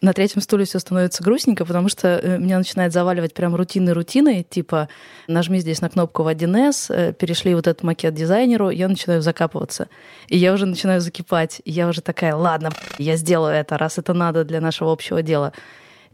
на 0.04 0.12
третьем 0.12 0.42
стуле 0.42 0.66
все 0.66 0.80
становится 0.80 1.24
грустненько, 1.24 1.64
потому 1.64 1.88
что 1.88 2.20
э, 2.22 2.38
меня 2.38 2.58
начинает 2.58 2.92
заваливать 2.92 3.34
прям 3.34 3.56
рутинной 3.56 3.94
рутиной, 3.94 4.46
типа 4.48 4.90
нажми 5.28 5.60
здесь 5.60 5.80
на 5.80 5.90
кнопку 5.90 6.24
в 6.24 6.28
1С, 6.28 6.94
э, 6.94 7.14
перешли 7.14 7.56
вот 7.56 7.68
этот 7.68 7.84
макет 7.84 8.14
дизайнеру, 8.14 8.70
я 8.70 8.90
начинаю 8.90 9.22
закапываться. 9.22 9.88
И 10.28 10.38
я 10.38 10.52
уже 10.54 10.66
начинаю 10.66 11.00
закипать. 11.00 11.62
И 11.64 11.72
я 11.72 11.88
уже 11.88 12.02
такая, 12.02 12.36
ладно, 12.36 12.72
я 12.98 13.16
сделаю 13.16 13.56
это, 13.56 13.78
раз 13.78 13.98
это 13.98 14.14
надо 14.14 14.44
для 14.44 14.60
нашего 14.60 14.92
общего 14.92 15.22
дела. 15.22 15.54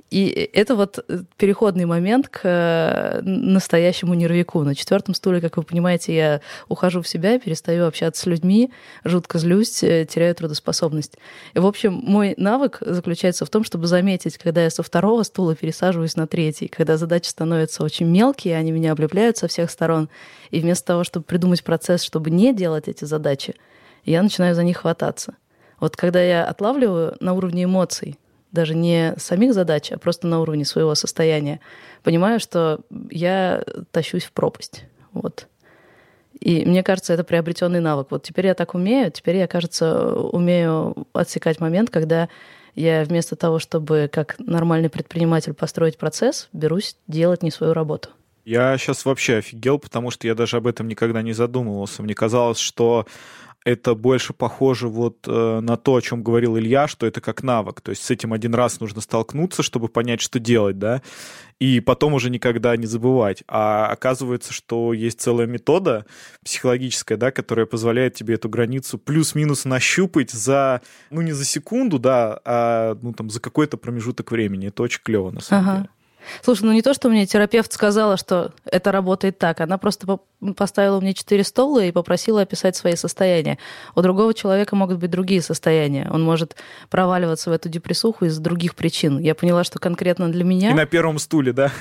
И 0.10 0.50
это 0.54 0.76
вот 0.76 1.04
э, 1.08 1.20
переходный 1.38 1.86
момент 1.86 2.30
к 2.30 2.42
э, 2.44 3.22
настоящему 3.22 4.16
нервику. 4.16 4.64
На 4.64 4.74
четвертом 4.74 5.14
стуле, 5.14 5.40
как 5.40 5.58
вы 5.58 5.64
понимаете, 5.64 6.16
я 6.16 6.42
ухожу 6.68 7.02
в 7.02 7.08
себя, 7.08 7.40
перестаю 7.40 7.86
общаться 7.86 8.24
с 8.24 8.26
людьми, 8.26 8.72
жутко 9.04 9.38
злюсь, 9.38 9.84
э, 9.84 10.06
теряю 10.10 10.34
трудоспособность. 10.34 11.18
И, 11.54 11.60
в 11.60 11.66
общем, 11.66 11.94
мой 11.94 12.34
навык 12.38 12.80
заключается 12.82 13.46
в 13.46 13.50
том, 13.50 13.64
чтобы 13.64 13.86
заметить, 13.86 14.38
когда 14.38 14.64
я 14.64 14.72
со 14.72 14.82
второго 14.82 15.22
стула 15.24 15.56
пересаживаюсь 15.56 16.16
на 16.16 16.26
третий, 16.26 16.68
когда 16.68 16.98
задачи 16.98 17.28
становятся 17.28 17.84
очень 17.84 18.08
мелкие, 18.08 18.58
они 18.58 18.72
меня 18.72 18.94
облепляют 18.94 19.38
со 19.38 19.48
всех 19.48 19.70
сторон. 19.70 20.10
И 20.50 20.60
вместо 20.60 20.88
того, 20.88 21.04
чтобы 21.04 21.26
придумать 21.26 21.64
процесс, 21.64 22.02
чтобы 22.02 22.32
не 22.32 22.54
делать 22.54 22.88
эти 22.88 23.06
задачи, 23.06 23.54
я 24.06 24.24
начинаю 24.24 24.56
за 24.56 24.64
них 24.64 24.78
хвататься. 24.78 25.36
Вот 25.80 25.96
когда 25.96 26.22
я 26.22 26.46
отлавливаю 26.46 27.16
на 27.20 27.34
уровне 27.34 27.66
эмоций, 27.66 28.18
даже 28.52 28.76
не 28.76 29.14
самих 29.18 29.54
задач, 29.54 29.92
а 29.92 29.98
просто 29.98 30.28
на 30.28 30.40
уровне 30.40 30.66
своего 30.66 30.96
состояния, 30.96 31.60
понимаю, 32.04 32.40
что 32.40 32.82
я 33.10 33.64
тащусь 33.92 34.24
в 34.24 34.32
пропасть. 34.32 34.86
Вот. 35.14 35.48
И 36.40 36.66
мне 36.66 36.84
кажется, 36.84 37.14
это 37.14 37.24
приобретенный 37.24 37.82
навык. 37.82 38.08
Вот 38.12 38.24
теперь 38.24 38.48
я 38.48 38.54
так 38.54 38.74
умею, 38.74 39.12
теперь 39.12 39.38
я, 39.38 39.48
кажется, 39.48 40.14
умею 40.14 41.08
отсекать 41.14 41.60
момент, 41.60 41.90
когда 41.90 42.30
я 42.76 43.04
вместо 43.04 43.36
того, 43.36 43.60
чтобы 43.60 44.10
как 44.12 44.36
нормальный 44.40 44.90
предприниматель 44.90 45.54
построить 45.54 45.98
процесс, 45.98 46.48
берусь 46.54 46.96
делать 47.08 47.44
не 47.44 47.52
свою 47.52 47.74
работу. 47.74 48.10
Я 48.46 48.78
сейчас 48.78 49.06
вообще 49.06 49.38
офигел, 49.38 49.80
потому 49.80 50.12
что 50.12 50.28
я 50.28 50.34
даже 50.34 50.58
об 50.58 50.66
этом 50.66 50.88
никогда 50.88 51.22
не 51.22 51.34
задумывался. 51.34 52.02
Мне 52.02 52.16
казалось, 52.16 52.58
что 52.58 53.06
это 53.66 53.94
больше 53.94 54.34
похоже 54.34 54.88
вот 54.88 55.28
э, 55.28 55.60
на 55.62 55.76
то, 55.76 55.96
о 55.96 56.02
чем 56.02 56.24
говорил 56.24 56.58
Илья, 56.58 56.88
что 56.88 57.06
это 57.06 57.22
как 57.22 57.44
навык. 57.44 57.82
То 57.82 57.92
есть 57.92 58.04
с 58.04 58.10
этим 58.10 58.34
один 58.34 58.56
раз 58.56 58.80
нужно 58.80 59.02
столкнуться, 59.02 59.64
чтобы 59.64 59.90
понять, 59.90 60.22
что 60.22 60.40
делать, 60.40 60.80
да, 60.80 61.02
и 61.60 61.82
потом 61.82 62.14
уже 62.14 62.30
никогда 62.30 62.76
не 62.78 62.86
забывать. 62.86 63.44
А 63.48 63.88
оказывается, 63.88 64.54
что 64.54 64.94
есть 64.94 65.20
целая 65.20 65.46
метода 65.46 66.06
психологическая, 66.44 67.18
да, 67.18 67.32
которая 67.32 67.66
позволяет 67.66 68.14
тебе 68.14 68.36
эту 68.36 68.48
границу 68.48 68.98
плюс-минус 68.98 69.66
нащупать 69.66 70.32
за, 70.32 70.82
ну, 71.10 71.22
не 71.22 71.34
за 71.34 71.44
секунду, 71.44 72.00
да, 72.00 72.40
а, 72.46 72.98
ну, 73.02 73.14
там, 73.14 73.30
за 73.30 73.42
какой-то 73.42 73.78
промежуток 73.78 74.32
времени. 74.32 74.68
Это 74.68 74.84
очень 74.84 75.02
клево, 75.04 75.32
на 75.32 75.42
самом 75.42 75.70
ага. 75.70 75.78
деле. 75.78 75.90
Слушай, 76.42 76.64
ну 76.64 76.74
не 76.74 76.82
то, 76.82 76.94
что 76.94 77.10
мне 77.10 77.26
терапевт 77.26 77.72
сказала, 77.72 78.18
что 78.18 78.52
это 78.66 78.92
работает 78.92 79.38
так. 79.38 79.62
Она 79.62 79.78
просто 79.78 80.20
поставила 80.56 81.00
мне 81.00 81.14
четыре 81.14 81.44
стола 81.44 81.84
и 81.84 81.92
попросила 81.92 82.42
описать 82.42 82.76
свои 82.76 82.96
состояния. 82.96 83.58
У 83.96 84.02
другого 84.02 84.34
человека 84.34 84.76
могут 84.76 84.98
быть 84.98 85.10
другие 85.10 85.42
состояния. 85.42 86.10
Он 86.12 86.24
может 86.24 86.56
проваливаться 86.90 87.50
в 87.50 87.54
эту 87.54 87.70
депрессуху 87.70 88.26
из 88.26 88.38
других 88.40 88.76
причин. 88.76 89.20
Я 89.20 89.36
поняла, 89.36 89.64
что 89.64 89.80
конкретно 89.80 90.32
для 90.32 90.44
меня... 90.44 90.72
И 90.72 90.74
на 90.74 90.86
первом 90.86 91.20
стуле, 91.20 91.54
да? 91.54 91.72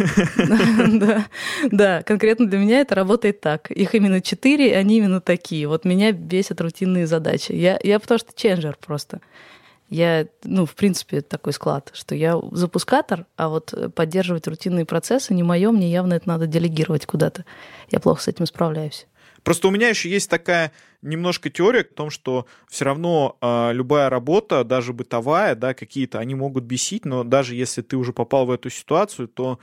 Да, 0.88 1.26
да, 1.70 2.02
конкретно 2.02 2.48
для 2.48 2.58
меня 2.58 2.80
это 2.80 2.94
работает 2.94 3.40
так. 3.40 3.70
Их 3.70 3.94
именно 3.94 4.20
четыре, 4.20 4.76
они 4.76 4.98
именно 4.98 5.20
такие. 5.20 5.68
Вот 5.68 5.84
меня 5.84 6.12
бесят 6.12 6.60
рутинные 6.60 7.06
задачи. 7.06 7.52
Я, 7.52 7.78
я 7.82 7.98
потому 7.98 8.18
что 8.18 8.32
ченджер 8.34 8.76
просто. 8.84 9.20
Я, 9.88 10.26
ну, 10.44 10.66
в 10.66 10.74
принципе, 10.74 11.22
такой 11.22 11.52
склад, 11.52 11.90
что 11.94 12.14
я 12.14 12.38
запускатор, 12.52 13.26
а 13.36 13.48
вот 13.48 13.74
поддерживать 13.94 14.46
рутинные 14.46 14.84
процессы 14.84 15.32
не 15.32 15.42
мое, 15.42 15.70
мне 15.70 15.90
явно 15.90 16.14
это 16.14 16.28
надо 16.28 16.46
делегировать 16.46 17.06
куда-то. 17.06 17.44
Я 17.90 18.00
плохо 18.00 18.22
с 18.22 18.28
этим 18.28 18.46
справляюсь. 18.46 19.06
Просто 19.42 19.68
у 19.68 19.70
меня 19.70 19.88
еще 19.88 20.10
есть 20.10 20.28
такая 20.28 20.72
немножко 21.00 21.48
теория 21.48 21.80
о 21.80 21.84
том, 21.84 22.10
что 22.10 22.46
все 22.68 22.84
равно 22.84 23.38
э, 23.40 23.72
любая 23.72 24.10
работа, 24.10 24.64
даже 24.64 24.92
бытовая, 24.92 25.54
да, 25.54 25.74
какие-то, 25.74 26.18
они 26.18 26.34
могут 26.34 26.64
бесить, 26.64 27.04
но 27.04 27.24
даже 27.24 27.54
если 27.54 27.82
ты 27.82 27.96
уже 27.96 28.12
попал 28.12 28.46
в 28.46 28.50
эту 28.50 28.68
ситуацию, 28.68 29.28
то 29.28 29.58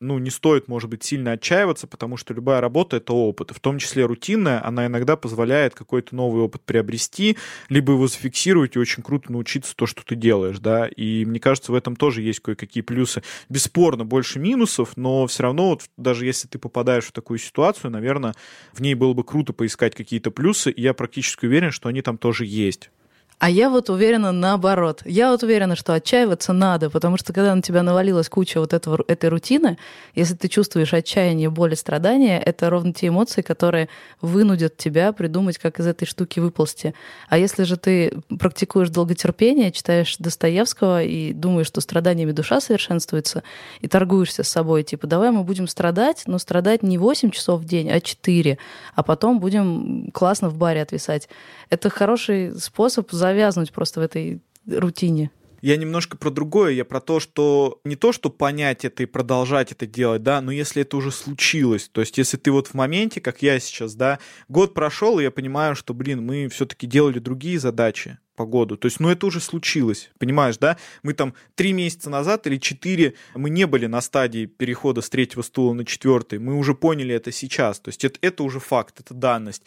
ну, 0.00 0.18
не 0.18 0.30
стоит, 0.30 0.68
может 0.68 0.90
быть, 0.90 1.02
сильно 1.02 1.32
отчаиваться, 1.32 1.86
потому 1.86 2.16
что 2.16 2.34
любая 2.34 2.60
работа— 2.60 2.96
это 2.98 3.12
опыт. 3.12 3.50
В 3.50 3.60
том 3.60 3.78
числе 3.78 4.06
рутинная, 4.06 4.64
она 4.64 4.86
иногда 4.86 5.16
позволяет 5.16 5.74
какой-то 5.74 6.14
новый 6.14 6.42
опыт 6.42 6.62
приобрести, 6.62 7.36
либо 7.68 7.92
его 7.92 8.06
зафиксировать 8.06 8.76
и 8.76 8.78
очень 8.78 9.02
круто 9.02 9.32
научиться 9.32 9.74
то, 9.74 9.86
что 9.86 10.04
ты 10.04 10.14
делаешь, 10.14 10.58
да. 10.58 10.86
И 10.86 11.24
мне 11.24 11.40
кажется, 11.40 11.72
в 11.72 11.74
этом 11.74 11.96
тоже 11.96 12.22
есть 12.22 12.40
кое-какие 12.40 12.82
плюсы. 12.82 13.22
Бесспорно, 13.48 14.04
больше 14.04 14.38
минусов, 14.38 14.96
но 14.96 15.26
все 15.26 15.44
равно, 15.44 15.70
вот, 15.70 15.84
даже 15.96 16.26
если 16.26 16.48
ты 16.48 16.58
попадаешь 16.58 17.04
в 17.04 17.12
такую 17.12 17.38
ситуацию, 17.38 17.90
наверное, 17.90 18.34
в 18.72 18.80
ней 18.80 18.94
было 18.94 19.12
бы 19.12 19.24
круто 19.24 19.52
поискать 19.52 19.94
какие-то 19.94 20.30
плюсы, 20.30 20.70
и 20.70 20.82
я 20.82 20.94
практически 20.94 21.46
уверен, 21.46 21.70
что 21.70 21.88
они 21.88 22.02
там 22.02 22.18
тоже 22.18 22.44
есть. 22.44 22.90
А 23.38 23.48
я 23.48 23.70
вот 23.70 23.88
уверена 23.88 24.32
наоборот. 24.32 25.02
Я 25.04 25.30
вот 25.30 25.44
уверена, 25.44 25.76
что 25.76 25.94
отчаиваться 25.94 26.52
надо, 26.52 26.90
потому 26.90 27.16
что 27.16 27.32
когда 27.32 27.54
на 27.54 27.62
тебя 27.62 27.84
навалилась 27.84 28.28
куча 28.28 28.58
вот 28.58 28.72
этого, 28.72 29.04
этой 29.06 29.30
рутины, 29.30 29.78
если 30.16 30.34
ты 30.34 30.48
чувствуешь 30.48 30.92
отчаяние, 30.92 31.48
боль 31.48 31.74
и 31.74 31.76
страдания, 31.76 32.40
это 32.40 32.68
ровно 32.68 32.92
те 32.92 33.08
эмоции, 33.08 33.42
которые 33.42 33.88
вынудят 34.20 34.76
тебя 34.76 35.12
придумать, 35.12 35.56
как 35.56 35.78
из 35.78 35.86
этой 35.86 36.04
штуки 36.04 36.40
выползти. 36.40 36.94
А 37.28 37.38
если 37.38 37.62
же 37.62 37.76
ты 37.76 38.18
практикуешь 38.40 38.90
долготерпение, 38.90 39.70
читаешь 39.70 40.16
Достоевского 40.18 41.04
и 41.04 41.32
думаешь, 41.32 41.68
что 41.68 41.80
страданиями 41.80 42.32
душа 42.32 42.60
совершенствуется, 42.60 43.44
и 43.80 43.86
торгуешься 43.86 44.42
с 44.42 44.48
собой, 44.48 44.82
типа, 44.82 45.06
давай 45.06 45.30
мы 45.30 45.44
будем 45.44 45.68
страдать, 45.68 46.24
но 46.26 46.38
страдать 46.38 46.82
не 46.82 46.98
8 46.98 47.30
часов 47.30 47.60
в 47.60 47.64
день, 47.64 47.88
а 47.88 48.00
4, 48.00 48.58
а 48.96 49.02
потом 49.04 49.38
будем 49.38 50.10
классно 50.12 50.48
в 50.48 50.56
баре 50.56 50.82
отвисать. 50.82 51.28
Это 51.70 51.88
хороший 51.88 52.58
способ 52.58 53.12
завязнуть 53.28 53.72
просто 53.72 54.00
в 54.00 54.02
этой 54.02 54.40
рутине. 54.66 55.30
Я 55.60 55.76
немножко 55.76 56.16
про 56.16 56.30
другое, 56.30 56.72
я 56.72 56.84
про 56.84 57.00
то, 57.00 57.18
что 57.18 57.80
не 57.84 57.96
то, 57.96 58.12
что 58.12 58.30
понять 58.30 58.84
это 58.84 59.02
и 59.02 59.06
продолжать 59.06 59.72
это 59.72 59.86
делать, 59.86 60.22
да, 60.22 60.40
но 60.40 60.52
если 60.52 60.82
это 60.82 60.96
уже 60.96 61.10
случилось, 61.10 61.88
то 61.88 62.00
есть 62.00 62.16
если 62.16 62.36
ты 62.36 62.52
вот 62.52 62.68
в 62.68 62.74
моменте, 62.74 63.20
как 63.20 63.42
я 63.42 63.58
сейчас, 63.58 63.94
да, 63.94 64.20
год 64.48 64.72
прошел, 64.72 65.18
и 65.18 65.24
я 65.24 65.30
понимаю, 65.32 65.74
что, 65.74 65.94
блин, 65.94 66.24
мы 66.24 66.48
все-таки 66.48 66.86
делали 66.86 67.18
другие 67.18 67.58
задачи 67.58 68.18
по 68.36 68.46
году, 68.46 68.76
то 68.76 68.86
есть, 68.86 69.00
ну 69.00 69.08
это 69.08 69.26
уже 69.26 69.40
случилось, 69.40 70.10
понимаешь, 70.18 70.58
да, 70.58 70.76
мы 71.02 71.12
там 71.12 71.34
три 71.56 71.72
месяца 71.72 72.08
назад 72.08 72.46
или 72.46 72.56
четыре, 72.58 73.14
мы 73.34 73.50
не 73.50 73.66
были 73.66 73.86
на 73.86 74.00
стадии 74.00 74.46
перехода 74.46 75.00
с 75.00 75.10
третьего 75.10 75.42
стула 75.42 75.72
на 75.72 75.84
четвертый, 75.84 76.38
мы 76.38 76.54
уже 76.54 76.74
поняли 76.74 77.16
это 77.16 77.32
сейчас, 77.32 77.80
то 77.80 77.88
есть 77.88 78.04
это, 78.04 78.16
это 78.22 78.44
уже 78.44 78.60
факт, 78.60 79.00
это 79.00 79.12
данность, 79.12 79.64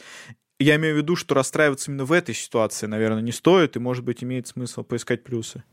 я 0.62 0.76
имею 0.76 0.96
в 0.96 0.98
виду, 0.98 1.16
что 1.16 1.36
расстраиваться 1.36 1.92
именно 1.92 2.06
в 2.06 2.12
этой 2.12 2.36
ситуации, 2.36 2.88
наверное, 2.88 3.22
не 3.22 3.32
стоит, 3.32 3.76
и, 3.76 3.80
может 3.80 4.04
быть, 4.04 4.24
имеет 4.24 4.48
смысл 4.48 4.84
поискать 4.84 5.24
плюсы. 5.24 5.64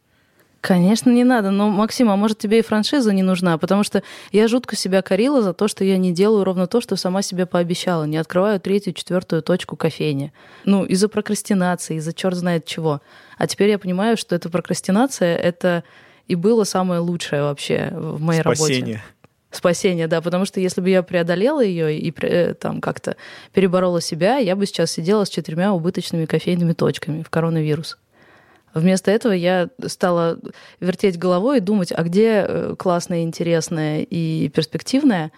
Конечно, 0.60 1.10
не 1.10 1.22
надо. 1.22 1.50
Но, 1.50 1.68
Максим, 1.68 2.10
а 2.10 2.16
может 2.16 2.38
тебе 2.38 2.58
и 2.58 2.62
франшиза 2.62 3.12
не 3.12 3.22
нужна? 3.22 3.58
Потому 3.58 3.84
что 3.84 4.02
я 4.32 4.48
жутко 4.48 4.74
себя 4.74 5.02
корила 5.02 5.40
за 5.40 5.52
то, 5.52 5.68
что 5.68 5.84
я 5.84 5.96
не 5.98 6.12
делаю 6.12 6.42
ровно 6.42 6.66
то, 6.66 6.80
что 6.80 6.96
сама 6.96 7.22
себе 7.22 7.46
пообещала. 7.46 8.04
Не 8.04 8.16
открываю 8.16 8.58
третью, 8.58 8.92
четвертую 8.92 9.42
точку 9.42 9.76
кофейни. 9.76 10.32
Ну, 10.64 10.84
из-за 10.84 11.08
прокрастинации, 11.08 11.96
из-за 11.96 12.12
черт 12.12 12.34
знает 12.34 12.64
чего. 12.64 13.00
А 13.36 13.46
теперь 13.46 13.70
я 13.70 13.78
понимаю, 13.78 14.16
что 14.16 14.34
эта 14.34 14.50
прокрастинация— 14.50 15.36
это 15.38 15.84
и 16.26 16.34
было 16.34 16.64
самое 16.64 17.00
лучшее 17.00 17.42
вообще 17.42 17.90
в 17.92 18.20
моей 18.20 18.40
Спасение. 18.40 18.96
работе. 18.96 19.02
Спасение, 19.50 20.08
да, 20.08 20.20
потому 20.20 20.44
что 20.44 20.60
если 20.60 20.82
бы 20.82 20.90
я 20.90 21.02
преодолела 21.02 21.64
ее 21.64 21.98
и 21.98 22.14
э, 22.20 22.52
там 22.52 22.82
как-то 22.82 23.16
переборола 23.54 24.02
себя, 24.02 24.36
я 24.36 24.54
бы 24.54 24.66
сейчас 24.66 24.90
сидела 24.90 25.24
с 25.24 25.30
четырьмя 25.30 25.72
убыточными 25.72 26.26
кофейными 26.26 26.74
точками 26.74 27.22
в 27.22 27.30
коронавирус. 27.30 27.96
Вместо 28.74 29.10
этого 29.10 29.32
я 29.32 29.70
стала 29.86 30.38
вертеть 30.80 31.18
головой 31.18 31.58
и 31.58 31.60
думать, 31.60 31.92
а 31.96 32.02
где 32.02 32.44
э, 32.46 32.74
классное, 32.78 33.22
интересное 33.22 34.02
и 34.02 34.50
перспективное, 34.50 35.32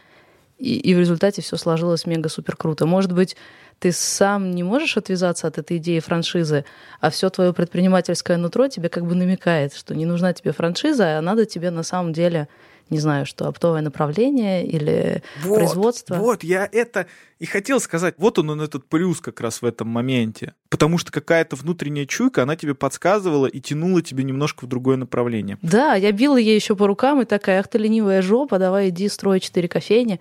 и, 0.58 0.76
и 0.76 0.94
в 0.94 0.98
результате 0.98 1.40
все 1.40 1.56
сложилось 1.56 2.04
мега-супер 2.04 2.56
круто. 2.56 2.86
Может 2.86 3.12
быть, 3.12 3.36
ты 3.80 3.92
сам 3.92 4.50
не 4.50 4.62
можешь 4.62 4.96
отвязаться 4.96 5.48
от 5.48 5.58
этой 5.58 5.78
идеи 5.78 5.98
франшизы, 5.98 6.64
а 7.00 7.10
все 7.10 7.30
твое 7.30 7.52
предпринимательское 7.52 8.36
нутро 8.36 8.68
тебе 8.68 8.90
как 8.90 9.06
бы 9.06 9.14
намекает, 9.14 9.74
что 9.74 9.94
не 9.94 10.04
нужна 10.04 10.32
тебе 10.34 10.52
франшиза, 10.52 11.18
а 11.18 11.22
надо 11.22 11.46
тебе 11.46 11.70
на 11.70 11.82
самом 11.82 12.12
деле 12.12 12.46
не 12.90 12.98
знаю, 12.98 13.24
что 13.24 13.46
оптовое 13.46 13.80
направление 13.82 14.66
или 14.66 15.22
вот, 15.44 15.54
производство. 15.54 16.16
Вот, 16.16 16.42
я 16.42 16.68
это 16.70 17.06
и 17.38 17.46
хотел 17.46 17.80
сказать. 17.80 18.14
Вот 18.18 18.38
он, 18.38 18.50
он 18.50 18.60
этот 18.60 18.84
плюс 18.84 19.20
как 19.20 19.40
раз 19.40 19.62
в 19.62 19.64
этом 19.64 19.88
моменте. 19.88 20.54
Потому 20.68 20.98
что 20.98 21.12
какая-то 21.12 21.56
внутренняя 21.56 22.04
чуйка, 22.04 22.42
она 22.42 22.56
тебе 22.56 22.74
подсказывала 22.74 23.46
и 23.46 23.60
тянула 23.60 24.02
тебе 24.02 24.24
немножко 24.24 24.64
в 24.64 24.68
другое 24.68 24.96
направление. 24.96 25.56
Да, 25.62 25.94
я 25.94 26.10
била 26.10 26.36
ей 26.36 26.56
еще 26.56 26.74
по 26.74 26.86
рукам 26.86 27.22
и 27.22 27.24
такая, 27.24 27.60
ах 27.60 27.68
ты 27.68 27.78
ленивая 27.78 28.22
жопа, 28.22 28.58
давай 28.58 28.88
иди 28.88 29.08
строй 29.08 29.38
четыре 29.38 29.68
кофейни. 29.68 30.20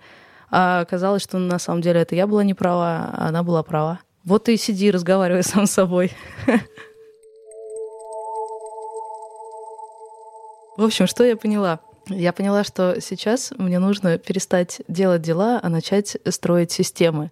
А 0.50 0.80
оказалось, 0.80 1.22
что 1.22 1.38
на 1.38 1.58
самом 1.58 1.80
деле 1.80 2.00
это 2.00 2.14
я 2.14 2.26
была 2.26 2.42
не 2.44 2.54
права, 2.54 3.10
а 3.12 3.28
она 3.28 3.42
была 3.42 3.62
права. 3.62 4.00
Вот 4.24 4.48
и 4.48 4.56
сиди, 4.56 4.90
разговаривай 4.90 5.42
сам 5.42 5.66
с 5.66 5.70
собой. 5.70 6.12
В 10.76 10.84
общем, 10.84 11.06
что 11.06 11.24
я 11.24 11.36
поняла? 11.36 11.80
Я 12.06 12.32
поняла, 12.32 12.64
что 12.64 13.00
сейчас 13.00 13.52
мне 13.56 13.78
нужно 13.78 14.18
перестать 14.18 14.80
делать 14.88 15.22
дела, 15.22 15.60
а 15.62 15.68
начать 15.68 16.16
строить 16.28 16.72
системы. 16.72 17.30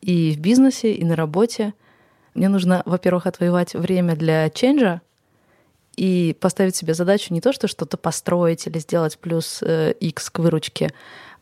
И 0.00 0.32
в 0.32 0.38
бизнесе, 0.38 0.92
и 0.92 1.04
на 1.04 1.16
работе. 1.16 1.74
Мне 2.34 2.48
нужно, 2.48 2.82
во-первых, 2.84 3.26
отвоевать 3.26 3.74
время 3.74 4.14
для 4.14 4.48
ченджа 4.50 5.00
и 5.96 6.36
поставить 6.38 6.76
себе 6.76 6.94
задачу 6.94 7.34
не 7.34 7.40
то, 7.40 7.52
что 7.52 7.66
что-то 7.66 7.96
построить 7.96 8.66
или 8.66 8.78
сделать 8.78 9.18
плюс 9.18 9.60
э, 9.62 9.92
X 9.98 10.30
к 10.30 10.38
выручке, 10.38 10.92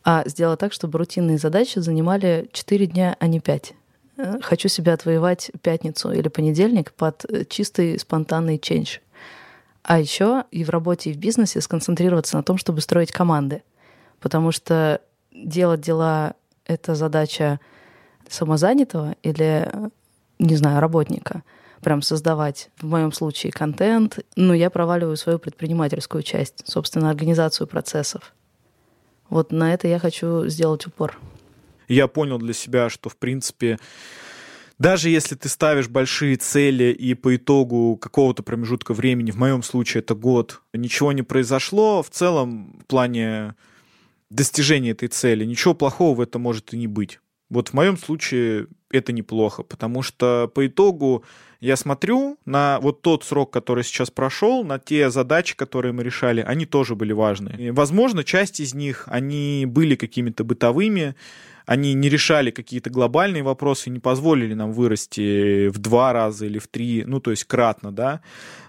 а 0.08 0.22
сделать 0.24 0.60
так, 0.60 0.72
чтобы 0.72 1.00
рутинные 1.00 1.36
задачи 1.36 1.80
занимали 1.80 2.48
4 2.52 2.86
дня, 2.86 3.16
а 3.18 3.26
не 3.26 3.40
5. 3.40 3.74
Э, 4.18 4.38
хочу 4.40 4.68
себя 4.68 4.92
отвоевать 4.92 5.50
пятницу 5.62 6.12
или 6.12 6.28
понедельник 6.28 6.92
под 6.92 7.24
э, 7.24 7.44
чистый 7.44 7.98
спонтанный 7.98 8.60
чендж. 8.60 8.98
А 9.82 9.98
еще 9.98 10.44
и 10.52 10.62
в 10.62 10.70
работе, 10.70 11.10
и 11.10 11.12
в 11.12 11.16
бизнесе 11.16 11.60
сконцентрироваться 11.60 12.36
на 12.36 12.44
том, 12.44 12.56
чтобы 12.56 12.82
строить 12.82 13.10
команды. 13.10 13.64
Потому 14.20 14.52
что 14.52 15.00
делать 15.32 15.80
дела— 15.80 16.34
это 16.66 16.94
задача 16.94 17.58
самозанятого 18.28 19.16
или, 19.24 19.68
не 20.38 20.54
знаю, 20.54 20.80
работника. 20.80 21.42
Прям 21.80 22.00
создавать, 22.00 22.70
в 22.78 22.86
моем 22.86 23.10
случае, 23.10 23.50
контент. 23.50 24.20
Но 24.36 24.54
я 24.54 24.70
проваливаю 24.70 25.16
свою 25.16 25.40
предпринимательскую 25.40 26.22
часть, 26.22 26.62
собственно, 26.64 27.10
организацию 27.10 27.66
процессов. 27.66 28.35
Вот 29.28 29.52
на 29.52 29.74
это 29.74 29.88
я 29.88 29.98
хочу 29.98 30.46
сделать 30.48 30.86
упор. 30.86 31.18
Я 31.88 32.08
понял 32.08 32.38
для 32.38 32.52
себя, 32.52 32.90
что, 32.90 33.08
в 33.08 33.16
принципе, 33.16 33.78
даже 34.78 35.08
если 35.08 35.36
ты 35.36 35.48
ставишь 35.48 35.88
большие 35.88 36.36
цели 36.36 36.92
и 36.92 37.14
по 37.14 37.36
итогу 37.36 37.96
какого-то 37.96 38.42
промежутка 38.42 38.92
времени, 38.92 39.30
в 39.30 39.36
моем 39.36 39.62
случае 39.62 40.02
это 40.02 40.14
год, 40.14 40.60
ничего 40.74 41.12
не 41.12 41.22
произошло, 41.22 42.02
в 42.02 42.10
целом 42.10 42.80
в 42.82 42.86
плане 42.86 43.54
достижения 44.30 44.90
этой 44.90 45.08
цели, 45.08 45.44
ничего 45.44 45.74
плохого 45.74 46.16
в 46.16 46.20
этом 46.20 46.42
может 46.42 46.74
и 46.74 46.76
не 46.76 46.86
быть. 46.86 47.20
Вот 47.48 47.68
в 47.68 47.72
моем 47.74 47.96
случае 47.96 48.66
это 48.90 49.12
неплохо, 49.12 49.62
потому 49.62 50.02
что 50.02 50.50
по 50.52 50.66
итогу 50.66 51.24
я 51.66 51.76
смотрю 51.76 52.38
на 52.44 52.78
вот 52.80 53.02
тот 53.02 53.24
срок, 53.24 53.52
который 53.52 53.82
сейчас 53.82 54.10
прошел, 54.10 54.64
на 54.64 54.78
те 54.78 55.10
задачи, 55.10 55.56
которые 55.56 55.92
мы 55.92 56.04
решали, 56.04 56.40
они 56.40 56.64
тоже 56.64 56.94
были 56.94 57.12
важны. 57.12 57.54
И, 57.58 57.70
возможно, 57.70 58.22
часть 58.22 58.60
из 58.60 58.72
них, 58.72 59.04
они 59.06 59.66
были 59.66 59.96
какими-то 59.96 60.44
бытовыми, 60.44 61.16
они 61.66 61.94
не 61.94 62.08
решали 62.08 62.52
какие-то 62.52 62.90
глобальные 62.90 63.42
вопросы, 63.42 63.90
не 63.90 63.98
позволили 63.98 64.54
нам 64.54 64.72
вырасти 64.72 65.66
в 65.66 65.78
два 65.78 66.12
раза 66.12 66.46
или 66.46 66.60
в 66.60 66.68
три, 66.68 67.02
ну, 67.04 67.18
то 67.18 67.32
есть 67.32 67.42
кратно, 67.44 67.90
да. 67.90 68.20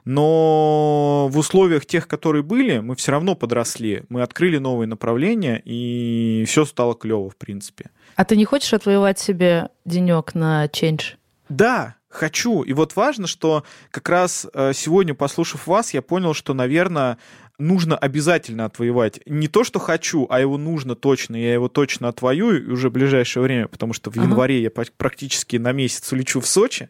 Но 0.03 1.27
в 1.29 1.37
условиях 1.37 1.85
тех, 1.85 2.07
которые 2.07 2.41
были, 2.41 2.79
мы 2.79 2.95
все 2.95 3.11
равно 3.11 3.35
подросли. 3.35 4.05
Мы 4.09 4.23
открыли 4.23 4.57
новые 4.57 4.87
направления, 4.87 5.61
и 5.63 6.45
все 6.47 6.65
стало 6.65 6.95
клево, 6.95 7.29
в 7.29 7.35
принципе. 7.35 7.91
А 8.15 8.25
ты 8.25 8.35
не 8.35 8.45
хочешь 8.45 8.73
отвоевать 8.73 9.19
себе 9.19 9.69
денек 9.85 10.33
на 10.33 10.65
change? 10.65 11.17
Да, 11.49 11.96
хочу. 12.09 12.63
И 12.63 12.73
вот 12.73 12.95
важно, 12.95 13.27
что 13.27 13.63
как 13.91 14.09
раз 14.09 14.47
э, 14.53 14.71
сегодня, 14.73 15.13
послушав 15.13 15.67
вас, 15.67 15.93
я 15.93 16.01
понял, 16.01 16.33
что, 16.33 16.53
наверное, 16.53 17.17
нужно 17.59 17.97
обязательно 17.97 18.65
отвоевать. 18.65 19.19
Не 19.25 19.47
то, 19.47 19.63
что 19.63 19.79
хочу, 19.79 20.27
а 20.29 20.39
его 20.39 20.57
нужно 20.57 20.95
точно. 20.95 21.35
Я 21.35 21.53
его 21.53 21.69
точно 21.69 22.07
отвоюю 22.07 22.71
уже 22.71 22.89
в 22.89 22.93
ближайшее 22.93 23.43
время, 23.43 23.67
потому 23.67 23.93
что 23.93 24.11
в 24.11 24.17
ага. 24.17 24.25
январе 24.25 24.61
я 24.61 24.69
практически 24.69 25.57
на 25.57 25.71
месяц 25.71 26.11
улечу 26.11 26.39
в 26.39 26.47
Сочи. 26.47 26.89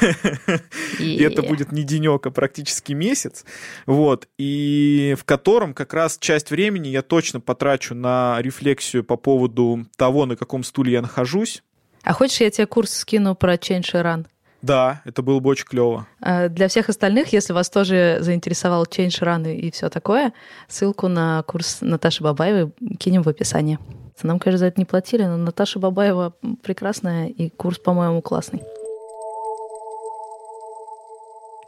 И 0.98 1.22
это 1.22 1.42
будет 1.42 1.70
не 1.70 1.82
денек, 1.82 2.26
а 2.26 2.30
практически 2.30 2.92
месяц. 2.92 3.44
Вот. 3.86 4.26
И 4.38 5.14
в 5.18 5.24
котором 5.24 5.74
как 5.74 5.94
раз 5.94 6.18
часть 6.18 6.50
времени 6.50 6.88
я 6.88 7.02
точно 7.02 7.40
потрачу 7.40 7.94
на 7.94 8.38
рефлексию 8.40 9.04
по 9.04 9.16
поводу 9.16 9.86
того, 9.96 10.26
на 10.26 10.36
каком 10.36 10.64
стуле 10.64 10.92
я 10.92 11.02
нахожусь. 11.02 11.62
А 12.02 12.12
хочешь, 12.12 12.40
я 12.40 12.50
тебе 12.50 12.66
курс 12.66 12.92
скину 12.92 13.36
про 13.36 13.54
Change 13.54 13.92
Run? 13.92 14.26
Да, 14.62 15.02
это 15.04 15.22
было 15.22 15.40
бы 15.40 15.50
очень 15.50 15.66
клево. 15.66 16.06
А 16.20 16.48
для 16.48 16.68
всех 16.68 16.88
остальных, 16.88 17.32
если 17.32 17.52
вас 17.52 17.68
тоже 17.68 18.18
заинтересовал 18.20 18.84
Change 18.84 19.20
Run 19.20 19.52
и 19.52 19.70
все 19.72 19.90
такое, 19.90 20.32
ссылку 20.68 21.08
на 21.08 21.42
курс 21.42 21.78
Наташи 21.80 22.22
Бабаевой 22.22 22.72
кинем 22.98 23.22
в 23.22 23.28
описании. 23.28 23.78
Нам, 24.22 24.38
конечно, 24.38 24.58
за 24.58 24.66
это 24.66 24.80
не 24.80 24.84
платили, 24.84 25.24
но 25.24 25.36
Наташа 25.36 25.80
Бабаева 25.80 26.34
прекрасная, 26.62 27.26
и 27.26 27.50
курс, 27.50 27.78
по-моему, 27.78 28.22
классный. 28.22 28.62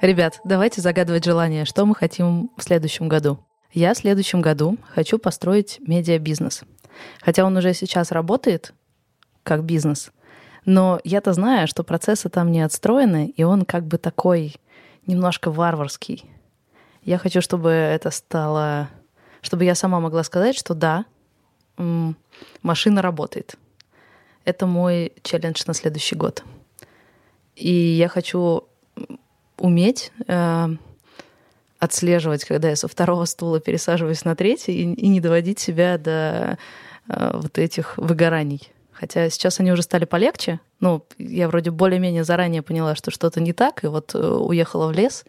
Ребят, 0.00 0.40
давайте 0.44 0.80
загадывать 0.80 1.24
желание, 1.24 1.64
что 1.64 1.84
мы 1.84 1.96
хотим 1.96 2.52
в 2.56 2.62
следующем 2.62 3.08
году. 3.08 3.38
Я 3.72 3.92
в 3.94 3.96
следующем 3.96 4.40
году 4.40 4.76
хочу 4.88 5.18
построить 5.18 5.80
медиабизнес. 5.80 6.62
Хотя 7.20 7.44
он 7.44 7.56
уже 7.56 7.74
сейчас 7.74 8.12
работает 8.12 8.72
как 9.42 9.64
бизнес— 9.64 10.12
но 10.64 11.00
я-то 11.04 11.32
знаю, 11.32 11.68
что 11.68 11.84
процессы 11.84 12.28
там 12.28 12.50
не 12.50 12.62
отстроены, 12.62 13.32
и 13.36 13.42
он 13.42 13.64
как 13.64 13.86
бы 13.86 13.98
такой 13.98 14.54
немножко 15.06 15.50
варварский. 15.50 16.24
Я 17.02 17.18
хочу, 17.18 17.40
чтобы 17.40 17.70
это 17.70 18.10
стало... 18.10 18.88
Чтобы 19.42 19.64
я 19.64 19.74
сама 19.74 20.00
могла 20.00 20.22
сказать, 20.22 20.56
что 20.56 20.74
да, 20.74 21.04
машина 22.62 23.02
работает. 23.02 23.56
Это 24.46 24.66
мой 24.66 25.12
челлендж 25.22 25.62
на 25.66 25.74
следующий 25.74 26.16
год. 26.16 26.42
И 27.56 27.70
я 27.70 28.08
хочу 28.08 28.64
уметь 29.58 30.12
э, 30.26 30.68
отслеживать, 31.78 32.44
когда 32.44 32.70
я 32.70 32.76
со 32.76 32.88
второго 32.88 33.26
стула 33.26 33.60
пересаживаюсь 33.60 34.24
на 34.24 34.34
третий, 34.34 34.72
и, 34.72 34.94
и 34.94 35.08
не 35.08 35.20
доводить 35.20 35.58
себя 35.58 35.98
до 35.98 36.58
э, 37.08 37.30
вот 37.34 37.58
этих 37.58 37.96
выгораний. 37.98 38.72
Хотя 38.94 39.28
сейчас 39.28 39.60
они 39.60 39.72
уже 39.72 39.82
стали 39.82 40.04
полегче. 40.04 40.60
Ну, 40.80 41.04
я 41.18 41.48
вроде 41.48 41.70
более-менее 41.70 42.24
заранее 42.24 42.62
поняла, 42.62 42.94
что 42.94 43.10
что-то 43.10 43.40
не 43.40 43.52
так, 43.52 43.84
и 43.84 43.88
вот 43.88 44.14
э, 44.14 44.18
уехала 44.18 44.88
в 44.88 44.92
лес. 44.92 45.24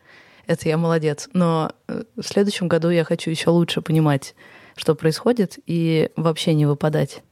Это 0.45 0.69
я 0.69 0.77
молодец. 0.77 1.29
Но 1.33 1.71
э, 1.87 2.03
в 2.15 2.23
следующем 2.23 2.67
году 2.67 2.89
я 2.89 3.03
хочу 3.03 3.31
еще 3.31 3.49
лучше 3.49 3.81
понимать, 3.81 4.35
что 4.75 4.93
происходит, 4.93 5.57
и 5.65 6.11
вообще 6.15 6.53
не 6.53 6.65
выпадать, 6.65 7.23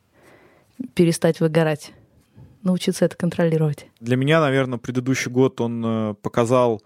перестать 0.95 1.39
выгорать 1.39 1.93
научиться 2.63 3.05
это 3.05 3.15
контролировать? 3.15 3.87
Для 3.99 4.15
меня, 4.15 4.39
наверное, 4.41 4.79
предыдущий 4.79 5.29
год 5.29 5.61
он 5.61 5.83
э, 5.85 6.13
показал, 6.21 6.81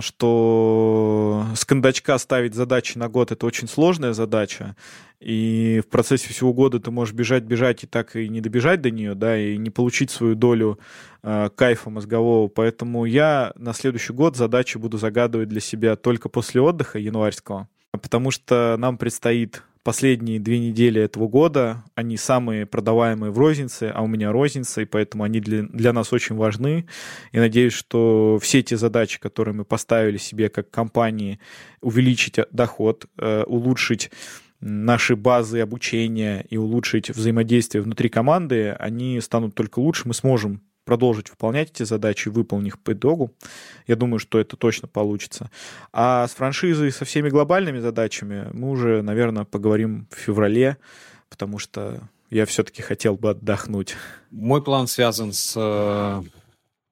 что 0.00 1.44
с 1.54 1.64
кондачка 1.64 2.18
ставить 2.18 2.54
задачи 2.54 2.96
на 2.96 3.08
год— 3.08 3.30
это 3.32 3.44
очень 3.44 3.68
сложная 3.68 4.12
задача, 4.12 4.76
и 5.20 5.82
в 5.84 5.88
процессе 5.88 6.28
всего 6.28 6.52
года 6.52 6.78
ты 6.78 6.90
можешь 6.90 7.14
бежать, 7.14 7.42
бежать 7.42 7.82
и 7.82 7.86
так 7.86 8.14
и 8.14 8.28
не 8.28 8.40
добежать 8.40 8.80
до 8.80 8.90
нее, 8.90 9.14
да, 9.14 9.36
и 9.36 9.56
не 9.56 9.70
получить 9.70 10.10
свою 10.10 10.36
долю 10.36 10.78
э, 11.22 11.50
кайфа 11.54 11.90
мозгового. 11.90 12.48
Поэтому 12.48 13.04
я 13.04 13.52
на 13.56 13.72
следующий 13.72 14.12
год 14.12 14.36
задачи 14.36 14.78
буду 14.78 14.96
загадывать 14.96 15.48
для 15.48 15.60
себя 15.60 15.96
только 15.96 16.28
после 16.28 16.60
отдыха 16.60 16.98
январского, 16.98 17.68
потому 17.90 18.30
что 18.30 18.76
нам 18.78 18.96
предстоит 18.96 19.64
последние 19.88 20.38
две 20.38 20.58
недели 20.58 21.00
этого 21.00 21.28
года, 21.28 21.82
они 21.94 22.18
самые 22.18 22.66
продаваемые 22.66 23.32
в 23.32 23.38
рознице, 23.38 23.90
а 23.94 24.02
у 24.02 24.06
меня 24.06 24.30
розница, 24.32 24.82
и 24.82 24.84
поэтому 24.84 25.24
они 25.24 25.40
для, 25.40 25.62
для 25.62 25.94
нас 25.94 26.12
очень 26.12 26.36
важны. 26.36 26.86
И 27.32 27.38
надеюсь, 27.38 27.72
что 27.72 28.38
все 28.38 28.62
те 28.62 28.76
задачи, 28.76 29.18
которые 29.18 29.54
мы 29.54 29.64
поставили 29.64 30.18
себе 30.18 30.50
как 30.50 30.70
компании, 30.70 31.40
увеличить 31.80 32.36
доход, 32.50 33.06
э, 33.16 33.44
улучшить 33.44 34.10
наши 34.60 35.16
базы 35.16 35.60
обучения 35.60 36.44
и 36.50 36.58
улучшить 36.58 37.08
взаимодействие 37.08 37.80
внутри 37.80 38.10
команды, 38.10 38.72
они 38.78 39.18
станут 39.22 39.54
только 39.54 39.78
лучше, 39.78 40.02
мы 40.06 40.12
сможем 40.12 40.60
продолжить 40.88 41.28
выполнять 41.28 41.70
эти 41.70 41.82
задачи, 41.82 42.30
выполнить 42.30 42.68
их 42.68 42.78
по 42.78 42.94
итогу. 42.94 43.30
Я 43.86 43.94
думаю, 43.94 44.18
что 44.18 44.38
это 44.38 44.56
точно 44.56 44.88
получится. 44.88 45.50
А 45.92 46.26
с 46.26 46.30
франшизой, 46.32 46.90
со 46.92 47.04
всеми 47.04 47.28
глобальными 47.28 47.78
задачами 47.78 48.48
мы 48.54 48.70
уже, 48.70 49.02
наверное, 49.02 49.44
поговорим 49.44 50.06
в 50.10 50.14
феврале, 50.14 50.78
потому 51.28 51.58
что 51.58 52.00
я 52.30 52.46
все-таки 52.46 52.80
хотел 52.80 53.16
бы 53.16 53.28
отдохнуть. 53.28 53.96
Мой 54.30 54.62
план 54.62 54.86
связан 54.86 55.34
с 55.34 55.52
э, 55.56 56.22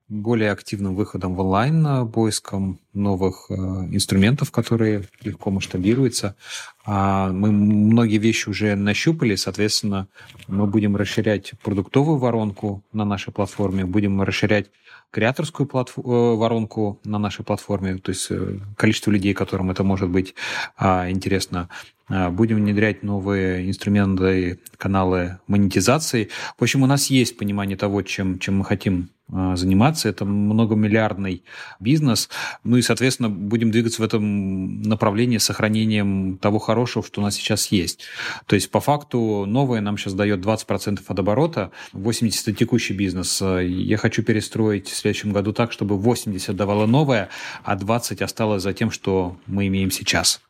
более 0.08 0.50
активным 0.50 0.94
выходом 0.94 1.34
в 1.34 1.40
онлайн, 1.40 1.86
э, 1.86 2.06
поиском 2.06 2.78
новых 2.96 3.46
э, 3.50 3.54
инструментов, 3.54 4.50
которые 4.50 5.04
легко 5.22 5.50
масштабируются. 5.50 6.36
А 6.84 7.30
мы 7.32 7.52
многие 7.52 8.18
вещи 8.18 8.48
уже 8.48 8.74
нащупали, 8.74 9.36
соответственно, 9.36 10.08
мы 10.48 10.66
будем 10.66 10.96
расширять 10.96 11.52
продуктовую 11.62 12.18
воронку 12.18 12.84
на 12.92 13.04
нашей 13.04 13.32
платформе, 13.32 13.84
будем 13.84 14.22
расширять 14.22 14.66
креаторскую 15.10 15.66
платф... 15.66 15.98
Э, 15.98 16.02
воронку 16.02 17.00
на 17.04 17.18
нашей 17.18 17.44
платформе, 17.44 17.96
то 17.96 18.10
есть 18.10 18.26
э, 18.30 18.58
количество 18.76 19.10
людей, 19.10 19.34
которым 19.34 19.70
это 19.70 19.82
может 19.82 20.10
быть 20.10 20.34
а, 20.76 21.10
интересно. 21.10 21.68
А, 22.08 22.30
будем 22.30 22.56
внедрять 22.56 23.02
новые 23.02 23.68
инструменты, 23.68 24.60
каналы 24.76 25.38
монетизации. 25.46 26.28
В 26.58 26.62
общем, 26.62 26.82
у 26.82 26.86
нас 26.86 27.06
есть 27.06 27.36
понимание 27.36 27.76
того, 27.76 28.02
чем, 28.02 28.38
чем 28.38 28.58
мы 28.58 28.64
хотим 28.64 29.10
заниматься. 29.28 30.08
Это 30.08 30.24
многомиллиардный 30.24 31.42
бизнес. 31.80 32.28
Ну 32.62 32.76
и, 32.76 32.82
соответственно, 32.86 33.28
будем 33.28 33.70
двигаться 33.70 34.00
в 34.00 34.04
этом 34.04 34.82
направлении 34.82 35.38
с 35.38 35.44
сохранением 35.44 36.38
того 36.38 36.58
хорошего, 36.58 37.04
что 37.04 37.20
у 37.20 37.24
нас 37.24 37.34
сейчас 37.34 37.66
есть. 37.66 38.04
То 38.46 38.54
есть, 38.54 38.70
по 38.70 38.80
факту, 38.80 39.44
новое 39.46 39.80
нам 39.80 39.98
сейчас 39.98 40.14
дает 40.14 40.40
20% 40.40 41.00
от 41.06 41.18
оборота, 41.18 41.70
80% 41.92 42.46
это 42.46 42.56
текущий 42.56 42.94
бизнес. 42.94 43.42
Я 43.42 43.96
хочу 43.96 44.22
перестроить 44.22 44.88
в 44.88 44.96
следующем 44.96 45.32
году 45.32 45.52
так, 45.52 45.72
чтобы 45.72 45.98
80 45.98 46.54
давало 46.54 46.86
новое, 46.86 47.28
а 47.64 47.76
20 47.76 48.22
осталось 48.22 48.62
за 48.62 48.72
тем, 48.72 48.90
что 48.90 49.36
мы 49.46 49.66
имеем 49.66 49.90
сейчас. 49.90 50.40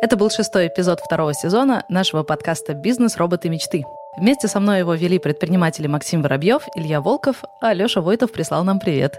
Это 0.00 0.16
был 0.16 0.30
шестой 0.30 0.68
эпизод 0.68 1.00
второго 1.00 1.34
сезона 1.34 1.84
нашего 1.88 2.22
подкаста 2.22 2.74
«Бизнес. 2.74 3.16
Роботы. 3.16 3.48
Мечты». 3.48 3.84
Вместе 4.16 4.46
со 4.48 4.60
мной 4.60 4.80
его 4.80 4.94
вели 4.94 5.18
предприниматели 5.18 5.88
Максим 5.88 6.22
Воробьев, 6.22 6.62
Илья 6.76 7.00
Волков, 7.00 7.42
а 7.60 7.72
Леша 7.72 8.00
Войтов 8.00 8.30
прислал 8.30 8.62
нам 8.62 8.78
привет. 8.78 9.18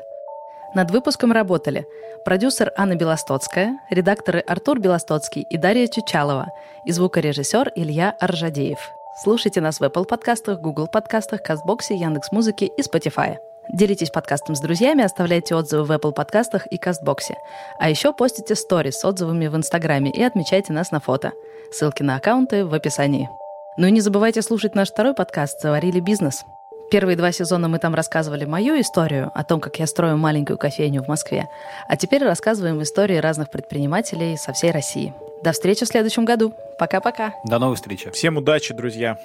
Над 0.76 0.92
выпуском 0.92 1.32
работали 1.32 1.88
продюсер 2.26 2.74
Анна 2.76 2.96
Белостоцкая, 2.96 3.80
редакторы 3.90 4.42
Артур 4.42 4.80
Белостоцкий 4.80 5.46
и 5.50 5.58
Дарья 5.58 5.88
Чучалова 5.88 6.48
и 6.84 6.92
звукорежиссер 6.92 7.72
Илья 7.76 8.14
Аржадеев. 8.20 8.80
Слушайте 9.24 9.62
нас 9.62 9.80
в 9.80 9.84
Apple 9.84 10.04
подкастах, 10.04 10.60
Google 10.60 10.88
подкастах, 10.88 11.44
Кастбоксе, 11.44 11.96
Яндекс.Музыке 11.96 12.66
и 12.66 12.82
Spotify. 12.82 13.38
Делитесь 13.70 14.10
подкастом 14.10 14.56
с 14.56 14.60
друзьями, 14.60 15.06
оставляйте 15.06 15.56
отзывы 15.56 15.86
в 15.86 15.92
Apple 15.92 16.12
подкастах 16.12 16.68
и 16.68 16.78
Кастбоксе. 16.78 17.36
А 17.80 17.90
еще 17.90 18.12
постите 18.12 18.54
сторис 18.56 19.00
с 19.00 19.06
отзывами 19.06 19.48
в 19.48 19.56
Инстаграме 19.56 20.12
и 20.12 20.22
отмечайте 20.22 20.74
нас 20.74 20.92
на 20.92 21.00
фото. 21.00 21.32
Ссылки 21.72 22.04
на 22.04 22.18
аккаунты 22.18 22.66
в 22.66 22.74
описании. 22.74 23.30
Ну 23.78 23.88
и 23.88 23.92
не 23.92 24.02
забывайте 24.02 24.42
слушать 24.42 24.76
наш 24.76 24.90
второй 24.92 25.14
подкаст 25.14 25.62
«Заварили 25.62 26.02
бизнес». 26.02 26.44
Первые 26.92 27.16
два 27.16 27.32
сезона 27.32 27.68
мы 27.68 27.80
там 27.80 27.96
рассказывали 27.96 28.46
мою 28.46 28.80
историю 28.80 29.32
о 29.34 29.44
том, 29.44 29.60
как 29.60 29.80
я 29.80 29.88
строю 29.88 30.18
маленькую 30.18 30.58
кофейню 30.58 31.04
в 31.04 31.08
Москве. 31.08 31.48
А 31.88 31.98
теперь 31.98 32.24
рассказываем 32.24 32.82
истории 32.82 33.18
разных 33.18 33.50
предпринимателей 33.50 34.38
со 34.38 34.54
всей 34.54 34.72
России. 34.72 35.14
До 35.44 35.52
встречи 35.52 35.86
в 35.86 35.88
следующем 35.88 36.26
году. 36.26 36.54
Пока-пока. 36.78 37.34
До 37.46 37.60
новых 37.60 37.78
встреч. 37.78 38.06
Всем 38.14 38.38
удачи, 38.38 38.74
друзья. 38.74 39.18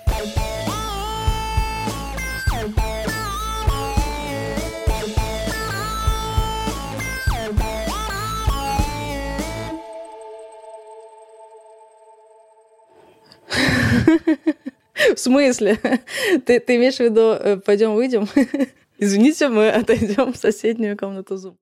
В 15.21 15.23
смысле? 15.23 15.79
Ты, 16.47 16.61
ты 16.61 16.77
имеешь 16.77 16.97
в 16.97 17.01
виду, 17.01 17.33
э, 17.33 17.59
пойдем 17.59 17.95
выйдем? 17.95 18.27
Извините, 18.99 19.51
мы 19.51 19.69
отойдем 19.69 20.33
в 20.33 20.37
соседнюю 20.39 20.97
комнату 20.97 21.35
Zoom. 21.35 21.57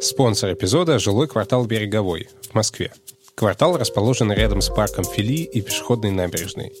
Спонсор 0.00 0.52
эпизода– 0.52 0.98
жилой 1.00 1.26
квартал 1.26 1.66
«Береговой» 1.66 2.28
в 2.48 2.54
Москве. 2.54 2.92
Квартал 3.34 3.76
расположен 3.76 4.30
рядом 4.30 4.60
с 4.60 4.68
парком 4.68 5.04
Фили 5.04 5.42
и 5.42 5.62
пешеходной 5.62 6.12
набережной. 6.12 6.72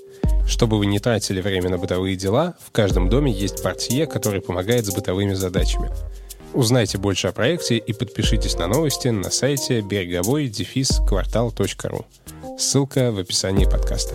Чтобы 0.46 0.78
вы 0.78 0.86
не 0.86 1.00
тратили 1.00 1.40
время 1.40 1.70
на 1.70 1.78
бытовые 1.78 2.14
дела, 2.14 2.54
в 2.60 2.70
каждом 2.70 3.08
доме 3.08 3.32
есть 3.32 3.60
портье, 3.60 4.06
который 4.06 4.40
помогает 4.40 4.86
с 4.86 4.94
бытовыми 4.94 5.34
задачами. 5.34 5.90
Узнайте 6.52 6.98
больше 6.98 7.26
о 7.26 7.32
проекте 7.32 7.78
и 7.78 7.92
подпишитесь 7.92 8.56
на 8.58 8.68
новости 8.68 9.08
на 9.08 9.28
сайте 9.28 9.80
береговой 9.80 10.46
дефис 10.46 11.00
квартал.ру. 11.08 12.06
Ссылка 12.60 13.10
в 13.10 13.18
описании 13.18 13.64
подкаста. 13.64 14.14